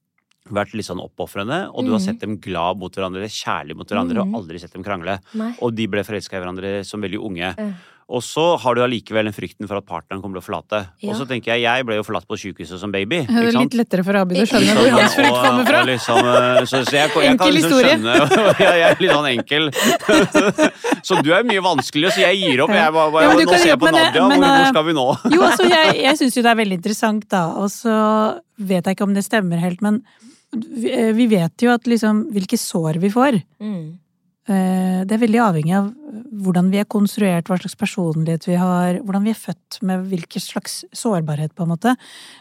vært 0.49 0.73
litt 0.73 0.85
sånn 0.85 1.01
oppofrende, 1.01 1.69
og 1.69 1.85
du 1.85 1.91
har 1.91 1.99
Mhm. 1.99 2.05
sett 2.05 2.19
dem 2.19 2.37
glad 2.37 2.77
mot 2.77 2.91
hverandre, 2.91 3.25
kjærlig 3.29 3.75
mot 3.77 3.87
hverandre, 3.87 4.17
og 4.21 4.33
aldri 4.33 4.59
sett 4.59 4.73
dem 4.73 4.83
krangle. 4.83 5.19
Nei. 5.33 5.55
Og 5.61 5.75
de 5.75 5.85
ble 5.85 6.01
forelska 6.03 6.33
i 6.33 6.41
hverandre 6.41 6.83
som 6.85 7.01
veldig 7.01 7.21
unge. 7.21 7.53
Ja. 7.57 7.73
Og 8.05 8.21
så 8.21 8.43
har 8.61 8.75
du 8.77 8.83
allikevel 8.85 9.25
den 9.25 9.33
frykten 9.33 9.65
for 9.65 9.79
at 9.79 9.85
partneren 9.89 10.19
kommer 10.21 10.37
til 10.37 10.43
å 10.43 10.45
forlate. 10.45 10.79
Ja. 11.01 11.09
Og 11.09 11.15
så 11.17 11.25
tenker 11.25 11.55
jeg, 11.55 11.63
jeg 11.65 11.85
ble 11.87 11.95
jo 11.97 12.03
forlatt 12.05 12.27
på 12.29 12.37
sykehuset 12.37 12.77
som 12.77 12.91
baby. 12.93 13.23
Det 13.25 13.45
er 13.49 13.55
litt 13.57 13.77
lettere 13.79 14.05
for 14.05 14.19
Abid 14.19 14.43
å 14.43 14.45
skjønne 14.45 14.75
hvor 14.77 14.93
hans 14.93 15.15
frykt 15.17 15.39
kommer 15.41 15.65
fra. 15.71 15.79
liksom, 15.89 16.19
eh, 16.21 16.59
så, 16.69 16.83
så 16.85 16.93
jeg, 16.99 17.09
jeg 17.09 17.15
kan 17.15 17.25
Enkel 17.31 17.57
liksom 17.57 17.73
historie. 17.73 17.95
skjønne 17.95 18.13
jeg, 18.61 18.77
jeg 18.77 18.85
er 18.91 19.01
litt 19.01 19.15
sånn 19.15 19.29
enkel. 19.31 19.67
så 21.09 21.19
du 21.25 21.31
er 21.33 21.49
mye 21.49 21.65
vanskeligere, 21.65 22.13
så 22.13 22.23
jeg 22.27 22.43
gir 22.43 22.63
opp. 22.67 22.75
Jeg 22.77 22.93
bare, 22.99 23.15
bare, 23.17 23.25
Ja, 23.25 23.33
nå 23.41 23.57
ser 23.57 23.71
jeg 23.73 23.81
på 23.81 23.89
men- 23.89 23.97
Nadia, 23.97 24.27
men, 24.29 24.37
hvor, 24.37 24.53
hvor 24.53 24.61
eh, 24.61 24.69
skal 24.75 24.85
vi 24.91 24.97
nå? 24.99 25.07
Jo, 25.35 25.41
altså, 25.49 25.67
jeg, 25.73 25.97
jeg 26.05 26.21
syns 26.21 26.37
jo 26.37 26.45
det 26.45 26.53
er 26.53 26.61
veldig 26.61 26.79
interessant, 26.83 27.27
da. 27.33 27.43
Og 27.63 27.73
så 27.73 27.97
vet 28.61 28.85
jeg 28.85 28.99
ikke 28.99 29.09
om 29.09 29.17
det 29.17 29.25
stemmer 29.25 29.65
helt, 29.65 29.81
men 29.81 30.03
vi, 30.53 30.93
eh, 30.93 31.09
vi 31.17 31.25
vet 31.33 31.65
jo 31.65 31.73
at 31.73 31.89
liksom 31.89 32.27
hvilke 32.37 32.61
sår 32.61 33.01
vi 33.01 33.09
får. 33.17 33.41
Mm. 33.65 33.85
Eh, 34.47 35.03
Det 35.05 35.11
er 35.15 35.21
veldig 35.21 35.41
avhengig 35.41 35.73
av 35.77 35.91
hvordan 36.45 36.69
vi 36.71 36.77
er 36.81 36.85
konstruert, 36.85 37.47
hva 37.47 37.57
slags 37.59 37.75
personlighet 37.79 38.45
vi 38.47 38.55
har, 38.59 38.99
hvordan 39.03 39.23
vi 39.23 39.31
er 39.31 39.39
født 39.39 39.79
med 39.81 40.05
hvilken 40.11 40.41
slags 40.41 40.83
sårbarhet, 40.93 41.53
på 41.55 41.63
en 41.63 41.71
måte. 41.73 41.95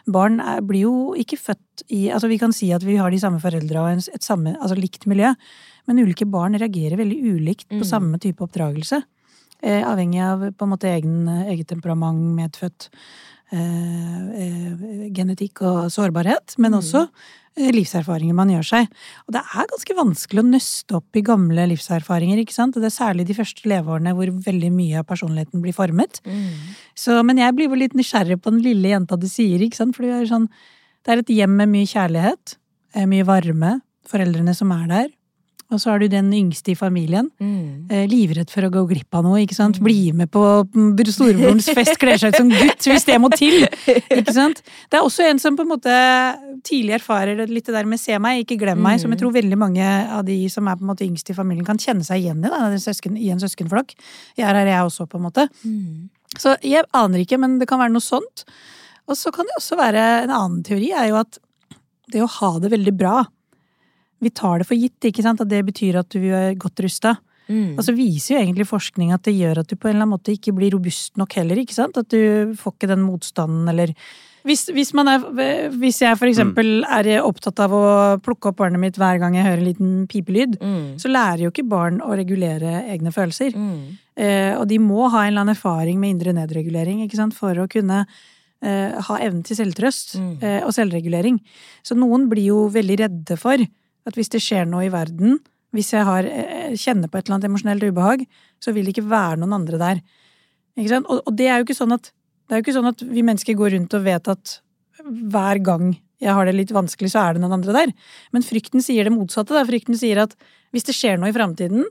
Barn 0.07 0.41
er, 0.41 0.61
blir 0.61 0.83
jo 0.87 1.15
ikke 1.19 1.39
født 1.39 1.85
i 1.91 2.09
Altså, 2.11 2.29
vi 2.29 2.39
kan 2.39 2.53
si 2.53 2.73
at 2.73 2.83
vi 2.87 2.97
har 2.97 3.11
de 3.11 3.19
samme 3.19 3.41
foreldra 3.41 3.83
og 3.83 3.99
et 4.15 4.23
samme, 4.23 4.57
altså 4.61 4.77
likt 4.79 5.07
miljø, 5.07 5.35
men 5.87 5.99
ulike 5.99 6.25
barn 6.31 6.55
reagerer 6.55 6.97
veldig 6.97 7.19
ulikt 7.35 7.69
på 7.69 7.83
Mm. 7.83 7.91
samme 7.91 8.19
type 8.19 8.41
oppdragelse. 8.41 9.03
Eh, 9.63 9.83
avhengig 9.83 10.21
av 10.23 10.41
på 10.53 10.63
en 10.65 10.71
måte 10.71 10.89
egen, 10.89 11.27
eget 11.49 11.67
temperament, 11.69 12.21
medfødt 12.37 12.89
eh, 13.53 13.59
eh, 13.59 15.11
genetikk 15.15 15.63
og 15.63 15.91
sårbarhet, 15.91 16.57
men 16.59 16.73
Mm. 16.73 16.79
også 16.81 17.09
livserfaringer 17.55 18.35
man 18.37 18.51
gjør 18.51 18.67
seg. 18.67 18.89
Og 19.29 19.37
det 19.37 19.43
er 19.45 19.69
ganske 19.71 19.97
vanskelig 19.99 20.43
å 20.43 20.47
nøste 20.49 20.97
opp 20.99 21.19
i 21.19 21.25
gamle 21.25 21.67
livserfaringer, 21.71 22.41
ikke 22.43 22.57
sant? 22.57 22.77
Og 22.77 22.83
det 22.83 22.91
er 22.91 22.97
særlig 22.97 23.29
de 23.29 23.37
første 23.39 23.69
leveårene 23.71 24.15
hvor 24.17 24.33
veldig 24.47 24.71
mye 24.75 25.01
av 25.01 25.09
personligheten 25.11 25.63
blir 25.63 25.77
formet. 25.77 26.21
Mm. 26.27 26.75
Så, 26.99 27.21
men 27.27 27.41
jeg 27.43 27.57
blir 27.57 27.71
jo 27.71 27.79
litt 27.79 27.97
nysgjerrig 27.99 28.41
på 28.43 28.55
den 28.55 28.63
lille 28.65 28.95
jenta 28.95 29.19
du 29.21 29.29
sier, 29.31 29.63
ikke 29.63 29.81
sant? 29.81 29.97
For 29.97 30.07
det 30.07 30.15
er 30.19 30.31
sånn, 30.31 30.49
det 31.05 31.15
er 31.15 31.23
et 31.23 31.35
hjem 31.37 31.59
med 31.61 31.71
mye 31.73 31.91
kjærlighet, 31.91 32.57
eh, 32.97 33.07
mye 33.11 33.29
varme, 33.29 33.77
foreldrene 34.11 34.57
som 34.57 34.75
er 34.75 34.89
der. 34.91 35.13
Og 35.73 35.81
så 35.81 35.95
er 35.95 36.03
du 36.03 36.09
den 36.13 36.29
yngste 36.37 36.75
i 36.75 36.77
familien, 36.77 37.31
Mm. 37.41 37.87
eh, 37.91 38.05
livredd 38.07 38.51
for 38.53 38.63
å 38.67 38.71
gå 38.71 38.83
glipp 38.91 39.15
av 39.17 39.25
noe, 39.25 39.41
ikke 39.43 39.57
sant? 39.57 39.81
Bli 39.81 40.13
med 40.13 40.31
på 40.31 40.43
mm, 40.69 40.93
storebrorens 41.09 41.71
fest, 41.75 41.97
kler 41.99 42.19
seg 42.21 42.35
ut 42.35 42.37
som 42.43 42.51
gutt, 42.53 42.85
hvis 42.85 43.07
det 43.09 43.17
må 43.21 43.31
til! 43.33 43.65
Ikke 44.13 44.35
sant? 44.37 44.61
Det 44.91 44.99
er 44.99 45.03
også 45.07 45.25
en 45.27 45.41
som 45.41 45.57
på 45.57 45.65
en 45.65 45.73
måte 45.73 45.95
tidlig 46.69 46.99
erfarer 46.99 47.47
litt 47.49 47.65
det 47.67 47.75
der 47.75 47.89
med 47.89 47.99
se 48.01 48.19
meg, 48.23 48.45
ikke 48.45 48.59
glem 48.61 48.83
meg, 48.85 49.01
som 49.01 49.11
jeg 49.15 49.21
tror 49.23 49.33
veldig 49.35 49.59
mange 49.59 49.85
av 49.85 50.25
de 50.29 50.37
som 50.53 50.69
er 50.69 50.77
på 50.77 50.85
en 50.85 50.93
måte 50.93 51.07
yngst 51.07 51.31
i 51.33 51.37
familien 51.37 51.67
kan 51.67 51.81
kjenne 51.81 52.05
seg 52.07 52.23
igjen 52.23 52.45
i, 52.45 52.51
da, 52.53 52.61
i 52.69 52.77
en 52.77 52.85
søsken, 52.85 53.17
i 53.19 53.31
en 53.35 53.41
søskenflokk. 53.43 53.97
Jeg 54.37 54.47
er 54.49 54.61
her, 54.61 54.71
jeg 54.71 54.89
også, 54.91 55.09
på 55.11 55.19
en 55.21 55.27
måte. 55.27 55.49
Mm. 55.65 56.11
Så 56.39 56.57
jeg 56.67 56.85
aner 56.93 57.25
ikke, 57.25 57.39
men 57.41 57.59
det 57.61 57.69
kan 57.71 57.81
være 57.81 57.95
noe 57.95 58.05
sånt. 58.05 58.45
Og 59.09 59.17
så 59.19 59.33
kan 59.35 59.49
det 59.49 59.57
også 59.59 59.77
være 59.81 60.05
en 60.25 60.33
annen 60.35 60.63
teori, 60.67 60.93
er 60.93 61.11
jo 61.11 61.19
at 61.21 61.39
det 62.13 62.23
å 62.25 62.29
ha 62.41 62.59
det 62.61 62.71
veldig 62.73 62.95
bra 62.97 63.23
Vi 64.25 64.33
tar 64.33 64.63
det 64.63 64.67
for 64.71 64.79
gitt, 64.81 64.99
ikke 65.11 65.23
sant, 65.27 65.41
at 65.45 65.51
det 65.53 65.63
betyr 65.69 66.01
at 66.01 66.09
du 66.17 66.21
er 66.33 66.55
godt 66.59 66.81
rusta. 66.85 67.17
Mm. 67.45 67.75
Og 67.77 67.83
så 67.85 67.93
viser 67.93 68.35
jo 68.39 68.41
egentlig 68.41 68.65
forskning 68.71 69.11
at 69.13 69.23
det 69.29 69.35
gjør 69.37 69.59
at 69.61 69.69
du 69.69 69.77
på 69.77 69.91
en 69.91 69.99
eller 69.99 70.07
annen 70.07 70.15
måte 70.17 70.33
ikke 70.33 70.55
blir 70.57 70.73
robust 70.73 71.19
nok 71.21 71.35
heller, 71.37 71.61
ikke 71.61 71.77
sant? 71.77 71.99
At 72.01 72.09
du 72.09 72.55
får 72.57 72.73
ikke 72.79 72.89
den 72.95 73.03
motstanden, 73.05 73.69
eller 73.69 73.93
hvis, 74.45 74.67
hvis, 74.77 74.91
man 74.97 75.09
er, 75.09 75.23
hvis 75.73 76.03
jeg 76.03 76.17
for 76.21 76.29
eksempel 76.29 76.83
er 76.85 77.07
opptatt 77.25 77.61
av 77.65 77.73
å 77.73 77.83
plukke 78.21 78.51
opp 78.51 78.59
barnet 78.61 78.81
mitt 78.81 78.97
hver 79.01 79.17
gang 79.21 79.37
jeg 79.39 79.45
hører 79.47 79.61
en 79.63 79.69
liten 79.71 79.93
pipelyd, 80.09 80.59
Mm. 80.61 80.99
så 81.01 81.09
lærer 81.09 81.45
jo 81.47 81.51
ikke 81.53 81.65
barn 81.69 82.01
å 82.05 82.13
regulere 82.17 82.83
egne 82.93 83.13
følelser. 83.13 83.53
Mm. 83.57 83.97
Eh, 84.17 84.53
og 84.59 84.69
de 84.69 84.79
må 84.79 85.09
ha 85.11 85.23
en 85.25 85.33
eller 85.33 85.45
annen 85.47 85.57
erfaring 85.57 86.01
med 86.01 86.11
indre 86.17 86.33
nedregulering 86.37 87.01
ikke 87.05 87.17
sant? 87.21 87.35
for 87.37 87.57
å 87.57 87.69
kunne 87.69 88.07
eh, 88.65 88.93
ha 89.09 89.17
evnen 89.21 89.43
til 89.45 89.57
selvtrøst 89.57 90.17
Mm. 90.21 90.43
eh, 90.43 90.61
og 90.65 90.73
selvregulering. 90.73 91.41
Så 91.83 91.97
noen 91.97 92.29
blir 92.31 92.47
jo 92.53 92.69
veldig 92.73 92.99
redde 93.01 93.37
for 93.41 93.57
at 94.05 94.19
hvis 94.19 94.33
det 94.35 94.43
skjer 94.45 94.69
noe 94.69 94.87
i 94.87 94.93
verden, 94.93 95.39
hvis 95.75 95.93
jeg 95.95 96.07
har, 96.07 96.25
eh, 96.25 96.75
kjenner 96.79 97.11
på 97.11 97.19
et 97.19 97.27
eller 97.27 97.39
annet 97.39 97.49
emosjonelt 97.51 97.87
ubehag, 97.89 98.27
så 98.63 98.73
vil 98.73 98.87
det 98.87 98.95
ikke 98.95 99.11
være 99.11 99.41
noen 99.41 99.57
andre 99.59 99.81
der. 99.81 100.05
Og, 100.77 101.23
og 101.25 101.33
det 101.37 101.49
er 101.49 101.59
jo 101.59 101.67
ikke 101.67 101.79
sånn 101.79 101.95
at 101.97 102.11
det 102.45 102.55
er 102.55 102.61
jo 102.61 102.65
ikke 102.67 102.77
sånn 102.77 102.91
at 102.91 103.03
vi 103.09 103.25
mennesker 103.25 103.57
går 103.57 103.73
rundt 103.79 103.95
og 103.97 104.05
vet 104.05 104.29
at 104.29 104.59
hver 105.01 105.61
gang 105.65 105.95
jeg 106.23 106.37
har 106.37 106.47
det 106.49 106.55
litt 106.57 106.73
vanskelig, 106.75 107.11
så 107.13 107.23
er 107.23 107.35
det 107.35 107.43
noen 107.43 107.57
andre 107.59 107.75
der. 107.75 107.93
Men 108.35 108.45
frykten 108.45 108.85
sier 108.85 109.07
det 109.07 109.13
motsatte. 109.15 109.55
Da. 109.57 109.65
Frykten 109.69 109.97
sier 109.99 110.23
at 110.25 110.37
hvis 110.75 110.87
det 110.89 110.97
skjer 110.97 111.19
noe 111.21 111.33
i 111.33 111.37
framtiden 111.37 111.87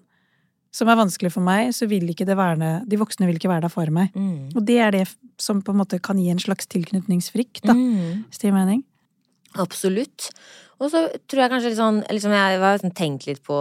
som 0.74 0.90
er 0.90 0.98
vanskelig 0.98 1.30
for 1.36 1.46
meg, 1.46 1.70
så 1.76 1.86
vil 1.90 2.08
ikke 2.10 2.26
det 2.26 2.38
være 2.40 2.80
De 2.90 2.98
voksne 2.98 3.28
vil 3.30 3.38
ikke 3.38 3.52
være 3.52 3.68
der 3.68 3.74
for 3.74 3.90
meg. 3.94 4.16
Mm. 4.18 4.56
Og 4.56 4.64
det 4.66 4.80
er 4.82 4.96
det 4.96 5.04
som 5.42 5.62
på 5.62 5.74
en 5.74 5.82
måte 5.84 6.02
kan 6.02 6.18
gi 6.18 6.32
en 6.34 6.42
slags 6.42 6.70
tilknytningsfrykt, 6.72 7.62
da. 7.68 7.76
Mm. 7.78 8.26
Hvis 8.30 8.42
det 8.42 8.50
gir 8.50 8.58
mening. 8.58 8.82
Absolutt. 9.62 10.32
Og 10.84 10.92
så 10.92 11.06
tror 11.30 11.44
jeg 11.44 11.52
kanskje 11.54 11.72
litt 11.72 11.80
sånn 11.80 12.02
liksom 12.12 12.34
Jeg 12.36 12.60
har 12.62 12.82
sånn 12.82 12.96
tenkt 12.98 13.28
litt 13.30 13.42
på, 13.46 13.58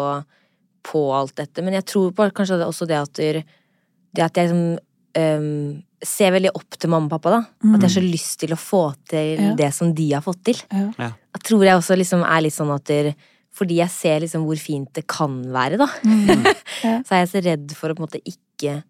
på 0.89 1.03
alt 1.15 1.37
dette, 1.39 1.63
men 1.65 1.77
jeg 1.79 1.87
tror 1.93 2.13
på 2.17 2.29
kanskje 2.35 2.59
det, 2.61 2.69
også 2.69 2.89
det 2.91 2.99
at 2.99 3.23
Det 3.23 4.25
at 4.27 4.37
jeg 4.41 4.51
liksom 4.51 4.79
um, 5.19 5.83
ser 6.03 6.33
veldig 6.35 6.51
opp 6.59 6.79
til 6.81 6.91
mamma 6.91 7.07
og 7.07 7.13
pappa, 7.15 7.31
da. 7.37 7.41
At 7.77 7.85
jeg 7.85 7.87
har 7.87 7.95
så 7.95 8.03
lyst 8.03 8.41
til 8.43 8.55
å 8.55 8.59
få 8.59 8.83
til 9.09 9.39
Ja. 9.39 9.53
det 9.59 9.69
som 9.77 9.93
de 9.95 10.09
har 10.13 10.25
fått 10.25 10.41
til. 10.49 10.59
Ja. 10.73 11.13
Jeg 11.37 11.45
tror 11.47 11.63
jeg 11.65 11.79
også 11.79 11.97
liksom 11.97 12.25
er 12.27 12.43
litt 12.43 12.57
sånn 12.57 12.73
at 12.75 12.85
der, 12.91 13.13
fordi 13.55 13.77
jeg 13.79 13.93
ser 13.95 14.21
liksom 14.25 14.43
hvor 14.49 14.59
fint 14.59 14.91
det 14.99 15.07
kan 15.07 15.37
være, 15.55 15.79
da. 15.79 15.87
Mm. 16.03 16.43
Så 17.07 17.15
er 17.15 17.21
jeg 17.23 17.31
så 17.31 17.43
redd 17.47 17.77
for 17.79 17.93
å 17.93 17.95
på 17.95 18.03
en 18.03 18.09
måte 18.09 18.23
ikke 18.27 18.81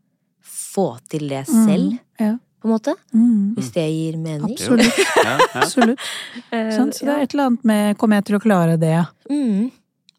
få 0.72 0.86
til 1.12 1.28
det 1.28 1.44
selv, 1.50 1.98
Ja. 2.22 2.36
På 2.62 2.68
en 2.68 2.72
måte. 2.76 2.94
Mm. 3.12 3.54
Hvis 3.58 3.70
det 3.74 3.84
gir 3.90 4.16
mening. 4.16 4.54
Absolutt. 4.54 4.98
Ja, 5.22 5.36
ja. 5.38 5.60
Absolutt. 5.62 6.02
Sånn, 6.50 6.90
Så 6.94 7.06
det 7.06 7.12
er 7.14 7.22
et 7.26 7.34
eller 7.34 7.50
annet 7.50 7.64
med 7.68 7.96
Kommer 8.00 8.18
jeg 8.18 8.26
til 8.30 8.36
å 8.38 8.42
klare 8.42 8.76
det? 8.80 8.96
Mm. 9.30 9.70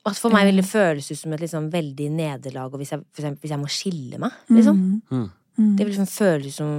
At 0.07 0.19
for 0.19 0.35
meg 0.35 0.49
vil 0.49 0.59
det 0.59 0.65
føles 0.67 1.07
ut 1.11 1.19
som 1.19 1.33
et 1.35 1.43
liksom 1.43 1.69
veldig 1.71 2.09
nederlag 2.11 2.73
og 2.73 2.81
hvis 2.81 2.91
jeg, 2.93 3.03
for 3.15 3.23
eksempel, 3.23 3.41
hvis 3.45 3.53
jeg 3.55 3.61
må 3.61 3.71
skille 3.71 4.19
meg. 4.19 4.35
Liksom. 4.51 4.79
Mm. 4.83 5.01
Mm. 5.11 5.25
Mm. 5.53 5.73
Det 5.77 5.85
vil 5.85 5.91
liksom 5.93 6.09
føles 6.09 6.47
ut 6.49 6.57
som 6.57 6.71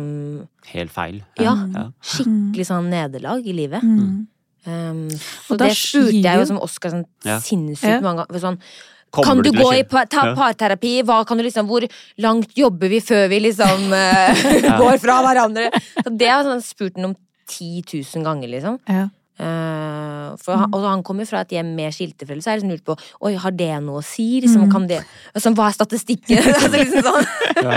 Helt 0.72 0.92
feil. 0.92 1.20
Ja. 1.40 1.54
ja. 1.74 1.84
skikkelig 2.02 2.66
sånn 2.68 2.90
nederlag 2.92 3.44
i 3.46 3.54
livet. 3.56 3.84
Mm. 3.86 4.26
Um, 4.64 5.04
så 5.12 5.54
Og 5.54 5.60
det 5.60 5.70
spurte 5.76 6.20
jeg 6.24 6.40
jo 6.40 6.44
som 6.48 6.58
Oskar 6.64 6.94
sånn 6.94 7.04
Ja. 7.28 7.38
sinnssykt 7.44 7.98
Ja. 7.98 8.00
mange 8.00 8.24
ganger. 8.24 8.40
Sånn, 8.40 8.58
Kommer 8.60 8.93
kan 9.22 9.38
du 9.42 9.50
du 9.50 9.58
gå 9.58 9.68
i 9.74 9.82
kjenne- 9.84 10.08
ta 10.10 10.34
parterapi? 10.34 11.02
Hva 11.06 11.24
kan 11.28 11.36
du 11.38 11.44
liksom, 11.44 11.66
hvor 11.70 11.86
langt 12.18 12.50
jobber 12.58 12.88
vi 12.90 13.00
før 13.00 13.28
vi 13.30 13.38
liksom 13.46 13.92
uh, 13.94 14.78
går 14.80 14.98
fra 14.98 15.20
hverandre? 15.22 15.70
Så 16.02 16.10
det 16.10 16.28
har 16.28 16.42
jeg 16.42 16.48
sånn 16.50 16.62
spurt 16.66 16.96
ham 16.98 17.12
om 17.12 17.16
10 17.46 17.84
000 18.16 18.24
ganger, 18.24 18.48
liksom. 18.48 18.80
Ja. 18.88 19.06
Uh, 19.34 20.36
for 20.38 20.54
han, 20.56 20.70
og 20.72 20.84
han 20.86 21.02
kommer 21.02 21.26
fra 21.26 21.40
et 21.42 21.50
hjem 21.56 21.72
med 21.74 21.92
skilte 21.94 22.22
foreldre, 22.26 22.42
så 22.44 22.52
jeg 22.54 22.60
liksom 22.62 22.70
lurt 22.74 22.84
på 22.86 22.94
Oi, 23.26 23.32
har 23.42 23.50
det 23.50 23.70
noe 23.82 23.98
å 23.98 24.04
si? 24.06 24.40
Liksom, 24.44 24.68
kan 24.70 24.86
det, 24.90 25.00
altså, 25.34 25.50
hva 25.58 25.66
er 25.68 25.74
statistikken? 25.74 26.38
altså, 26.54 26.70
liksom 26.70 27.02
sånn. 27.02 27.26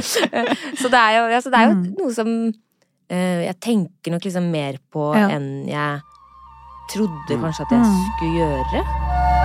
så 0.82 0.92
det 0.94 1.02
er 1.02 1.18
jo, 1.18 1.24
altså, 1.40 1.50
det 1.54 1.60
er 1.64 1.72
jo 1.72 1.80
noe 1.98 2.14
som 2.14 2.30
uh, 2.54 3.42
jeg 3.48 3.58
tenker 3.60 4.14
nok 4.16 4.30
liksom 4.30 4.52
mer 4.54 4.78
på 4.94 5.10
Ja. 5.18 5.28
enn 5.38 5.50
jeg 5.70 6.06
trodde 6.94 7.42
kanskje 7.42 7.66
at 7.68 7.76
jeg 7.76 7.84
Mm. 7.84 8.00
skulle 8.14 8.38
gjøre. 8.40 9.37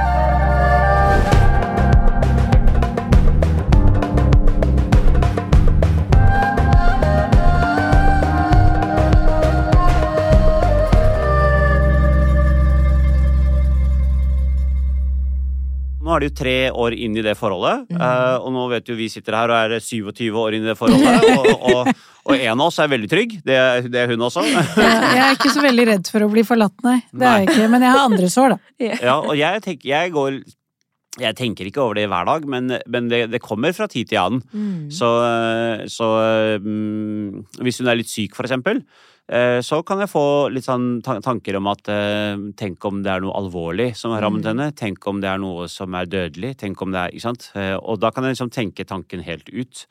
Nå 16.13 16.17
er 16.19 16.25
det 16.27 16.29
jo 16.29 16.37
tre 16.43 16.55
år 16.77 16.93
inn 16.93 17.15
i 17.17 17.23
det 17.25 17.33
forholdet, 17.41 17.87
Mm. 17.89 17.97
uh, 18.03 18.37
og 18.45 18.51
nå 18.53 18.63
vet 18.69 18.89
jo 18.91 18.95
vi 18.99 19.07
sitter 19.09 19.33
her 19.33 19.49
og 19.49 19.57
er 19.73 19.81
27 19.81 20.29
år 20.37 20.55
inn 20.59 20.67
i 20.67 20.69
det 20.69 20.77
forholdet, 20.77 21.25
og, 21.41 21.63
og, 21.73 21.93
og 22.29 22.35
en 22.37 22.53
av 22.61 22.67
oss 22.67 22.79
er 22.85 22.91
veldig 22.93 23.09
trygg. 23.09 23.33
Det, 23.47 23.57
er- 23.57 23.89
det 23.89 24.03
er 24.03 24.13
hun 24.13 24.21
også. 24.29 24.45
Jeg 24.77 25.23
er 25.25 25.33
ikke 25.39 25.53
så 25.55 25.63
veldig 25.65 25.87
redd 25.89 26.11
for 26.13 26.27
å 26.27 26.29
bli 26.33 26.45
forlatt, 26.45 26.77
nei. 26.85 26.99
Det 27.13 27.25
er 27.31 27.39
jeg 27.41 27.49
ikke. 27.49 27.69
Men 27.73 27.87
jeg 27.87 27.95
har 27.97 28.05
andre 28.11 28.29
sår, 28.35 28.53
da. 28.59 28.59
Ja, 29.09 29.15
og 29.23 29.33
jeg 29.41 29.63
tenker, 29.65 29.89
jeg 29.95 30.13
går 30.13 30.43
jeg 31.21 31.37
tenker 31.37 31.69
ikke 31.69 31.83
over 31.83 31.99
det 31.99 32.07
hver 32.09 32.25
dag, 32.29 32.45
men, 32.49 32.73
men 32.89 33.09
det, 33.11 33.27
det 33.33 33.41
kommer 33.45 33.73
fra 33.77 33.85
tid 33.89 34.09
til 34.09 34.21
annen. 34.21 34.41
Mm. 34.53 34.87
Så, 34.97 35.09
så 35.93 36.07
um, 36.65 37.43
hvis 37.61 37.81
hun 37.83 37.91
er 37.93 37.99
litt 38.01 38.09
syk, 38.09 38.33
for 38.37 38.49
eksempel, 38.49 38.81
så 39.65 39.79
kan 39.87 39.99
jeg 40.03 40.11
få 40.13 40.23
litt 40.53 40.65
sånn 40.67 41.01
tanker 41.03 41.57
om 41.57 41.67
at 41.73 41.89
eh, 41.89 42.37
tenk 42.59 42.85
om 42.85 43.03
det 43.03 43.13
er 43.15 43.21
noe 43.25 43.33
alvorlig 43.39 43.95
som 43.97 44.13
har 44.13 44.21
rammet 44.27 44.43
Mm. 44.45 44.51
henne. 44.53 44.73
Tenk 44.77 45.07
om 45.09 45.21
det 45.23 45.31
er 45.31 45.39
noe 45.39 45.69
som 45.73 45.95
er 45.95 46.05
dødelig. 46.07 46.57
Tenk 46.61 46.83
om 46.83 46.91
det 46.93 47.01
er, 47.01 47.09
ikke 47.17 47.29
sant? 47.31 47.51
Eh, 47.57 47.77
Og 47.81 47.99
da 48.01 48.11
kan 48.11 48.25
jeg 48.25 48.35
liksom 48.37 48.51
tenke 48.53 48.85
tanken 48.85 49.23
helt 49.25 49.49
ut. 49.49 49.87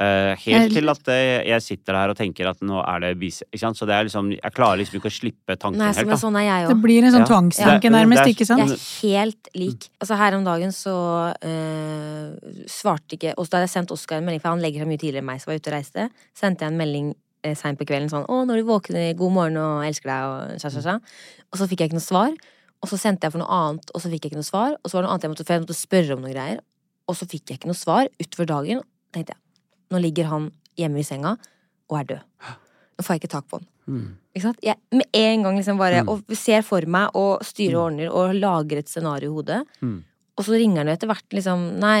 Eh, 0.00 0.34
helt 0.46 0.72
til 0.72 0.88
at 0.88 1.08
eh, 1.08 1.42
jeg 1.50 1.60
sitter 1.62 1.92
her 1.98 2.08
og 2.10 2.16
tenker 2.16 2.46
at 2.48 2.60
nå 2.62 2.78
er 2.86 3.00
det 3.00 3.18
bis... 3.18 3.42
Ikke 3.52 3.58
sant? 3.58 3.76
Så 3.76 3.84
det 3.86 3.94
er 3.94 4.04
liksom, 4.06 4.30
jeg 4.32 4.52
klarer 4.54 4.78
liksom 4.78 4.96
ikke 5.00 5.10
å 5.10 5.16
slippe 5.18 5.56
tanken 5.58 5.78
Nei, 5.82 5.92
helt. 5.92 6.08
da. 6.08 6.16
sånn 6.16 6.36
er 6.40 6.46
jeg 6.46 6.68
Det 6.70 6.76
blir 6.82 7.04
en 7.04 7.12
sånn 7.12 7.26
Ja. 7.26 7.30
tvangstanke, 7.30 7.84
Ja. 7.84 7.90
nærmest, 7.90 8.22
er- 8.22 8.32
ikke 8.32 8.46
sant? 8.46 8.70
Jeg 8.70 8.78
er 8.78 9.18
helt 9.18 9.48
lik. 9.54 9.88
Altså 10.00 10.16
Her 10.16 10.34
om 10.38 10.44
dagen 10.44 10.70
så 10.72 11.34
øh, 11.44 12.64
svarte 12.70 13.16
ikke 13.18 13.34
Og 13.36 13.46
så 13.46 13.50
da 13.50 13.56
hadde 13.58 13.68
jeg 13.68 13.74
sendt 13.76 13.92
Oskar 13.94 14.18
en 14.18 14.24
melding, 14.26 14.40
for 14.42 14.48
han 14.54 14.60
legger 14.62 14.80
seg 14.84 14.88
mye 14.88 14.98
tidligere 15.02 15.22
enn 15.24 15.30
meg, 15.30 15.40
som 15.42 15.50
var 15.52 15.58
ute 15.60 15.68
og 15.70 15.76
reiste. 15.76 16.08
Sendte 16.34 16.64
jeg 16.64 16.72
en 16.72 16.78
melding 16.80 17.10
eh, 17.10 17.16
seint 17.56 17.78
på 17.80 17.86
kvelden 17.88 18.10
sånn 18.12 18.26
'Å, 18.26 18.46
når 18.46 18.60
du 18.60 18.64
våkner, 18.68 19.16
god 19.16 19.32
morgen 19.32 19.56
og 19.56 19.84
elsker 19.86 20.10
deg', 20.10 20.26
og 20.30 20.60
sja, 20.60 20.70
sja, 20.70 20.82
sja. 20.82 20.96
Og 21.52 21.58
så 21.58 21.68
fikk 21.68 21.80
jeg 21.80 21.90
ikke 21.90 22.00
noe 22.00 22.10
svar. 22.10 22.34
Og 22.80 22.88
så 22.88 22.96
sendte 22.96 23.26
jeg 23.26 23.32
for 23.32 23.42
noe 23.42 23.52
annet, 23.52 23.90
og 23.94 24.00
så 24.00 24.08
fikk 24.08 24.24
jeg 24.24 24.32
ikke 24.32 24.40
noe 24.40 24.48
svar. 24.48 24.76
Og 24.80 24.88
så 24.88 24.96
var 24.96 25.02
det 25.02 25.06
noe 25.08 25.12
annet 25.14 25.24
jeg 25.24 25.32
måtte, 25.32 25.46
for 25.46 25.52
jeg 25.54 25.64
måtte 25.64 25.80
spørre 25.80 26.16
om 26.16 26.22
noen 26.24 26.32
greier. 26.32 26.60
Og 27.08 27.16
så 27.18 27.26
fikk 27.28 27.50
jeg 27.50 27.58
ikke 27.58 27.70
noe 27.70 27.80
svar 27.80 28.08
utover 28.20 28.46
dagen. 28.46 28.82
tenkte 29.12 29.34
jeg, 29.34 29.40
nå 29.90 29.98
ligger 29.98 30.24
han 30.30 30.52
hjemme 30.78 31.00
i 31.00 31.02
senga 31.02 31.36
og 31.90 31.98
er 31.98 32.04
død. 32.04 32.20
Nå 32.96 33.04
får 33.04 33.16
jeg 33.16 33.22
ikke 33.22 33.32
tak 33.32 33.48
på 33.50 33.58
han. 33.58 33.66
Mm. 33.90 34.08
Ikke 34.36 34.44
sant? 34.44 34.60
Jeg, 34.62 34.76
med 34.92 35.08
en 35.18 35.42
gang 35.42 35.56
liksom 35.58 35.78
bare 35.80 36.04
Mm. 36.04 36.08
Og 36.08 36.36
ser 36.36 36.62
for 36.62 36.80
meg 36.86 37.10
og 37.14 37.42
styrer 37.42 37.76
og 37.76 37.84
ordner 37.90 38.08
og 38.08 38.34
lager 38.34 38.78
et 38.78 38.88
scenario 38.88 39.30
i 39.30 39.34
hodet. 39.34 39.66
Mm. 39.80 40.04
Og 40.38 40.44
så 40.46 40.56
ringer 40.56 40.78
han 40.82 40.88
jo 40.88 40.94
etter 40.96 41.10
hvert 41.10 41.34
liksom 41.36 41.64
Nei, 41.82 41.98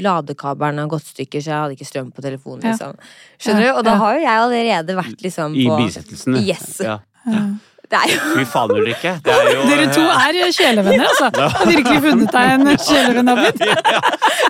ladekabelen 0.00 0.78
har 0.84 0.88
gått 0.92 1.06
stykker, 1.10 1.42
så 1.44 1.50
jeg 1.52 1.60
hadde 1.60 1.76
ikke 1.76 1.88
strøm 1.90 2.10
på 2.14 2.24
telefonen, 2.24 2.62
liksom. 2.70 2.96
Skjønner 3.38 3.66
Ja, 3.66 3.72
du? 3.72 3.78
Og 3.78 3.84
da 3.84 3.96
har 4.00 4.14
jo 4.16 4.24
jeg 4.26 4.42
allerede 4.46 4.96
vært 4.96 5.24
liksom 5.26 5.52
på 5.52 5.60
I 5.60 5.70
bisettelsene. 5.84 6.40
bisettelsen. 6.40 6.42
Yes. 6.46 6.80
Ja. 6.80 6.98
Ja. 7.26 7.46
Det 7.86 7.94
er 8.02 8.08
jo 8.10 8.30
Fy 8.34 8.44
faen, 8.50 8.72
Ulrikke. 8.74 9.10
Er 9.30 9.50
Dere 9.68 9.84
to 9.94 10.02
er 10.10 10.38
kjælevenner, 10.56 11.04
altså. 11.06 11.28
Har 11.54 11.68
virkelig 11.70 12.00
funnet 12.02 12.32
deg 12.34 12.54
en 12.56 12.80
kjælevenn, 12.82 13.30
Abid. 13.30 13.60
ja, 13.62 14.00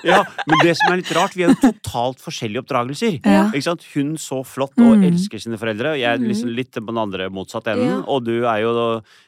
ja, 0.08 0.20
men 0.48 0.62
det 0.64 0.72
som 0.78 0.92
er 0.94 1.02
litt 1.02 1.10
rart, 1.18 1.36
vi 1.36 1.44
har 1.44 1.52
jo 1.52 1.58
totalt 1.66 2.22
forskjellige 2.24 2.62
oppdragelser. 2.64 3.18
Ja. 3.28 3.42
Ikke 3.50 3.66
sant? 3.68 3.84
Hun 3.92 4.14
så 4.16 4.40
flott 4.46 4.72
og 4.80 4.96
Mm. 4.96 5.04
elsker 5.10 5.38
sine 5.42 5.58
foreldre, 5.60 5.92
og 5.92 6.00
jeg 6.00 6.08
er 6.14 6.24
liksom 6.24 6.48
litt 6.56 6.72
på 6.72 6.86
den 6.88 6.96
andre 7.04 7.28
motsatte 7.28 7.74
enden. 7.76 8.04
Og 8.08 8.24
du 8.24 8.46
er 8.46 8.62
jo 8.64 8.72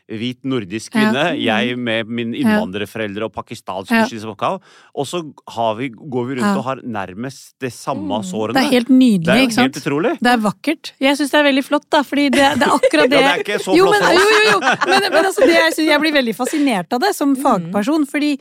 hvit 0.08 0.38
nordisk 0.44 0.92
kvinne, 0.94 1.36
Ja. 1.36 1.58
jeg 1.60 1.76
med 1.78 2.08
min 2.08 2.32
innvandrerforeldre 2.34 3.24
og 3.24 3.32
pakistansk 3.34 3.90
Ja. 3.92 4.04
opphav. 4.30 4.60
Og 4.96 5.06
så 5.06 5.20
har 5.48 5.74
vi, 5.76 5.90
går 5.90 6.26
vi 6.28 6.34
rundt 6.36 6.48
Ja. 6.48 6.56
og 6.56 6.64
har 6.64 6.76
nærmest 6.76 7.52
det 7.60 7.72
samme 7.72 8.18
Mm. 8.20 8.24
sårene. 8.24 8.54
Det 8.54 8.64
er 8.64 8.70
helt 8.70 8.88
nydelig, 8.88 9.24
Det 9.24 9.28
er 9.36 9.46
ikke 9.46 9.52
sant? 9.52 9.74
helt 9.74 9.84
utrolig. 9.86 10.18
Det 10.20 10.32
er 10.32 10.38
vakkert. 10.38 10.92
Jeg 11.00 11.16
syns 11.18 11.30
det 11.30 11.34
er 11.40 11.52
veldig 11.52 11.64
flott, 11.64 11.90
da, 11.90 12.02
fordi 12.02 12.30
det, 12.30 12.58
det 12.58 12.62
er 12.62 12.72
akkurat 12.78 13.10
det 13.10 13.20
Ja, 13.20 13.34
det 13.36 13.46
er 13.48 13.52
ikke 13.52 13.60
så 13.60 13.76
jo, 13.76 13.84
men, 13.90 14.00
for 14.02 14.12
jo, 14.12 14.18
jo, 14.18 14.50
jo. 14.52 14.60
Men, 14.60 15.12
men 15.12 15.24
altså, 15.24 15.40
det, 15.44 15.54
jeg, 15.54 15.72
synes, 15.74 15.88
jeg 15.88 16.00
blir 16.00 16.12
veldig 16.12 16.34
fascinert 16.36 16.92
av 16.92 17.00
det 17.00 17.14
som 17.14 17.34
Mm. 17.36 17.42
fagperson, 17.42 18.06
fordi 18.08 18.38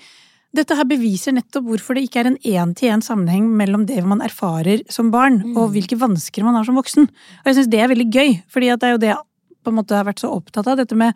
dette 0.55 0.73
her 0.75 0.85
beviser 0.85 1.33
nettopp 1.33 1.65
hvorfor 1.67 1.93
det 1.95 2.09
ikke 2.09 2.21
er 2.23 2.27
en 2.27 2.37
én-til-én 2.37 3.03
sammenheng 3.03 3.49
mellom 3.51 3.85
det 3.85 4.03
man 4.05 4.21
erfarer 4.21 4.81
som 4.89 5.11
barn, 5.11 5.43
Mm. 5.43 5.57
og 5.57 5.73
hvilke 5.73 5.99
vansker 5.99 6.43
man 6.43 6.55
har 6.55 6.63
som 6.63 6.75
voksen. 6.75 7.03
Og 7.03 7.45
jeg 7.45 7.55
syns 7.55 7.69
det 7.69 7.79
er 7.81 7.87
veldig 7.89 8.09
gøy, 8.09 8.41
at 8.71 8.79
det 8.79 8.83
er 8.87 8.91
jo 8.93 8.97
det 8.97 9.09
jeg 9.09 9.17
på 9.65 9.67
en 9.67 9.75
måte 9.75 9.91
har 9.95 10.05
vært 10.05 10.19
så 10.23 10.31
opptatt 10.31 10.65
av, 10.65 10.77
dette 10.77 10.95
med 10.95 11.13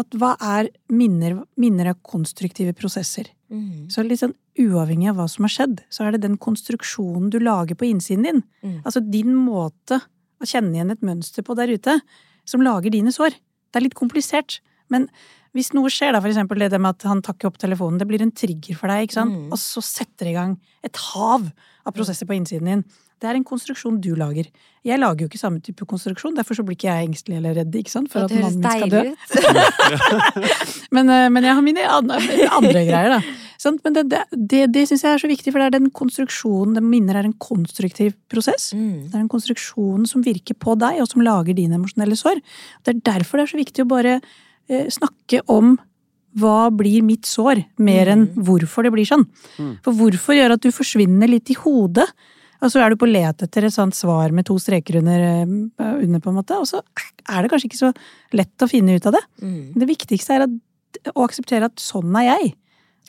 at 0.00 0.16
hva 0.18 0.32
er 0.42 0.68
minner, 0.90 1.42
minner 1.60 1.92
av 1.92 2.00
konstruktive 2.02 2.74
prosesser? 2.74 3.30
mm. 3.50 3.90
Så 3.92 4.02
litt 4.02 4.20
sånn 4.22 4.34
uavhengig 4.58 5.10
av 5.10 5.18
hva 5.18 5.28
som 5.30 5.46
har 5.46 5.52
skjedd, 5.54 5.80
så 5.90 6.06
er 6.06 6.14
det 6.14 6.24
den 6.24 6.36
konstruksjonen 6.38 7.30
du 7.30 7.38
lager 7.42 7.74
på 7.78 7.86
innsiden 7.88 8.26
din. 8.26 8.42
Mm. 8.62 8.80
Altså 8.84 9.02
din 9.02 9.34
måte 9.34 10.00
å 10.42 10.46
kjenne 10.46 10.74
igjen 10.74 10.90
et 10.94 11.02
mønster 11.06 11.42
på 11.46 11.56
der 11.58 11.70
ute, 11.74 12.00
som 12.44 12.62
lager 12.62 12.90
dine 12.90 13.12
sår. 13.14 13.34
Det 13.70 13.80
er 13.80 13.86
litt 13.86 13.98
komplisert, 13.98 14.60
men 14.92 15.08
hvis 15.54 15.70
noe 15.74 15.90
skjer, 15.90 16.12
da, 16.14 16.20
for 16.20 16.30
eksempel 16.32 16.58
det 16.58 16.80
med 16.80 16.96
at 16.96 17.06
han 17.06 17.22
tar 17.22 17.36
ikke 17.36 17.46
opp 17.52 17.58
telefonen, 17.62 17.98
det 17.98 18.08
blir 18.10 18.22
en 18.22 18.34
trigger 18.34 18.74
for 18.78 18.90
deg, 18.90 19.06
ikke 19.06 19.20
sant, 19.20 19.34
Mm. 19.34 19.52
og 19.54 19.58
så 19.62 19.82
setter 19.82 20.26
det 20.26 20.32
i 20.34 20.38
gang 20.38 20.56
et 20.82 20.96
hav 21.14 21.46
av 21.86 21.94
prosesser 21.94 22.26
på 22.26 22.34
innsiden 22.34 22.66
din. 22.66 22.84
Det 23.24 23.30
er 23.30 23.38
en 23.38 23.46
konstruksjon 23.48 23.96
du 24.04 24.10
lager. 24.20 24.50
Jeg 24.84 25.00
lager 25.00 25.24
jo 25.24 25.30
ikke 25.30 25.40
samme 25.40 25.62
type 25.64 25.86
konstruksjon, 25.88 26.34
derfor 26.36 26.58
så 26.58 26.64
blir 26.66 26.76
ikke 26.76 26.90
jeg 26.90 27.06
engstelig 27.08 27.38
eller 27.38 27.54
redd, 27.56 27.78
ikke 27.80 27.92
sant, 27.92 28.10
for 28.12 28.26
at 28.26 28.34
mannen 28.36 28.60
min 28.60 28.66
skal 28.68 28.90
dø. 28.92 29.00
ut. 29.08 30.74
Men, 30.94 31.08
eh, 31.08 31.30
men 31.32 31.46
jeg 31.46 31.56
har 31.56 31.64
mine 31.64 31.86
andre, 31.88 32.18
andre 32.52 32.82
greier, 32.84 33.14
da. 33.16 33.38
Sånn? 33.64 33.78
Men 33.82 33.96
det, 33.96 34.02
det, 34.12 34.20
det, 34.52 34.60
det 34.74 34.82
syns 34.90 35.06
jeg 35.06 35.16
er 35.16 35.22
så 35.22 35.30
viktig, 35.30 35.54
for 35.54 35.62
det 35.62 35.70
er 35.70 35.74
den 35.78 35.88
konstruksjonen 35.96 36.76
det 36.76 36.82
minner 36.84 37.16
er 37.18 37.26
en 37.26 37.36
konstruktiv 37.40 38.12
prosess. 38.30 38.68
Mm. 38.76 39.08
Det 39.08 39.16
er 39.16 39.22
en 39.22 39.32
konstruksjon 39.32 40.04
som 40.10 40.22
virker 40.26 40.58
på 40.60 40.76
deg, 40.78 41.00
og 41.02 41.08
som 41.10 41.24
lager 41.24 41.56
dine 41.56 41.80
emosjonelle 41.80 42.18
sår. 42.20 42.44
Det 42.84 42.92
er 42.92 43.02
derfor 43.08 43.40
det 43.40 43.46
er 43.46 43.52
så 43.54 43.62
viktig 43.62 43.86
å 43.86 43.90
bare 43.94 44.18
eh, 44.20 44.86
snakke 44.92 45.42
om 45.50 45.78
hva 46.38 46.68
blir 46.74 47.02
mitt 47.06 47.28
sår, 47.30 47.62
mer 47.86 48.10
enn 48.10 48.28
hvorfor 48.34 48.84
det 48.84 48.92
blir 48.94 49.08
sånn. 49.08 49.24
Mm. 49.56 49.74
For 49.86 49.96
hvorfor 49.96 50.36
gjør 50.36 50.56
at 50.56 50.64
du 50.64 50.70
forsvinner 50.74 51.30
litt 51.30 51.52
i 51.54 51.58
hodet, 51.58 52.08
og 52.64 52.72
så 52.72 52.80
er 52.82 52.90
du 52.94 52.96
på 53.00 53.06
let 53.10 53.44
etter 53.44 53.66
et 53.68 53.74
sånt 53.74 53.94
svar 53.96 54.32
med 54.32 54.46
to 54.48 54.56
streker 54.62 54.96
under, 55.02 55.20
eh, 55.44 55.94
under 56.00 56.20
på 56.24 56.32
en 56.32 56.38
måte, 56.40 56.56
og 56.58 56.66
så 56.70 56.80
er 57.28 57.42
det 57.44 57.50
kanskje 57.52 57.68
ikke 57.70 57.82
så 57.84 57.92
lett 58.32 58.64
å 58.64 58.70
finne 58.70 58.96
ut 58.96 59.06
av 59.10 59.12
det. 59.18 59.22
Mm. 59.44 59.72
Det 59.78 59.88
viktigste 59.92 60.34
er 60.38 60.46
at, 60.48 60.58
å 61.14 61.24
akseptere 61.28 61.68
at 61.70 61.76
sånn 61.82 62.14
er 62.22 62.30
jeg. 62.32 62.54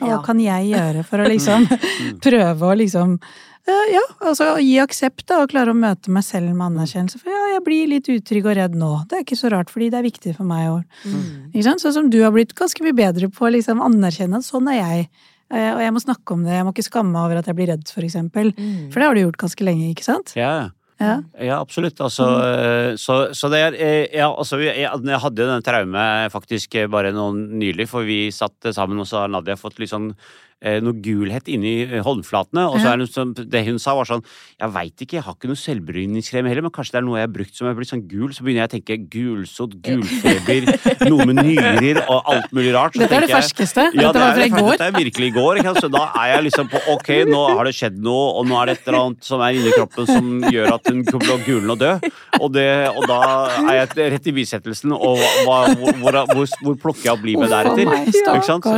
Og 0.02 0.08
hva 0.10 0.16
Ja. 0.18 0.22
kan 0.28 0.40
jeg 0.44 0.72
gjøre 0.76 1.06
for 1.08 1.24
å 1.24 1.28
liksom 1.34 1.68
prøve 2.26 2.60
å 2.68 2.76
liksom 2.76 3.14
eh, 3.68 3.86
Ja, 3.94 4.02
altså 4.28 4.58
gi 4.62 4.76
aksept 4.84 5.24
da, 5.32 5.40
og 5.42 5.50
klare 5.54 5.72
å 5.72 5.78
møte 5.80 6.12
meg 6.14 6.24
selv 6.28 6.52
med 6.54 6.68
anerkjennelse. 6.74 7.18
For 7.22 7.32
ja, 7.32 7.54
jeg 7.56 7.64
blir 7.66 7.88
litt 7.88 8.10
utrygg 8.12 8.46
og 8.46 8.58
redd 8.60 8.76
nå. 8.76 8.92
Det 9.10 9.18
er 9.18 9.24
ikke 9.24 9.40
så 9.40 9.50
rart, 9.54 9.72
fordi 9.74 9.88
det 9.94 9.98
er 10.02 10.10
viktig 10.10 10.36
for 10.36 10.44
meg. 10.46 10.68
Og, 10.70 10.84
Mm. 11.08 11.64
Sånn 11.64 11.94
som 11.96 12.10
du 12.12 12.20
har 12.22 12.32
blitt 12.36 12.54
ganske 12.54 12.84
mye 12.84 12.94
bedre 12.94 13.30
på 13.32 13.48
å 13.48 13.54
liksom 13.56 13.80
anerkjenne 13.82 14.38
at 14.38 14.46
sånn 14.46 14.68
er 14.70 14.82
jeg. 14.84 15.08
Eh, 15.54 15.72
Og 15.76 15.82
jeg 15.84 15.94
må 15.94 16.02
snakke 16.02 16.34
om 16.34 16.46
det, 16.46 16.56
jeg 16.58 16.66
må 16.66 16.74
ikke 16.74 16.88
skamme 16.88 17.14
meg 17.14 17.28
over 17.28 17.42
at 17.42 17.50
jeg 17.52 17.58
blir 17.58 17.70
redd, 17.74 17.86
for 17.92 18.06
eksempel. 18.08 18.50
Mm. 18.58 18.90
For 18.94 19.00
det 19.00 19.08
har 19.10 19.16
du 19.18 19.22
gjort 19.26 19.44
ganske 19.46 19.68
lenge, 19.68 19.92
ikke 19.94 20.08
sant? 20.08 20.36
Ja, 20.40 20.72
Ja. 20.96 21.20
Ja, 21.44 21.58
absolutt. 21.60 22.00
Altså, 22.00 22.24
mm. 22.24 22.98
så, 23.04 23.16
så 23.36 23.50
det 23.52 23.60
er 23.60 23.74
eh, 23.76 24.06
Ja, 24.16 24.30
altså, 24.32 24.62
jeg, 24.64 24.78
jeg 24.80 25.20
hadde 25.20 25.44
jo 25.44 25.50
den 25.50 25.66
traume 25.66 26.06
faktisk 26.32 26.78
bare 26.90 27.12
noen 27.12 27.60
nylig, 27.60 27.90
for 27.92 28.08
vi 28.08 28.32
satt 28.32 28.72
sammen, 28.72 29.02
og 29.04 29.10
så 29.10 29.26
har 29.26 29.28
Nadia 29.34 29.58
fått 29.60 29.78
litt 29.84 29.92
sånn 29.92 30.14
noe 30.84 30.98
gulhet 31.06 31.48
inni 31.54 31.74
eh, 31.86 32.02
håndflatene. 32.06 32.64
Og 32.72 32.80
så 32.82 32.92
er 32.94 33.02
det, 33.04 33.08
sånn, 33.14 33.34
det 33.38 33.62
hun 33.68 33.78
sa, 33.82 33.94
var 33.98 34.08
sånn 34.10 34.24
Jeg 34.60 34.72
veit 34.76 35.04
ikke, 35.06 35.18
jeg 35.20 35.26
har 35.28 35.36
ikke 35.38 35.50
noe 35.52 35.60
selvbryningskrem 35.62 36.48
heller, 36.50 36.66
men 36.66 36.74
kanskje 36.76 36.96
det 36.96 37.02
er 37.02 37.06
noe 37.08 37.20
jeg 37.20 37.28
har 37.28 37.34
brukt 37.36 37.56
som 37.60 37.70
er 37.70 37.78
blitt 37.78 37.92
sånn 37.92 38.04
gul. 38.10 38.34
Så 38.36 38.46
begynner 38.46 38.66
jeg 38.66 38.72
å 38.72 38.74
tenke 38.76 38.98
gulsott, 39.16 39.76
gulfeber, 39.86 40.70
noe 41.12 41.28
med 41.30 41.42
nyrer 41.44 42.02
og 42.06 42.32
alt 42.34 42.54
mulig 42.56 42.74
rart. 42.76 42.96
Så 42.98 43.04
Dette 43.06 43.20
er 43.20 43.26
det 43.28 43.32
jeg- 43.34 43.42
ferskeste. 43.44 43.88
ja, 43.94 44.08
Dette 44.10 44.24
var 44.24 44.34
fra 44.34 44.42
det 44.42 44.48
i 44.50 44.56
går. 44.56 44.72
dette 44.76 44.90
er 44.90 44.98
virkelig 45.00 45.28
i 45.32 45.36
går. 45.36 45.62
Så 45.80 45.92
da 45.94 46.04
er 46.24 46.32
jeg 46.36 46.48
liksom 46.50 46.70
på 46.72 46.82
ok, 46.96 47.10
nå 47.30 47.42
har 47.58 47.70
det 47.70 47.76
skjedd 47.78 48.00
noe, 48.06 48.26
og 48.40 48.48
nå 48.50 48.58
er 48.62 48.72
det 48.72 48.78
et 48.80 48.88
eller 48.90 49.00
annet 49.04 49.30
som 49.30 49.44
er 49.46 49.58
inni 49.60 49.74
kroppen 49.76 50.10
som 50.10 50.32
gjør 50.52 50.74
at 50.76 50.90
hun 50.92 51.04
kommer 51.08 51.26
til 51.30 51.36
å 51.36 51.40
gulne 51.46 51.76
og 51.76 51.82
dø. 51.82 51.94
Og, 52.42 52.48
det, 52.56 52.68
og 52.96 53.06
da 53.10 53.20
er 53.70 53.80
jeg 53.84 54.10
rett 54.16 54.28
i 54.32 54.36
bisettelsen, 54.36 54.94
og 54.96 55.22
hva, 55.46 55.60
hvor, 55.78 56.00
hvor, 56.02 56.20
hvor, 56.34 56.50
hvor 56.64 56.76
plukker 56.86 57.10
jeg 57.10 57.14
opp 57.16 57.26
livet 57.28 57.52
deretter? 57.52 57.92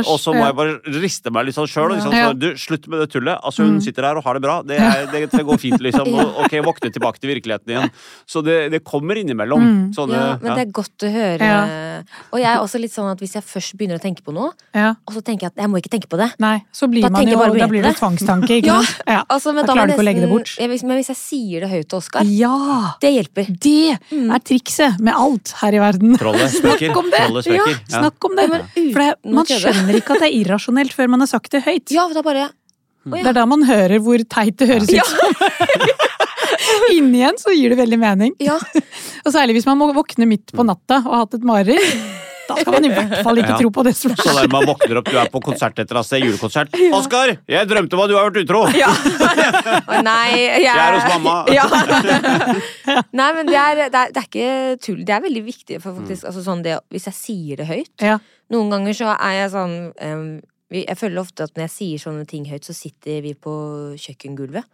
Og 0.08 0.18
så 0.20 0.34
må 0.34 0.44
jeg 0.46 0.56
bare 0.58 0.76
riste 1.00 1.32
meg 1.34 1.48
litt 1.48 1.56
sånn 1.58 1.68
sjøl. 1.78 1.94
Liksom. 1.94 2.12
Ja. 2.18 2.32
Du, 2.34 2.48
slutt 2.58 2.88
med 2.90 3.00
det 3.04 3.08
tullet. 3.14 3.38
Altså, 3.42 3.62
hun 3.64 3.78
Mm. 3.78 3.82
sitter 3.84 4.02
her 4.08 4.16
og 4.18 4.24
har 4.26 4.34
det 4.34 4.42
bra. 4.42 4.56
Det, 4.66 4.76
er, 4.82 5.06
det, 5.12 5.20
det 5.30 5.44
går 5.46 5.58
fint, 5.62 5.80
liksom. 5.80 6.08
Og, 6.18 6.42
ok, 6.44 6.58
våkne 6.66 6.90
tilbake 6.92 7.20
til 7.22 7.30
virkeligheten 7.30 7.70
igjen. 7.74 7.90
Så 8.26 8.42
det, 8.44 8.58
det 8.74 8.82
kommer 8.84 9.16
innimellom. 9.20 9.62
Mm. 9.62 9.82
Sånne, 9.94 10.18
Ja, 10.18 10.36
men 10.42 10.56
det 10.58 10.64
er 10.66 10.72
godt 10.74 11.06
å 11.06 11.10
høre. 11.14 11.38
Ja. 11.48 12.02
Og 12.32 12.38
jeg 12.42 12.48
er 12.50 12.58
også 12.62 12.78
litt 12.82 12.92
sånn 12.94 13.10
at 13.12 13.18
hvis 13.22 13.34
jeg 13.38 13.44
først 13.46 13.76
begynner 13.78 13.98
å 13.98 14.02
tenke 14.02 14.22
på 14.26 14.34
noe, 14.34 14.50
Ja. 14.74 14.94
og 15.06 15.14
så 15.14 15.22
tenker 15.22 15.46
jeg 15.48 15.52
at 15.54 15.62
jeg 15.62 15.70
må 15.70 15.78
ikke 15.80 15.90
tenke 15.94 16.08
på 16.10 16.18
det. 16.18 16.30
Nei, 16.42 16.56
så 16.74 16.88
blir 16.90 17.02
Da 17.06 17.10
man 17.14 17.26
jo 17.28 17.38
bare 17.38 17.58
Da 17.58 17.66
blir 17.70 17.82
det 17.86 17.94
tvangstanke, 18.00 18.58
ikke 18.60 18.74
sant? 18.82 19.02
Ja. 19.06 19.22
Altså, 19.30 19.54
men 19.54 19.66
Da 19.66 19.74
klarer 19.74 19.86
du 19.92 19.94
ikke 19.94 20.04
å 20.04 20.08
legge 20.08 20.20
det 20.26 20.30
bort. 20.32 20.54
Jeg, 20.58 20.68
men 20.82 20.96
hvis 20.98 21.10
jeg 21.14 21.18
sier 21.20 21.60
det 21.66 21.70
høyt 21.70 21.88
til 21.88 21.98
Oskar, 22.02 22.24
Ja! 22.26 22.94
det 23.00 23.14
hjelper. 23.14 23.46
Det 23.58 23.98
Mm. 24.08 24.30
er 24.34 24.38
trikset 24.40 24.98
med 25.00 25.14
alt 25.14 25.52
her 25.60 25.72
i 25.74 25.78
verden. 25.82 26.16
Trollet 26.18 26.50
sprekker. 26.58 26.90
Snakk 26.92 26.96
om 27.02 27.10
det! 27.10 27.54
Ja. 27.54 27.64
Snakk 27.88 28.24
om 28.24 28.36
det! 28.36 28.46
Ja, 28.48 28.60
For 28.92 29.00
det, 29.02 29.08
man 29.24 29.44
skjønner 29.48 29.94
ikke 29.98 30.14
at 30.16 30.22
det 30.24 30.28
er 30.30 30.36
irrasjonelt 30.40 30.92
før 30.96 31.08
man 31.12 31.20
har 31.20 31.26
sagt 31.30 31.50
det 31.52 31.57
høyt. 31.66 31.90
Ja, 31.94 32.06
da 32.14 32.22
bare 32.22 32.48
Å 33.08 33.14
Det 33.14 33.26
er 33.30 33.36
da 33.38 33.46
man 33.48 33.62
hører 33.64 33.98
hvor 34.04 34.20
teit 34.28 34.56
det 34.60 34.68
høres 34.68 34.90
Ja. 34.92 35.02
ut 35.02 35.08
som. 35.08 35.32
Inni 36.92 37.20
igjen 37.22 37.38
så 37.40 37.52
gir 37.54 37.72
det 37.72 37.78
veldig 37.80 37.98
mening. 38.00 38.34
ja. 38.42 38.58
Og 39.26 39.32
særlig 39.34 39.58
hvis 39.58 39.66
man 39.68 39.78
må 39.80 39.90
våkne 39.96 40.26
midt 40.28 40.52
på 40.56 40.64
natta 40.64 41.02
og 41.04 41.12
har 41.12 41.24
hatt 41.26 41.34
et 41.38 41.44
mareritt. 41.44 42.14
Da 42.48 42.54
skal 42.56 42.72
man 42.78 42.84
i 42.86 42.90
hvert 42.94 43.18
fall 43.26 43.36
ikke 43.42 43.50
Ja. 43.52 43.56
tro 43.60 43.68
på 43.76 43.82
det 43.84 43.92
som 43.96 44.14
Så 44.16 44.32
der 44.32 44.48
man 44.48 44.64
våkner 44.64 44.96
opp, 45.02 45.04
du 45.12 45.18
er 45.20 45.28
på 45.28 45.40
konsert 45.44 45.76
etter 45.82 45.98
sted, 46.02 46.22
julekonsert. 46.24 46.72
Oskar, 46.96 47.34
jeg 47.46 47.68
drømte 47.68 47.92
om 47.98 48.00
at 48.06 48.08
du 48.08 48.14
har 48.16 48.30
vært 48.30 48.40
utro! 48.40 48.62
ja. 48.72 48.88
Nei, 50.08 50.30
jeg, 50.32 50.62
Jeg 50.64 50.72
er 50.72 50.96
hos 50.96 51.08
mamma. 51.12 51.34
Ja. 51.52 51.66
Nei, 53.12 53.28
men 53.36 53.50
det 53.50 53.58
er, 53.60 53.82
det, 53.82 54.00
er, 54.00 54.12
det 54.16 54.22
er 54.22 54.28
ikke 54.30 54.48
tull. 54.86 55.02
Det 55.04 55.12
er 55.18 55.24
veldig 55.28 55.44
viktig. 55.44 55.80
For 55.84 55.98
faktisk, 56.00 56.24
altså 56.30 56.44
sånn 56.46 56.62
det, 56.64 56.78
hvis 56.94 57.08
jeg 57.10 57.18
sier 57.20 57.60
det 57.60 57.68
høyt 57.68 58.06
Ja. 58.14 58.16
Noen 58.54 58.70
ganger 58.72 58.96
så 58.96 59.12
er 59.12 59.34
jeg 59.42 59.50
sånn 59.52 59.76
vi, 60.00 60.40
Jeg 60.70 60.98
føler 61.00 61.20
ofte 61.22 61.46
at 61.48 61.54
når 61.56 61.64
jeg 61.64 61.72
sier 61.72 61.98
sånne 62.02 62.26
ting 62.28 62.44
høyt, 62.50 62.66
så 62.68 62.74
sitter 62.76 63.22
vi 63.24 63.32
på 63.34 63.52
kjøkkengulvet. 63.96 64.64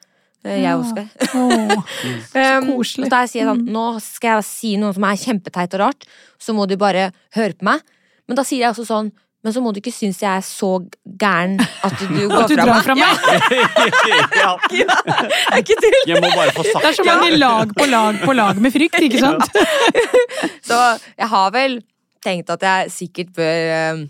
eh, 0.44 0.56
Jeg 0.58 0.62
Ja. 0.64 0.76
og 0.76 0.84
Oskar. 0.84 1.06
Åh, 1.34 1.82
så 2.32 2.46
koselig. 2.66 3.04
og 3.06 3.10
da 3.10 3.20
sier 3.30 3.44
jeg 3.44 3.48
sånn, 3.52 3.66
nå 3.72 3.84
skal 4.02 4.36
jeg 4.40 4.44
si 4.48 4.76
noe 4.76 4.92
som 4.92 5.04
er 5.04 5.16
kjempeteit 5.16 5.74
og 5.74 5.80
rart, 5.86 6.04
så 6.38 6.52
må 6.52 6.66
du 6.68 6.76
bare 6.76 7.12
høre 7.36 7.54
på 7.54 7.62
meg. 7.70 7.80
Men 8.28 8.36
da 8.36 8.42
sier 8.42 8.60
jeg 8.66 8.72
også 8.74 8.84
sånn, 8.88 9.12
men 9.44 9.52
så 9.52 9.60
må 9.60 9.72
du 9.76 9.78
ikke 9.80 9.92
synes 9.92 10.18
jeg 10.24 10.30
er 10.40 10.40
så 10.40 10.80
gæren 11.20 11.58
at 11.60 11.98
du 12.00 12.06
går 12.32 12.42
At 12.42 12.48
du 12.48 12.54
fra 12.56 12.64
drar 12.64 12.74
meg. 12.74 12.84
fra 12.84 12.94
meg. 12.96 13.14
ja, 14.40 14.52
Det 14.66 14.86
er 15.52 15.58
ikke 15.60 15.76
tull! 15.84 15.98
jeg 16.08 16.22
må 16.24 16.30
bare 16.34 16.54
få 16.56 16.62
Det 16.64 16.84
er 16.90 16.96
så 16.96 17.04
mange 17.04 17.30
lag 17.36 17.74
på 17.76 17.86
lag 17.86 18.18
på 18.24 18.32
lag 18.34 18.56
med 18.64 18.72
frykt, 18.72 18.96
ikke 19.04 19.20
sant? 19.20 19.44
Så 20.64 20.78
jeg 21.20 21.28
har 21.28 21.50
vel 21.54 21.78
tenkt 22.24 22.48
at 22.50 22.62
jeg 22.64 22.90
sikkert 22.94 23.34
bør 23.36 23.72
eh, 23.76 24.04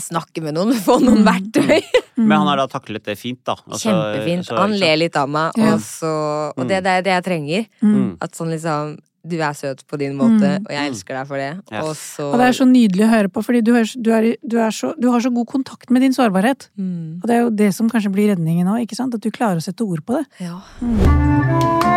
snakke 0.00 0.42
med 0.42 0.54
noen, 0.54 0.72
få 0.86 0.98
noen 1.02 1.24
verktøy. 1.26 1.80
Men 2.18 2.38
han 2.40 2.46
har 2.50 2.56
da 2.62 2.66
taklet 2.70 3.04
det 3.04 3.18
fint, 3.18 3.40
da. 3.46 3.54
Altså, 3.66 3.88
Kjempefint. 3.90 4.46
så- 4.48 4.56
Han 4.58 4.72
ler 4.78 4.96
litt 4.96 5.16
av 5.16 5.28
meg, 5.28 5.52
Ja. 5.58 5.74
og, 5.74 5.80
så, 5.80 6.52
og 6.56 6.64
det, 6.68 6.82
det 6.84 6.92
er 6.98 7.02
det 7.02 7.12
jeg 7.16 7.24
trenger. 7.24 7.66
Mm. 7.82 8.16
At 8.22 8.32
sånn 8.38 8.50
liksom 8.54 8.96
Du 9.28 9.34
er 9.42 9.52
søt 9.52 9.82
på 9.90 9.98
din 9.98 10.14
måte, 10.16 10.46
Mm. 10.56 10.64
og 10.64 10.70
jeg 10.72 10.88
elsker 10.92 11.14
deg 11.18 11.26
for 11.26 11.36
det. 11.36 11.48
Yes. 11.72 11.82
Og 11.84 11.96
så 11.98 12.28
Og 12.32 12.38
det 12.38 12.46
er 12.48 12.54
så 12.56 12.64
nydelig 12.70 13.04
å 13.04 13.08
høre 13.10 13.28
på, 13.28 13.42
fordi 13.44 13.60
du, 13.66 13.74
er, 13.76 13.84
du, 14.00 14.10
er, 14.14 14.28
du, 14.46 14.56
er 14.62 14.70
så, 14.72 14.94
du 14.98 15.10
har 15.10 15.20
så 15.20 15.34
god 15.34 15.46
kontakt 15.50 15.90
med 15.90 16.00
din 16.06 16.14
sårbarhet. 16.14 16.68
mm, 16.78 17.20
Og 17.22 17.26
det 17.28 17.34
er 17.36 17.42
jo 17.42 17.50
det 17.50 17.74
som 17.74 17.90
kanskje 17.90 18.12
blir 18.14 18.30
redningen 18.32 18.70
òg, 18.70 18.86
ikke 18.86 18.96
sant? 18.96 19.12
At 19.14 19.20
du 19.20 19.30
klarer 19.30 19.58
å 19.58 19.66
sette 19.66 19.84
ord 19.84 20.00
på 20.06 20.16
det. 20.16 20.24
Ja. 20.40 21.87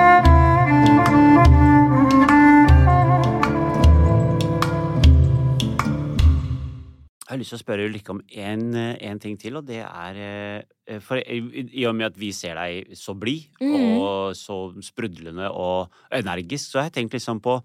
Jeg 7.32 7.38
har 7.38 7.40
lyst 7.40 7.54
til 7.54 7.62
å 7.62 7.64
spørre 7.64 7.84
Ulrikke 7.88 8.12
om 8.12 8.18
en, 8.44 8.64
eh, 8.76 9.14
ting 9.24 9.38
til, 9.40 9.56
og 9.56 9.64
det 9.64 9.78
er 9.88 10.18
eh, 10.20 10.98
For 11.00 11.16
i, 11.16 11.64
i 11.80 11.86
og 11.88 11.96
med 11.96 12.10
at 12.10 12.18
vi 12.20 12.34
ser 12.36 12.60
deg 12.60 12.92
så 13.00 13.16
blid 13.16 13.48
mm. 13.62 13.78
og 13.80 14.36
så 14.36 14.58
sprudlende 14.84 15.48
og 15.48 15.88
energisk, 16.12 16.74
så 16.74 16.82
har 16.82 16.90
jeg 16.90 16.98
tenkt 17.00 17.16
liksom 17.16 17.40
på 17.40 17.62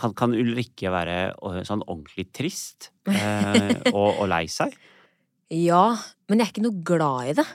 Kan, 0.00 0.14
kan 0.16 0.32
Ulrikke 0.32 0.88
være 0.92 1.18
eh, 1.36 1.60
sånn 1.68 1.84
ordentlig 1.84 2.30
trist 2.32 2.90
eh, 3.04 3.92
og, 3.92 4.16
og 4.22 4.26
lei 4.32 4.46
seg? 4.48 4.72
ja, 5.68 5.84
men 6.28 6.40
jeg 6.40 6.46
er 6.46 6.52
ikke 6.54 6.64
noe 6.64 6.84
glad 6.84 7.30
i 7.34 7.36
det. 7.36 7.46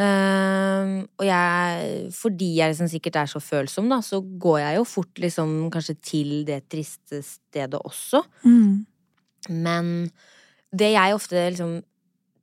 Ehm, 0.00 0.92
og 1.18 1.24
jeg, 1.26 2.12
fordi 2.16 2.54
jeg 2.56 2.72
liksom 2.72 2.88
sikkert 2.88 3.18
er 3.20 3.30
så 3.30 3.40
følsom, 3.42 3.90
da, 3.92 4.00
så 4.04 4.20
går 4.20 4.60
jeg 4.62 4.78
jo 4.78 4.86
fort 4.88 5.20
liksom 5.20 5.52
kanskje 5.72 5.96
til 6.00 6.30
det 6.48 6.62
triste 6.72 7.20
stedet 7.26 7.80
også. 7.80 8.22
Mm. 8.46 8.86
Men 9.48 10.10
det 10.72 10.92
jeg 10.92 11.14
ofte 11.16 11.46
liksom 11.50 11.78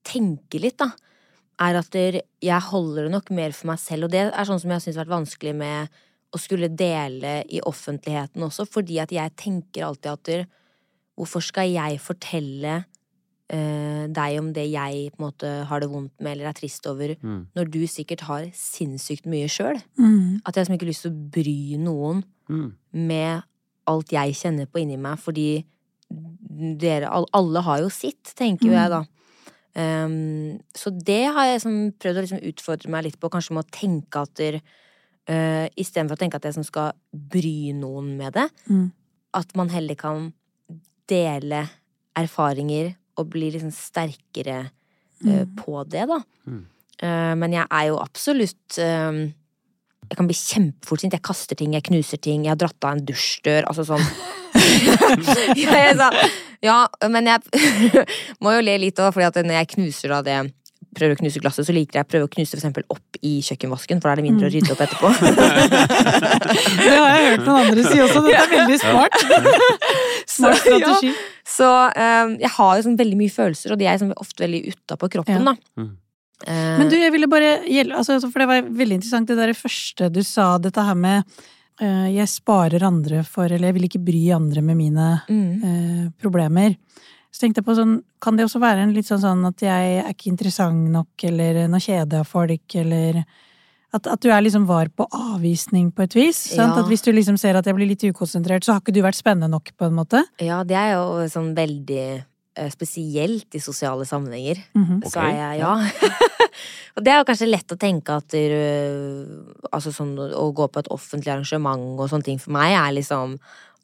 tenker 0.08 0.64
litt, 0.64 0.78
da, 0.80 0.92
er 1.60 1.80
at 1.80 1.96
jeg 1.98 2.62
holder 2.70 3.08
det 3.08 3.12
nok 3.16 3.32
mer 3.34 3.52
for 3.56 3.72
meg 3.72 3.80
selv. 3.82 4.08
Og 4.08 4.14
det 4.14 4.26
er 4.32 4.46
sånn 4.48 4.60
som 4.62 4.72
jeg 4.72 4.82
syns 4.84 4.98
har 4.98 5.06
vært 5.06 5.16
vanskelig 5.20 5.56
med 5.58 5.90
å 6.36 6.40
skulle 6.42 6.70
dele 6.70 7.40
i 7.50 7.62
offentligheten 7.66 8.44
også, 8.44 8.66
fordi 8.70 9.00
at 9.00 9.12
jeg 9.16 9.36
tenker 9.40 9.86
alltid 9.88 10.12
at 10.12 10.48
hvorfor 11.18 11.42
skal 11.42 11.70
jeg 11.72 11.98
fortelle 12.04 12.74
uh, 13.54 14.04
deg 14.12 14.40
om 14.42 14.52
det 14.54 14.68
jeg 14.70 15.08
på 15.16 15.22
en 15.22 15.26
måte 15.30 15.52
har 15.70 15.82
det 15.82 15.90
vondt 15.90 16.14
med 16.20 16.36
eller 16.36 16.50
er 16.52 16.58
trist 16.58 16.86
over, 16.92 17.16
Mm. 17.24 17.48
når 17.56 17.72
du 17.72 17.80
sikkert 17.88 18.22
har 18.28 18.44
sinnssykt 18.54 19.26
mye 19.26 19.48
sjøl? 19.48 19.80
Mm. 19.98 20.42
At 20.46 20.56
jeg 20.56 20.66
liksom 20.66 20.76
ikke 20.78 20.86
har 20.86 20.94
lyst 20.94 21.02
til 21.08 21.12
å 21.12 21.30
bry 21.32 21.78
noen 21.80 22.24
Mm. 22.50 22.74
med 22.94 23.44
alt 23.88 24.10
jeg 24.12 24.36
kjenner 24.36 24.68
på 24.68 24.82
inni 24.84 24.98
meg, 25.00 25.18
fordi 25.18 25.64
dere 26.10 27.10
Alle 27.12 27.62
har 27.66 27.82
jo 27.84 27.90
sitt, 27.94 28.34
tenker 28.38 28.70
jo 28.70 28.76
jeg 28.78 28.92
da. 28.94 29.04
Um, 29.78 30.58
så 30.74 30.90
det 30.90 31.28
har 31.36 31.46
jeg 31.46 31.60
liksom 31.60 31.76
prøvd 32.02 32.18
å 32.18 32.22
liksom 32.26 32.46
utfordre 32.50 32.90
meg 32.90 33.04
litt 33.06 33.20
på, 33.22 33.30
kanskje 33.30 33.54
med 33.54 33.68
å 33.68 33.76
tenke 33.76 34.24
at 34.26 34.32
der, 34.40 34.60
uh, 35.30 35.68
Istedenfor 35.78 36.18
å 36.18 36.22
tenke 36.24 36.40
at 36.40 36.48
jeg 36.48 36.56
som 36.56 36.66
skal 36.66 36.96
bry 37.12 37.74
noen 37.78 38.16
med 38.18 38.34
det, 38.34 38.48
Mm. 38.70 38.92
at 39.38 39.56
man 39.56 39.70
heller 39.70 39.96
kan 39.96 40.32
dele 41.08 41.68
erfaringer 42.18 42.96
og 43.18 43.30
bli 43.30 43.52
liksom 43.54 43.72
sterkere 43.72 44.72
uh, 45.28 45.46
på 45.60 45.84
det, 45.86 46.08
da. 46.10 46.24
Mm. 46.48 46.64
Uh, 47.04 47.36
men 47.38 47.54
jeg 47.54 47.68
er 47.70 47.86
jo 47.92 48.00
absolutt 48.02 48.80
um, 48.82 49.28
jeg 50.08 50.16
kan 50.20 50.28
bli 50.30 50.38
kjempefort 50.40 51.02
sint. 51.04 51.16
Jeg 51.18 51.26
kaster 51.26 51.58
ting, 51.60 51.74
jeg 51.76 51.84
knuser 51.90 52.20
ting. 52.24 52.46
Jeg 52.46 52.54
har 52.54 52.60
dratt 52.62 52.86
av 52.88 52.96
en 52.96 53.06
dusjdør. 53.08 53.66
Altså 53.68 53.84
sånn. 53.90 54.06
ja, 55.60 55.74
jeg 55.82 55.98
sa, 56.00 56.12
ja, 56.64 56.78
men 57.12 57.28
jeg 57.28 57.40
må 58.44 58.56
jo 58.56 58.64
le 58.64 58.78
litt 58.86 59.02
òg, 59.04 59.12
fordi 59.18 59.28
at 59.28 59.42
når 59.44 59.60
jeg 59.62 59.72
knuser 59.76 60.16
da 60.16 60.22
det 60.26 60.38
prøver 60.98 61.14
å 61.14 61.20
knuse 61.20 61.42
glasset, 61.44 61.68
så 61.68 61.74
liker 61.76 62.00
jeg 62.00 62.08
å 62.08 62.10
prøve 62.10 62.26
å 62.26 62.32
knuse 62.32 62.56
for 62.56 62.62
eksempel 62.62 62.86
opp 62.94 63.20
i 63.26 63.36
kjøkkenvasken, 63.46 64.00
for 64.02 64.10
da 64.10 64.14
er 64.16 64.22
det 64.22 64.26
mindre 64.26 64.48
å 64.48 64.54
rydde 64.54 64.72
opp 64.74 64.82
etterpå. 64.82 65.12
Det 66.82 66.96
har 66.96 67.12
jeg 67.12 67.28
hørt 67.28 67.44
noen 67.46 67.60
andre 67.68 67.84
si 67.86 68.00
også. 68.02 68.24
Dette 68.26 68.42
er 68.42 68.52
veldig 68.56 68.80
smart. 68.82 69.20
Smart 70.32 70.58
Så, 70.64 70.74
ja. 70.74 70.80
strategi. 70.80 71.12
Så 71.48 71.70
um, 71.70 72.34
jeg 72.42 72.52
har 72.56 72.72
jo 72.80 72.86
sånn 72.88 72.98
veldig 73.00 73.20
mye 73.20 73.34
følelser, 73.36 73.76
og 73.76 73.82
de 73.82 73.90
er 73.92 74.02
sånn 74.02 74.16
ofte 74.18 74.46
veldig 74.48 74.64
utapå 74.74 75.12
kroppen, 75.20 75.44
Ja. 75.44 75.54
da. 75.54 75.88
Eh, 76.46 76.78
Men 76.78 76.90
du, 76.90 76.98
jeg 77.00 77.12
ville 77.16 77.30
bare 77.30 77.64
gjelde, 77.66 77.98
altså, 77.98 78.20
For 78.30 78.44
det 78.44 78.50
var 78.50 78.68
veldig 78.70 79.00
interessant 79.00 79.30
det 79.32 79.40
der 79.40 79.56
første 79.58 80.10
du 80.14 80.22
sa, 80.22 80.52
dette 80.62 80.84
her 80.86 80.98
med 80.98 81.24
eh, 81.82 82.12
jeg 82.14 82.30
sparer 82.30 82.86
andre 82.86 83.24
for 83.26 83.50
Eller 83.50 83.72
jeg 83.72 83.78
vil 83.80 83.88
ikke 83.88 84.04
bry 84.06 84.22
andre 84.36 84.62
med 84.62 84.78
mine 84.78 85.08
mm, 85.26 85.50
eh, 85.72 86.04
problemer. 86.22 86.78
Så 87.34 87.42
tenkte 87.42 87.62
jeg 87.62 87.68
på 87.68 87.76
sånn, 87.78 87.98
kan 88.24 88.38
det 88.38 88.46
også 88.46 88.62
være 88.62 88.86
en 88.86 88.94
litt 88.96 89.10
sånn, 89.10 89.22
sånn 89.22 89.44
at 89.50 89.62
jeg 89.62 89.98
er 90.00 90.14
ikke 90.14 90.32
interessant 90.32 90.88
nok, 90.94 91.12
eller 91.28 91.66
nå 91.70 91.82
kjeder 91.84 92.22
jeg 92.22 92.30
folk, 92.30 92.78
eller 92.82 93.20
at, 93.94 94.08
at 94.10 94.24
du 94.24 94.32
er 94.32 94.42
liksom 94.42 94.66
var 94.70 94.90
på 94.90 95.06
avvisning 95.14 95.92
på 95.94 96.06
et 96.08 96.16
vis. 96.18 96.40
Ja. 96.56 96.70
At 96.80 96.90
hvis 96.90 97.06
du 97.06 97.12
liksom 97.14 97.38
ser 97.38 97.60
at 97.60 97.68
jeg 97.68 97.78
blir 97.78 97.90
litt 97.92 98.06
ukonsentrert, 98.08 98.66
så 98.66 98.74
har 98.74 98.82
ikke 98.82 98.96
du 98.96 99.04
vært 99.06 99.20
spennende 99.20 99.52
nok, 99.52 99.70
på 99.78 99.90
en 99.90 100.00
måte. 100.00 100.24
ja, 100.44 100.64
det 100.68 100.78
er 100.80 100.96
jo 100.96 101.28
sånn 101.32 101.54
veldig 101.58 102.08
spesielt 102.74 103.56
i 103.56 103.62
sosiale 103.62 104.06
sammenhenger. 104.10 104.58
Mhm. 104.78 105.02
så 105.06 105.12
Ok, 105.12 105.18
er 105.24 105.38
jeg 105.38 105.60
ja. 105.62 105.74
og 106.98 107.04
det 107.06 107.14
er 107.14 107.20
jo 107.22 107.28
kanskje 107.30 107.50
lett 107.52 107.74
å 107.76 107.78
tenke 107.80 108.16
at 108.18 108.34
øh, 108.34 109.22
altså 109.72 109.94
sånn 109.94 110.16
å 110.18 110.48
gå 110.58 110.68
på 110.74 110.82
et 110.82 110.90
offentlig 110.94 111.34
arrangement 111.36 112.00
og 112.00 112.10
sånne 112.12 112.28
ting 112.32 112.40
for 112.42 112.56
meg 112.58 112.74
er 112.78 112.96
liksom 112.98 113.38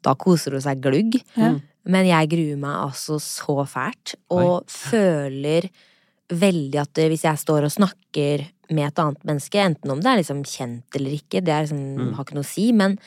Da 0.04 0.16
koser 0.20 0.52
du 0.52 0.60
seg 0.60 0.82
glugg. 0.84 1.16
Mm. 1.40 1.62
Men 1.88 2.08
jeg 2.10 2.28
gruer 2.34 2.58
meg 2.60 2.76
altså 2.90 3.16
så 3.24 3.64
fælt, 3.68 4.16
og 4.36 4.66
føler 4.68 5.70
veldig 6.34 6.80
at 6.82 7.00
hvis 7.08 7.24
jeg 7.24 7.40
står 7.40 7.68
og 7.68 7.72
snakker 7.72 8.44
med 8.74 8.88
et 8.90 9.00
annet 9.00 9.24
menneske, 9.28 9.60
enten 9.64 9.92
om 9.94 10.02
det 10.04 10.10
er 10.12 10.20
liksom 10.20 10.42
kjent 10.48 10.98
eller 11.00 11.16
ikke, 11.16 11.40
det 11.44 11.54
er 11.56 11.64
liksom, 11.68 11.82
Mm. 12.00 12.14
har 12.18 12.26
ikke 12.26 12.36
noe 12.36 12.44
å 12.44 12.52
si, 12.52 12.66
men 12.76 12.98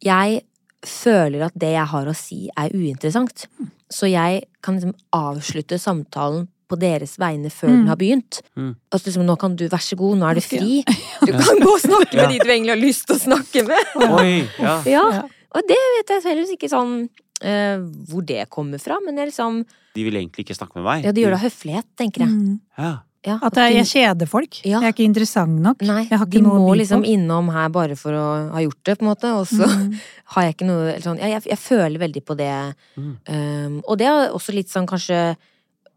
jeg 0.00 0.42
føler 0.86 1.44
at 1.44 1.56
det 1.60 1.72
jeg 1.74 1.86
har 1.92 2.06
å 2.08 2.16
si 2.16 2.40
er 2.56 2.72
uinteressant. 2.72 3.44
Så 3.90 4.06
jeg 4.10 4.44
kan 4.62 4.76
liksom 4.78 4.94
avslutte 5.12 5.78
samtalen 5.82 6.46
på 6.70 6.78
deres 6.78 7.16
vegne 7.18 7.50
før 7.50 7.66
den 7.72 7.80
Mm. 7.82 7.88
har 7.88 7.96
begynt. 7.98 8.40
Mm. 8.56 8.76
Altså 8.92 9.06
liksom, 9.10 9.24
nå 9.26 9.34
kan 9.40 9.56
du, 9.56 9.64
vær 9.68 9.82
så 9.82 9.96
god, 9.98 10.18
nå 10.20 10.28
er 10.30 10.34
du 10.38 10.40
fri. 10.40 10.84
Du 11.26 11.32
kan 11.32 11.58
gå 11.58 11.72
og 11.74 11.80
snakke 11.82 12.14
Ja. 12.14 12.28
med 12.28 12.30
de 12.30 12.38
du 12.44 12.50
egentlig 12.52 12.70
har 12.76 12.78
lyst 12.84 13.06
til 13.08 13.16
å 13.16 13.24
snakke 13.24 13.64
med. 13.66 13.96
Oi, 14.20 14.48
ja. 14.60 14.76
Ja, 14.86 15.02
Ja. 15.16 15.22
og 15.54 15.62
det 15.66 15.80
vet 15.96 16.08
jeg 16.14 16.22
heller 16.30 16.54
ikke 16.54 16.70
sånn 16.70 16.94
uh, 17.42 17.78
hvor 18.12 18.22
det 18.24 18.46
kommer 18.50 18.78
fra, 18.78 19.00
men 19.04 19.16
jeg 19.18 19.32
liksom 19.32 19.64
De 19.96 20.04
vil 20.06 20.14
egentlig 20.14 20.46
ikke 20.46 20.54
snakke 20.60 20.76
med 20.78 20.84
meg. 20.86 21.04
Ja, 21.04 21.10
de 21.12 21.20
gjør 21.24 21.34
det 21.34 21.40
av 21.40 21.46
høflighet, 21.50 21.86
tenker 21.98 22.20
jeg. 22.22 22.30
Mm. 22.30 22.60
Ja. 22.78 22.92
Ja, 23.26 23.34
At 23.44 23.54
jeg, 23.60 23.74
jeg 23.76 23.86
kjeder 23.90 24.28
folk. 24.30 24.60
Ja. 24.64 24.78
Jeg 24.80 24.88
er 24.88 24.94
ikke 24.94 25.04
interessant 25.04 25.58
nok. 25.60 25.82
Nei, 25.84 26.06
jeg 26.08 26.18
har 26.22 26.26
de 26.32 26.40
noe 26.40 26.60
må 26.62 26.72
liksom 26.78 27.02
innom 27.04 27.50
her 27.52 27.68
bare 27.68 27.96
for 28.00 28.16
å 28.16 28.26
ha 28.54 28.62
gjort 28.64 28.80
det, 28.88 28.94
på 28.96 29.04
en 29.04 29.10
måte, 29.10 29.32
og 29.36 29.44
så 29.50 29.66
Mm. 29.68 29.90
har 30.32 30.42
jeg 30.46 30.54
ikke 30.54 30.68
noe 30.70 30.86
eller 30.94 31.04
sånn, 31.04 31.18
jeg, 31.20 31.30
jeg, 31.34 31.42
jeg 31.52 31.58
føler 31.60 31.98
veldig 32.00 32.22
på 32.24 32.36
det. 32.40 32.54
Mm. 32.96 33.10
Um, 33.28 33.74
og 33.86 33.98
det 34.00 34.06
har 34.08 34.30
også 34.32 34.54
litt 34.56 34.72
sånn 34.72 34.88
kanskje 34.88 35.20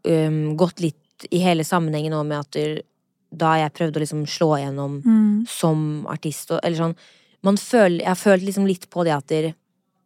um, 0.04 0.56
gått 0.60 0.80
litt 0.84 1.26
i 1.32 1.40
hele 1.40 1.64
sammenhengen 1.64 2.12
nå 2.12 2.20
med 2.28 2.42
at 2.44 2.58
da 3.34 3.54
jeg 3.62 3.72
prøvde 3.74 3.98
å 3.98 4.02
liksom 4.04 4.26
slå 4.28 4.50
igjennom 4.60 5.00
Mm. 5.04 5.46
som 5.48 6.06
artist, 6.12 6.50
og, 6.52 6.60
eller 6.62 6.76
sånn 6.76 6.96
man 7.44 7.56
føler, 7.60 7.98
Jeg 8.00 8.08
har 8.08 8.16
følt 8.20 8.44
liksom 8.44 8.66
litt 8.66 8.88
på 8.90 9.04
det 9.04 9.12
at 9.12 9.32
eh, 9.32 9.52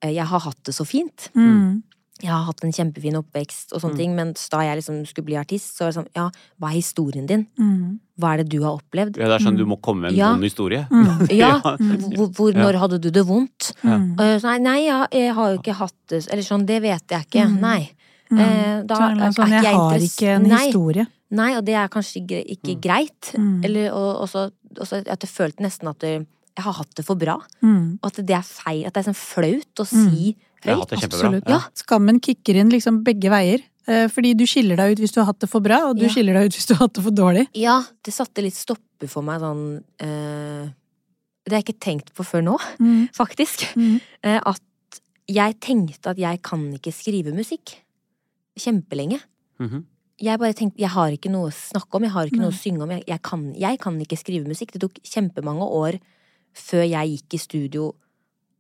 jeg 0.03 0.27
har 0.27 0.41
hatt 0.41 0.59
det 0.67 0.75
så 0.75 0.85
fint. 0.87 1.29
Mm. 1.35 1.83
Jeg 2.21 2.31
har 2.31 2.45
hatt 2.49 2.65
en 2.65 2.73
kjempefin 2.73 3.15
oppvekst 3.15 3.73
og 3.73 3.81
sånne 3.81 3.95
Mm. 3.95 3.99
ting, 3.99 4.15
men 4.17 4.33
da 4.51 4.59
jeg 4.67 4.79
liksom 4.83 5.07
skulle 5.07 5.25
bli 5.27 5.37
artist, 5.37 5.77
så 5.77 5.85
var 5.85 5.93
det 5.93 5.97
sånn, 5.99 6.09
ja, 6.17 6.31
hva 6.61 6.69
er 6.71 6.75
historien 6.81 7.27
din? 7.27 7.47
Mm. 7.59 7.99
Hva 8.19 8.33
er 8.35 8.37
det 8.43 8.49
du 8.51 8.63
har 8.63 8.79
opplevd? 8.81 9.17
ja, 9.17 9.29
det 9.29 9.41
er 9.41 9.45
sånn 9.47 9.57
du 9.57 9.65
må 9.65 9.81
komme 9.81 10.01
med 10.03 10.13
en 10.13 10.17
Ja. 10.19 10.33
vond 10.33 10.43
historie. 10.43 10.87
Mm. 10.91 11.29
Ja, 11.31 11.61
Ja. 11.63 11.77
hvor, 12.17 12.29
hvor, 12.35 12.53
Ja. 12.53 12.63
når 12.65 12.75
hadde 12.79 13.01
du 13.01 13.11
det 13.11 13.25
vondt? 13.25 13.73
Mm. 13.85 14.17
Nei, 14.43 14.59
nei, 14.59 14.79
ja, 14.87 15.07
jeg 15.13 15.33
har 15.35 15.53
jo 15.55 15.59
ikke 15.63 15.75
hatt 15.75 15.95
det 16.09 16.27
Eller 16.33 16.43
sånn, 16.43 16.67
det 16.67 16.83
vet 16.83 17.07
jeg 17.09 17.27
ikke. 17.27 17.47
Mm. 17.47 17.61
Nei. 17.61 17.91
Mm. 18.31 18.39
Eh, 18.41 18.83
da 18.85 18.95
Så 18.95 19.03
er 19.03 19.15
det 19.15 19.23
er 19.23 19.31
sånn, 19.31 19.47
ikke 19.47 19.51
jeg 19.51 19.63
jeg 19.63 19.75
har 19.75 19.99
ikke 19.99 20.29
en 20.37 20.43
Nei. 20.49 20.67
historie. 20.67 21.07
Nei, 21.31 21.57
og 21.57 21.65
det 21.65 21.75
er 21.75 21.89
kanskje 21.89 22.27
ikke 22.27 22.75
Mm. 22.77 22.81
greit. 22.81 23.33
Mm. 23.37 23.65
Eller, 23.65 23.93
og 23.93 24.23
også, 24.29 24.51
også 24.77 25.07
at 25.07 25.21
jeg 25.21 25.31
følte 25.31 25.61
nesten 25.63 25.89
at 25.89 26.01
jeg 26.01 26.27
har 26.59 26.73
hatt 26.73 26.95
det 26.97 27.05
for 27.05 27.15
bra. 27.15 27.39
Mm. 27.63 27.99
Og 28.03 28.07
at 28.07 28.27
det 28.27 28.31
er 28.35 28.43
feil. 28.43 28.85
At 28.87 28.95
det 28.95 29.07
er 29.07 29.13
sånn 29.13 29.17
flaut 29.17 29.75
å 29.79 29.85
Mm. 29.87 30.35
Si 30.63 30.69
Jeg 30.69 30.75
har 30.75 30.77
høyt. 30.77 30.81
hatt 30.81 30.91
det 30.91 30.99
kjempebra. 31.01 31.27
Absolutt. 31.29 31.49
Ja. 31.49 31.61
Skammen 31.75 32.21
kicker 32.21 32.55
inn 32.57 32.71
liksom 32.71 33.03
begge 33.05 33.31
veier. 33.31 33.63
Eh, 33.89 34.07
Fordi 34.09 34.35
du 34.37 34.45
skiller 34.45 34.77
deg 34.77 34.93
ut 34.93 34.99
hvis 35.01 35.13
du 35.15 35.21
har 35.23 35.27
hatt 35.33 35.39
det 35.41 35.49
for 35.49 35.61
bra, 35.65 35.89
og 35.89 35.97
du 35.97 36.05
Ja. 36.05 36.09
skiller 36.13 36.35
deg 36.35 36.47
ut 36.51 36.53
hvis 36.59 36.67
du 36.67 36.75
har 36.75 36.87
hatt 36.89 36.93
det 36.95 37.03
for 37.05 37.11
dårlig. 37.11 37.47
Ja, 37.55 37.83
det 38.05 38.13
satte 38.13 38.43
litt 38.43 38.55
stopper 38.55 39.09
for 39.09 39.23
meg 39.23 39.41
sånn 39.41 39.83
eh, 40.01 40.69
Det 41.47 41.53
har 41.55 41.63
jeg 41.63 41.73
ikke 41.73 41.81
tenkt 41.81 42.13
på 42.15 42.23
før 42.27 42.43
nå, 42.45 42.59
Mm. 42.79 43.09
faktisk. 43.15 43.65
Mm. 43.77 44.01
Eh, 44.23 44.41
at 44.45 44.61
jeg 45.29 45.61
tenkte 45.61 46.11
at 46.11 46.17
jeg 46.19 46.43
kan 46.43 46.71
ikke 46.75 46.93
skrive 46.93 47.33
musikk. 47.33 47.77
Kjempelenge. 48.59 49.21
Mhm. 49.61 49.85
Jeg 50.21 50.39
bare 50.41 50.53
tenkte, 50.53 50.79
jeg 50.83 50.91
har 50.91 51.11
ikke 51.15 51.31
noe 51.31 51.49
å 51.49 51.55
snakke 51.55 51.95
om, 51.95 52.03
jeg 52.03 52.11
har 52.11 52.27
ikke 52.27 52.41
noe 52.43 52.51
å 52.51 52.59
synge 52.59 52.83
om. 52.83 52.91
Jeg, 52.91 53.05
jeg, 53.07 53.23
kan, 53.23 53.55
jeg 53.55 53.79
kan 53.79 54.01
ikke 54.03 54.19
skrive 54.19 54.49
musikk. 54.51 54.73
Det 54.75 54.81
tok 54.83 54.99
kjempemange 55.07 55.63
år 55.63 56.01
før 56.59 56.83
jeg 56.91 57.13
gikk 57.23 57.35
i 57.35 57.39
studio 57.39 57.95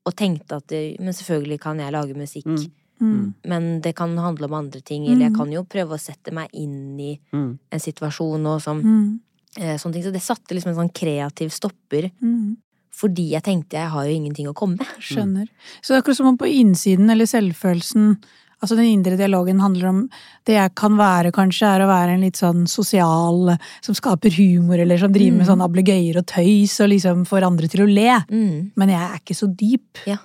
og 0.08 0.16
tenkte 0.16 0.58
at 0.58 0.66
det, 0.72 0.98
Men 0.98 1.14
selvfølgelig 1.14 1.60
kan 1.60 1.78
jeg 1.80 1.92
lage 1.94 2.16
musikk. 2.16 2.46
Mm. 2.48 2.70
Mm. 3.00 3.34
Men 3.46 3.80
det 3.84 3.94
kan 3.94 4.16
handle 4.18 4.48
om 4.48 4.54
andre 4.58 4.80
ting, 4.82 5.04
eller 5.06 5.28
jeg 5.28 5.34
kan 5.36 5.52
jo 5.52 5.62
prøve 5.62 5.94
å 5.94 6.00
sette 6.02 6.32
meg 6.34 6.48
inn 6.52 6.98
i 6.98 7.18
Mm. 7.32 7.58
en 7.70 7.78
situasjon 7.80 8.46
og 8.46 8.60
sånn, 8.60 8.82
Mm. 8.82 9.20
eh, 9.56 9.76
sånne 9.78 9.92
ting. 9.92 10.02
Så 10.02 10.12
det 10.12 10.22
satte 10.22 10.54
liksom 10.54 10.70
en 10.70 10.88
sånn 10.88 10.92
kreativ 10.92 11.50
stopper, 11.52 12.10
Mm. 12.20 12.56
fordi 12.90 13.30
jeg 13.30 13.42
tenkte 13.44 13.78
jeg 13.78 13.88
har 13.88 14.04
jo 14.04 14.10
ingenting 14.10 14.48
å 14.48 14.54
komme 14.54 14.78
med. 14.78 14.88
Skjønner. 14.98 15.46
Så 15.80 15.94
det 15.94 15.96
er 15.98 16.02
akkurat 16.02 16.16
som 16.16 16.26
om 16.26 16.38
på 16.38 16.50
innsiden, 16.50 17.08
eller 17.10 17.24
selvfølelsen 17.26 18.18
Altså 18.58 18.74
den 18.74 18.88
indre 18.90 19.14
dialogen 19.14 19.60
handler 19.62 19.86
om 19.86 19.98
Det 20.46 20.56
jeg 20.56 20.72
kan 20.78 20.96
være, 20.98 21.30
kanskje, 21.34 21.68
er 21.70 21.84
å 21.84 21.90
være 21.90 22.16
en 22.16 22.24
litt 22.26 22.40
sånn 22.40 22.64
sosial 22.70 23.52
Som 23.84 23.94
skaper 23.98 24.34
humor, 24.34 24.80
eller 24.82 24.98
som 24.98 25.12
driver 25.14 25.38
med 25.38 25.50
sånn 25.50 25.62
ablegøyer 25.62 26.18
og 26.18 26.26
tøys 26.26 26.78
og 26.82 26.90
liksom 26.94 27.26
får 27.28 27.46
andre 27.46 27.70
til 27.70 27.84
å 27.84 27.90
le. 27.90 28.16
Mm, 28.32 28.72
Men 28.74 28.94
jeg 28.94 29.04
er 29.04 29.20
ikke 29.20 29.38
så 29.38 29.50
deep. 29.52 30.02
Ja. 30.10 30.18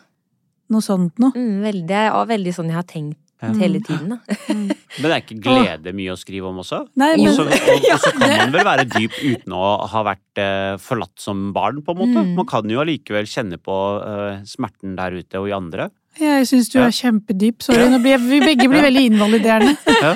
Noe 0.73 0.81
sånt 0.81 1.19
noe. 1.21 1.35
mm, 1.35 1.59
veldig, 1.61 1.85
det 1.89 1.99
er 2.07 2.31
veldig 2.33 2.55
sånn 2.55 2.71
jeg 2.71 2.79
har 2.79 2.89
tenkt 2.89 3.19
hele 3.59 3.81
tiden. 3.83 4.13
Da. 4.13 4.35
Men 4.53 5.03
det 5.03 5.11
er 5.11 5.21
ikke 5.21 5.39
glede 5.43 5.93
mye 5.95 6.13
å 6.13 6.19
skrive 6.19 6.49
om 6.49 6.61
også? 6.63 6.83
Nei, 7.01 7.09
men 7.17 7.31
også, 7.31 7.47
og, 7.49 7.87
og 7.95 8.03
så 8.03 8.11
kan 8.15 8.35
man 8.37 8.53
vel 8.55 8.67
være 8.67 8.85
dyp 8.93 9.17
uten 9.19 9.55
å 9.57 9.63
ha 9.91 10.03
vært 10.07 10.41
eh, 10.41 10.75
forlatt 10.81 11.15
som 11.19 11.49
barn, 11.55 11.81
på 11.83 11.95
en 11.95 11.99
måte. 11.99 12.23
Mm. 12.23 12.33
Man 12.37 12.47
kan 12.49 12.69
jo 12.71 12.81
allikevel 12.83 13.27
kjenne 13.29 13.59
på 13.61 13.77
eh, 13.99 14.43
smerten 14.47 14.95
der 14.99 15.17
ute 15.19 15.41
og 15.41 15.49
i 15.49 15.55
andre. 15.57 15.89
Jeg 16.19 16.47
syns 16.47 16.69
du 16.69 16.79
Ja. 16.79 16.85
er 16.85 16.91
kjempedyp. 16.91 17.61
Sorry, 17.61 17.87
nå 17.89 17.99
blir 18.01 18.11
jeg, 18.17 18.21
vi 18.29 18.39
begge 18.39 18.69
blir 18.69 18.81
veldig 18.81 19.05
invaliderende. 19.11 19.75
Ja. 20.01 20.15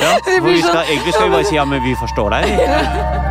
Ja, 0.00 0.14
for 0.24 0.46
vi 0.48 0.60
skal, 0.62 0.84
egentlig 0.88 1.14
skal 1.14 1.26
vi 1.26 1.30
bare 1.34 1.44
si 1.44 1.54
ja, 1.54 1.64
men 1.64 1.82
vi 1.84 1.94
forstår 2.00 2.30
deg. 2.30 3.29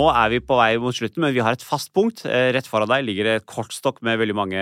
Nå 0.00 0.06
er 0.16 0.30
vi 0.32 0.38
på 0.40 0.56
vei 0.56 0.70
mot 0.80 0.96
slutten, 0.96 1.20
men 1.20 1.34
vi 1.36 1.42
har 1.44 1.56
et 1.56 1.64
fast 1.66 1.90
punkt. 1.96 2.22
Eh, 2.24 2.48
Rett 2.56 2.68
foran 2.68 2.88
deg 2.88 3.04
ligger 3.04 3.28
et 3.34 3.46
kortstokk 3.48 3.98
med 4.06 4.16
veldig 4.22 4.36
mange 4.38 4.60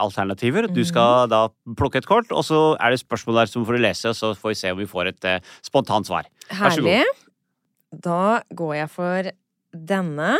alternativer. 0.00 0.66
Du 0.74 0.80
skal 0.88 1.28
da 1.30 1.44
plukke 1.78 2.00
et 2.02 2.08
kort, 2.08 2.32
og 2.34 2.42
så 2.46 2.62
er 2.74 2.94
det 2.94 3.02
spørsmål 3.04 3.44
der 3.44 3.52
som 3.52 3.66
får 3.68 3.78
du 3.78 3.84
lese, 3.84 4.10
og 4.10 4.18
så 4.18 4.32
får 4.38 4.54
vi 4.54 4.58
se 4.58 4.72
om 4.74 4.80
vi 4.80 4.88
får 4.90 5.12
et 5.12 5.28
eh, 5.30 5.52
spontant 5.66 6.08
svar. 6.10 6.26
Vær 6.48 6.74
så 6.74 6.82
god. 6.82 6.90
Herlig. 6.90 7.28
Da 8.08 8.22
går 8.58 8.74
jeg 8.80 8.90
for 8.96 9.30
denne. 9.92 10.32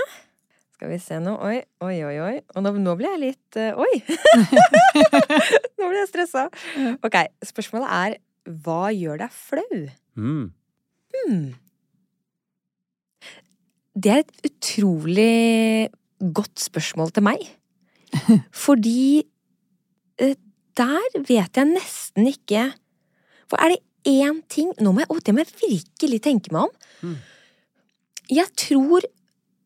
Skal 0.79 0.93
vi 0.93 0.99
se 1.03 1.21
nå. 1.23 1.37
Oi, 1.43 1.63
oi, 1.87 1.95
oi. 2.09 2.17
oi. 2.25 2.35
Og 2.57 2.67
nå, 2.67 2.75
nå 2.83 2.97
blir 2.99 3.11
jeg 3.11 3.23
litt 3.23 3.59
uh, 3.59 3.79
Oi! 3.83 4.03
nå 5.79 5.89
blir 5.89 5.99
jeg 6.05 6.11
stressa. 6.11 6.45
Ok, 7.03 7.17
spørsmålet 7.47 7.95
er 8.03 8.19
hva 8.67 8.93
gjør 8.95 9.25
deg 9.25 9.35
flau? 9.35 9.81
Mm. 10.19 10.45
Hmm. 11.15 11.49
Det 13.99 14.13
er 14.13 14.23
et 14.23 14.47
utrolig 14.47 15.89
godt 16.35 16.61
spørsmål 16.63 17.11
til 17.15 17.27
meg. 17.27 17.43
Fordi 18.65 19.25
eh, 20.23 20.37
der 20.79 21.19
vet 21.19 21.59
jeg 21.59 21.69
nesten 21.69 22.29
ikke 22.31 22.71
For 23.51 23.61
er 23.61 23.75
det 23.75 23.83
én 24.09 24.39
ting 24.49 24.71
Nå 24.81 24.95
må 24.95 25.03
jeg, 25.03 25.11
å, 25.13 25.19
det 25.21 25.35
må 25.35 25.43
jeg 25.43 25.59
virkelig 25.61 26.21
tenke 26.25 26.55
meg 26.55 26.69
om. 26.69 26.73
Mm. 27.03 27.19
Jeg 28.33 28.53
tror 28.61 29.05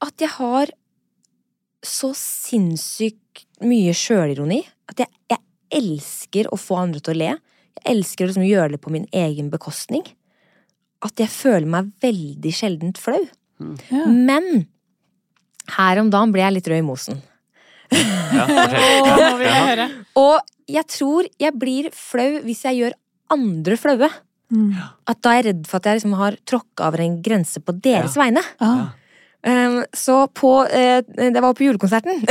at 0.03 0.23
jeg 0.25 0.33
har 0.39 0.73
så 1.87 2.13
sinnssykt 2.19 3.45
mye 3.67 3.95
sjølironi 3.95 4.61
at 4.91 5.05
jeg, 5.05 5.11
jeg 5.31 5.43
elsker 5.79 6.51
å 6.53 6.59
få 6.59 6.81
andre 6.83 7.03
til 7.03 7.15
å 7.15 7.21
le. 7.21 7.31
Jeg 7.79 7.87
elsker 7.95 8.25
å 8.25 8.31
liksom 8.31 8.47
gjøre 8.47 8.75
det 8.75 8.83
på 8.83 8.93
min 8.95 9.07
egen 9.15 9.51
bekostning. 9.53 10.05
At 11.03 11.19
jeg 11.23 11.31
føler 11.33 11.69
meg 11.71 11.95
veldig 12.03 12.53
sjeldent 12.55 13.01
flau. 13.03 13.23
Ja. 13.91 14.07
Men 14.07 14.67
her 15.77 16.01
om 16.03 16.11
dagen 16.13 16.33
ble 16.35 16.43
jeg 16.45 16.57
litt 16.57 16.71
rød 16.73 16.83
i 16.83 16.87
mosen. 16.87 17.23
Ja, 17.93 18.47
okay. 18.49 19.53
Høre. 19.69 19.89
Og 20.19 20.53
jeg 20.71 20.89
tror 20.91 21.29
jeg 21.41 21.59
blir 21.61 21.91
flau 21.97 22.41
hvis 22.47 22.65
jeg 22.69 22.81
gjør 22.81 22.97
andre 23.33 23.79
flaue. 23.81 24.09
Mm. 24.53 24.73
At 25.09 25.21
da 25.25 25.33
er 25.33 25.41
jeg 25.41 25.49
redd 25.49 25.69
for 25.69 25.81
at 25.81 25.89
jeg 25.89 26.01
liksom 26.01 26.17
har 26.21 26.37
tråkka 26.49 26.89
over 26.91 27.05
en 27.05 27.21
grense 27.25 27.63
på 27.65 27.75
deres 27.85 28.17
vegne. 28.21 28.43
Ah. 28.61 28.93
Um, 29.43 29.81
så 29.91 30.29
på 30.31 30.51
uh, 30.63 31.01
Det 31.19 31.41
var 31.43 31.55
på 31.59 31.65
julekonserten. 31.67 32.21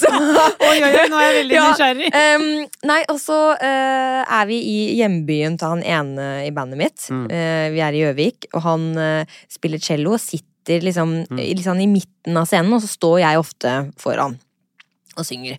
så 0.00 0.10
Oi, 0.12 0.76
oi, 0.84 0.90
oi, 0.90 1.06
nå 1.08 1.16
er 1.16 1.24
jeg 1.24 1.36
veldig 1.38 1.56
Ja. 1.56 1.64
nysgjerrig. 1.70 2.10
um, 2.12 2.44
Nei, 2.90 2.98
og 3.08 3.20
så 3.22 3.38
uh, 3.56 4.20
er 4.22 4.44
vi 4.50 4.58
i 4.68 4.78
hjembyen 4.98 5.56
til 5.60 5.72
han 5.72 5.82
ene 5.82 6.28
i 6.46 6.52
bandet 6.54 6.80
mitt. 6.80 7.08
Mm. 7.08 7.24
Uh, 7.30 7.66
vi 7.72 7.80
er 7.84 7.96
i 7.96 8.02
Gjøvik, 8.04 8.50
og 8.52 8.66
han 8.66 8.86
spiller 9.50 9.80
cello 9.82 10.16
og 10.18 10.22
sitter 10.22 10.84
liksom, 10.84 11.22
mm. 11.30 11.40
liksom 11.58 11.80
i 11.80 11.88
midten 11.90 12.36
av 12.38 12.46
scenen, 12.50 12.72
og 12.76 12.84
så 12.84 12.90
står 12.92 13.20
jeg 13.24 13.40
ofte 13.40 13.76
foran 14.00 14.36
og 15.16 15.26
synger. 15.28 15.58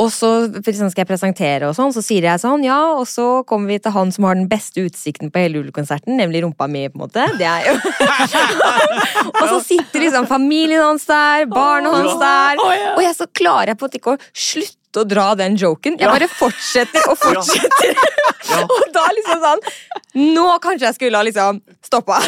Og 0.00 0.08
så 0.10 0.28
liksom 0.48 0.90
skal 0.90 1.04
jeg 1.04 1.10
presentere, 1.10 1.68
og 1.68 1.76
sånn, 1.76 1.92
så 1.94 2.02
sier 2.04 2.24
jeg 2.26 2.40
sånn, 2.42 2.64
ja, 2.66 2.78
og 2.96 3.04
så 3.06 3.44
kommer 3.48 3.70
vi 3.70 3.78
til 3.82 3.94
han 3.94 4.10
som 4.14 4.26
har 4.26 4.38
den 4.38 4.48
beste 4.50 4.82
utsikten 4.86 5.30
på 5.30 5.44
hele 5.44 5.60
julekonserten, 5.60 6.16
nemlig 6.18 6.42
rumpa 6.42 6.66
mi, 6.70 6.86
på 6.90 6.98
en 6.98 7.04
måte. 7.04 7.26
Det 7.38 7.46
er 7.46 7.68
jo 7.68 7.76
Og 9.42 9.46
så 9.46 9.58
sitter 9.64 10.06
liksom 10.06 10.26
familien 10.30 10.82
hans 10.82 11.06
der, 11.06 11.46
barna 11.50 11.92
hans 11.94 12.16
der, 12.20 12.62
og 12.96 13.02
jeg 13.04 13.16
så 13.18 13.28
klarer 13.30 13.72
jeg 13.72 13.78
på 13.78 13.86
en 13.86 13.90
måte 13.90 14.00
ikke 14.02 14.16
å 14.16 14.22
slutte 14.32 14.81
å 15.00 15.04
dra 15.08 15.30
den 15.38 15.54
joken. 15.56 15.96
Jeg 16.00 16.08
bare 16.10 16.28
fortsetter 16.28 17.06
og 17.08 17.16
fortsetter. 17.20 17.94
og 18.62 18.82
da 18.92 19.04
liksom 19.16 19.38
sånn 19.40 19.60
Nå 20.12 20.42
kanskje 20.60 20.84
jeg 20.90 20.96
skulle 20.98 21.16
ha 21.16 21.24
liksom 21.24 21.60
stoppa. 21.86 22.18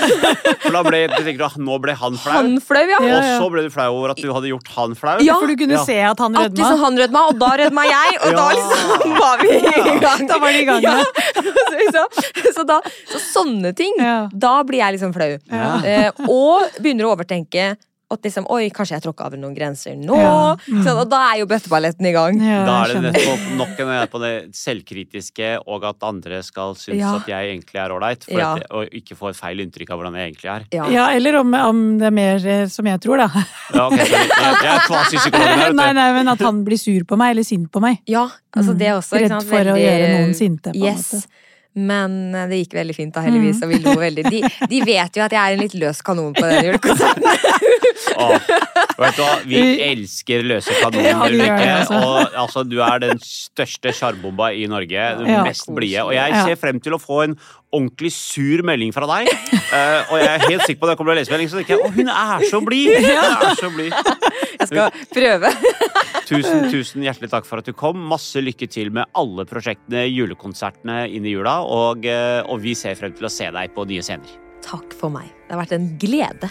For 0.62 0.72
da 0.72 0.80
ble, 0.86 1.02
du 1.12 1.18
tenker, 1.26 1.42
ah, 1.44 1.56
nå 1.60 1.74
ble 1.82 1.92
han 2.00 2.14
flau, 2.16 2.32
Han 2.38 2.54
flau, 2.64 2.80
ja. 2.88 3.00
Og 3.02 3.26
så 3.42 3.48
ble 3.52 3.64
du 3.66 3.68
flau 3.74 3.90
over 3.98 4.14
at 4.14 4.22
du 4.22 4.30
hadde 4.32 4.48
gjort 4.48 4.70
han 4.78 4.94
flau. 4.96 5.18
Ja. 5.20 5.36
For 5.42 5.52
du 5.52 5.56
kunne 5.60 5.76
Ja. 5.76 5.84
se 5.84 5.98
at 6.00 6.22
han 6.24 6.38
At 6.40 6.46
rødma. 6.46 6.56
liksom 6.62 6.80
han 6.86 6.96
rødma, 7.02 7.24
og 7.28 7.38
da 7.42 7.50
rødma 7.60 7.84
jeg, 7.90 8.16
og 8.24 8.36
da 8.40 8.46
liksom 8.56 9.16
var 9.20 9.44
vi 9.44 9.52
i 9.58 9.98
gang. 10.06 10.26
Da 10.32 10.38
var 10.40 10.56
de 10.56 10.62
i 10.62 10.68
gang, 10.70 10.82
ja. 10.88 10.96
så, 11.36 11.76
liksom, 11.76 12.22
så, 12.56 12.66
da, 12.72 12.80
så 13.12 13.20
sånne 13.28 13.74
ting, 13.76 13.92
Ja. 14.00 14.16
da 14.32 14.54
blir 14.64 14.80
jeg 14.80 14.96
liksom 14.96 15.12
flau. 15.12 15.34
Ja. 15.52 15.74
Eh, 15.84 16.10
og 16.24 16.80
begynner 16.80 17.10
å 17.10 17.12
overtenke 17.18 17.74
at 18.16 18.24
liksom, 18.26 18.46
oi, 18.54 18.68
kanskje 18.74 18.96
jeg 18.96 19.04
tråkka 19.04 19.26
over 19.28 19.40
noen 19.42 19.54
grenser 19.56 19.96
nå. 19.98 20.16
Ja. 20.18 20.34
Mm. 20.68 20.82
Så, 20.86 20.94
og 21.02 21.08
da 21.12 21.20
er 21.32 21.40
jo 21.42 21.48
bøtteballetten 21.50 22.08
i 22.08 22.14
gang. 22.14 22.40
Ja, 22.42 22.62
Da 22.66 22.76
er 22.84 22.94
det 22.94 23.02
nettopp 23.10 23.44
nok 23.58 23.82
en 23.84 23.90
gang 23.92 24.08
på 24.12 24.20
det 24.22 24.32
selvkritiske, 24.56 25.50
og 25.66 25.84
at 25.88 26.02
andre 26.06 26.42
skal 26.46 26.74
synes 26.78 27.00
Ja. 27.00 27.14
at 27.16 27.28
jeg 27.28 27.50
egentlig 27.52 27.80
er 27.82 27.94
ålreit, 27.94 28.26
og 28.70 28.88
ikke 28.94 29.16
få 29.18 29.30
et 29.32 29.36
feil 29.38 29.60
inntrykk 29.64 29.90
av 29.90 30.00
hvordan 30.00 30.18
jeg 30.18 30.32
egentlig 30.32 30.50
er. 30.54 30.66
Ja. 30.74 30.88
Ja, 30.94 31.06
eller 31.16 31.40
om, 31.40 31.54
om 31.54 31.84
det 31.98 32.06
er 32.08 32.14
mer 32.14 32.46
eh, 32.46 32.66
som 32.70 32.86
jeg 32.86 33.00
tror, 33.04 33.18
da. 33.24 33.28
Ja, 33.74 33.86
okay, 33.88 34.06
jeg, 34.06 34.28
jeg 34.30 34.72
er 34.74 34.84
kvasipsykologen 34.88 35.64
her, 35.64 35.72
Nei, 35.74 35.86
vet 35.88 35.94
du. 35.94 36.00
nei, 36.00 36.08
men 36.18 36.28
at 36.34 36.44
han 36.46 36.64
blir 36.66 36.80
sur 36.80 37.04
på 37.08 37.18
meg, 37.20 37.34
eller 37.34 37.46
sint 37.46 37.70
på 37.72 37.82
meg. 37.82 38.00
Ja, 38.10 38.26
altså 38.54 38.74
det 38.78 38.92
også. 38.94 39.18
ikke 39.18 39.34
Redd 39.34 39.48
for 39.50 39.72
å 39.74 39.78
gjøre 39.80 40.12
noen 40.18 40.34
sinte, 40.38 40.72
på 40.74 40.78
en 40.78 40.92
yes. 40.92 41.08
måte. 41.14 41.40
Men 41.74 42.34
eh, 42.34 42.46
det 42.50 42.60
gikk 42.62 42.76
veldig 42.78 42.94
fint, 42.94 43.14
da, 43.16 43.22
heldigvis. 43.24 43.62
Og 43.66 43.72
vi 43.72 43.78
lo 43.82 43.94
veldig. 43.98 44.24
De, 44.30 44.42
de 44.70 44.80
vet 44.86 45.16
jo 45.18 45.24
at 45.24 45.32
jeg 45.34 45.40
er 45.40 45.56
en 45.56 45.62
litt 45.64 45.74
løs 45.80 46.02
kanon 46.06 46.34
på 46.36 46.44
den 46.46 46.68
julekonserten. 46.68 47.26
oh, 48.22 48.36
vet 49.00 49.16
du 49.18 49.22
hva, 49.24 49.32
vi 49.48 49.62
elsker 49.88 50.46
løse 50.46 50.76
kanoner, 50.78 51.10
Ja, 51.10 51.18
Ulrikke. 51.26 51.66
altså. 51.80 51.98
Og 51.98 52.38
altså, 52.44 52.64
du 52.68 52.78
er 52.84 53.02
den 53.02 53.18
største 53.24 53.94
sjarmbomba 53.96 54.52
i 54.54 54.68
Norge. 54.70 55.08
Den 55.18 55.32
Ja. 55.34 55.42
mest 55.46 55.66
blide. 55.74 56.04
Og 56.06 56.14
jeg 56.14 56.44
ser 56.46 56.60
frem 56.62 56.78
til 56.84 56.94
å 56.94 57.02
få 57.02 57.24
en 57.26 57.36
ordentlig 57.74 58.12
sur 58.14 58.62
melding 58.66 58.94
fra 58.94 59.08
deg. 59.10 59.30
Uh, 59.74 60.12
og 60.14 60.16
jeg 60.20 60.30
er 60.30 60.46
helt 60.46 60.66
sikker 60.66 60.80
på 60.80 60.88
at 60.88 60.94
jeg 60.94 61.00
kommer 61.00 61.12
til 61.12 61.16
å 61.16 61.20
lese 61.20 61.34
melding, 61.34 61.50
så 61.50 61.60
tenker 61.60 61.74
jeg 61.74 61.82
å, 61.82 61.92
hun 61.94 62.12
er 62.14 62.46
så 62.50 62.62
blid! 62.64 62.92
Er. 62.94 64.22
Jeg 64.54 64.70
skal 64.70 64.94
prøve. 65.12 65.50
Tusen, 66.24 66.68
tusen 66.72 67.04
hjertelig 67.04 67.30
takk 67.32 67.48
for 67.48 67.60
at 67.60 67.68
du 67.68 67.74
kom. 67.76 68.00
Masse 68.10 68.40
lykke 68.40 68.68
til 68.70 68.92
med 68.94 69.10
alle 69.18 69.44
prosjektene, 69.48 70.06
julekonsertene 70.08 71.04
inn 71.12 71.26
i 71.26 71.34
jula. 71.34 71.58
Og, 71.68 72.06
eh, 72.08 72.40
og 72.48 72.62
vi 72.64 72.76
ser 72.78 72.96
frem 72.98 73.14
til 73.16 73.28
å 73.28 73.32
se 73.32 73.50
deg 73.54 73.74
på 73.76 73.86
nye 73.90 74.04
scener. 74.04 74.38
Takk 74.64 74.96
for 74.96 75.12
meg. 75.12 75.28
Det 75.44 75.56
har 75.56 75.64
vært 75.64 75.76
en 75.76 75.90
glede. 76.00 76.50